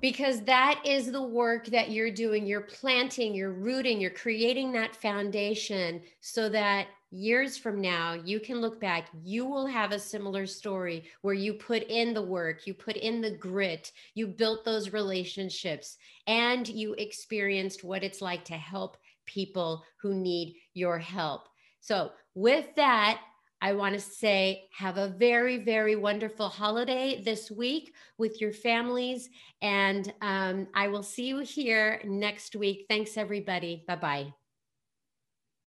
Because 0.00 0.42
that 0.42 0.82
is 0.84 1.10
the 1.10 1.22
work 1.22 1.66
that 1.66 1.90
you're 1.90 2.10
doing. 2.10 2.46
You're 2.46 2.62
planting 2.62 3.34
you're 3.34 3.52
rooting 3.52 4.00
you're 4.00 4.10
creating 4.10 4.72
that 4.72 4.96
foundation 4.96 6.02
so 6.20 6.48
that 6.48 6.88
years 7.10 7.56
from 7.56 7.80
now 7.80 8.12
you 8.12 8.40
can 8.40 8.60
look 8.60 8.80
back 8.80 9.06
you 9.22 9.46
will 9.46 9.66
have 9.66 9.92
a 9.92 9.98
similar 9.98 10.48
story 10.48 11.04
where 11.22 11.32
you 11.32 11.54
put 11.54 11.84
in 11.84 12.12
the 12.12 12.20
work 12.20 12.66
you 12.66 12.74
put 12.74 12.96
in 12.96 13.20
the 13.20 13.30
grit 13.30 13.92
you 14.14 14.26
built 14.26 14.64
those 14.64 14.92
relationships 14.92 15.96
and 16.26 16.66
you 16.66 16.92
experienced 16.94 17.84
what 17.84 18.02
it's 18.02 18.20
like 18.20 18.44
to 18.44 18.54
help 18.54 18.96
people 19.26 19.84
who 19.96 20.14
need 20.14 20.56
your 20.74 20.98
help. 20.98 21.48
So 21.80 22.12
with 22.34 22.74
that, 22.76 23.20
I 23.60 23.72
want 23.72 23.94
to 23.94 24.00
say 24.00 24.68
have 24.76 24.98
a 24.98 25.08
very, 25.08 25.56
very 25.56 25.96
wonderful 25.96 26.48
holiday 26.48 27.22
this 27.24 27.50
week 27.50 27.94
with 28.18 28.40
your 28.40 28.52
families. 28.52 29.30
And 29.62 30.12
um, 30.20 30.66
I 30.74 30.88
will 30.88 31.02
see 31.02 31.26
you 31.26 31.38
here 31.38 32.02
next 32.04 32.56
week. 32.56 32.84
Thanks, 32.90 33.16
everybody. 33.16 33.84
Bye 33.88 33.96
bye. 33.96 34.43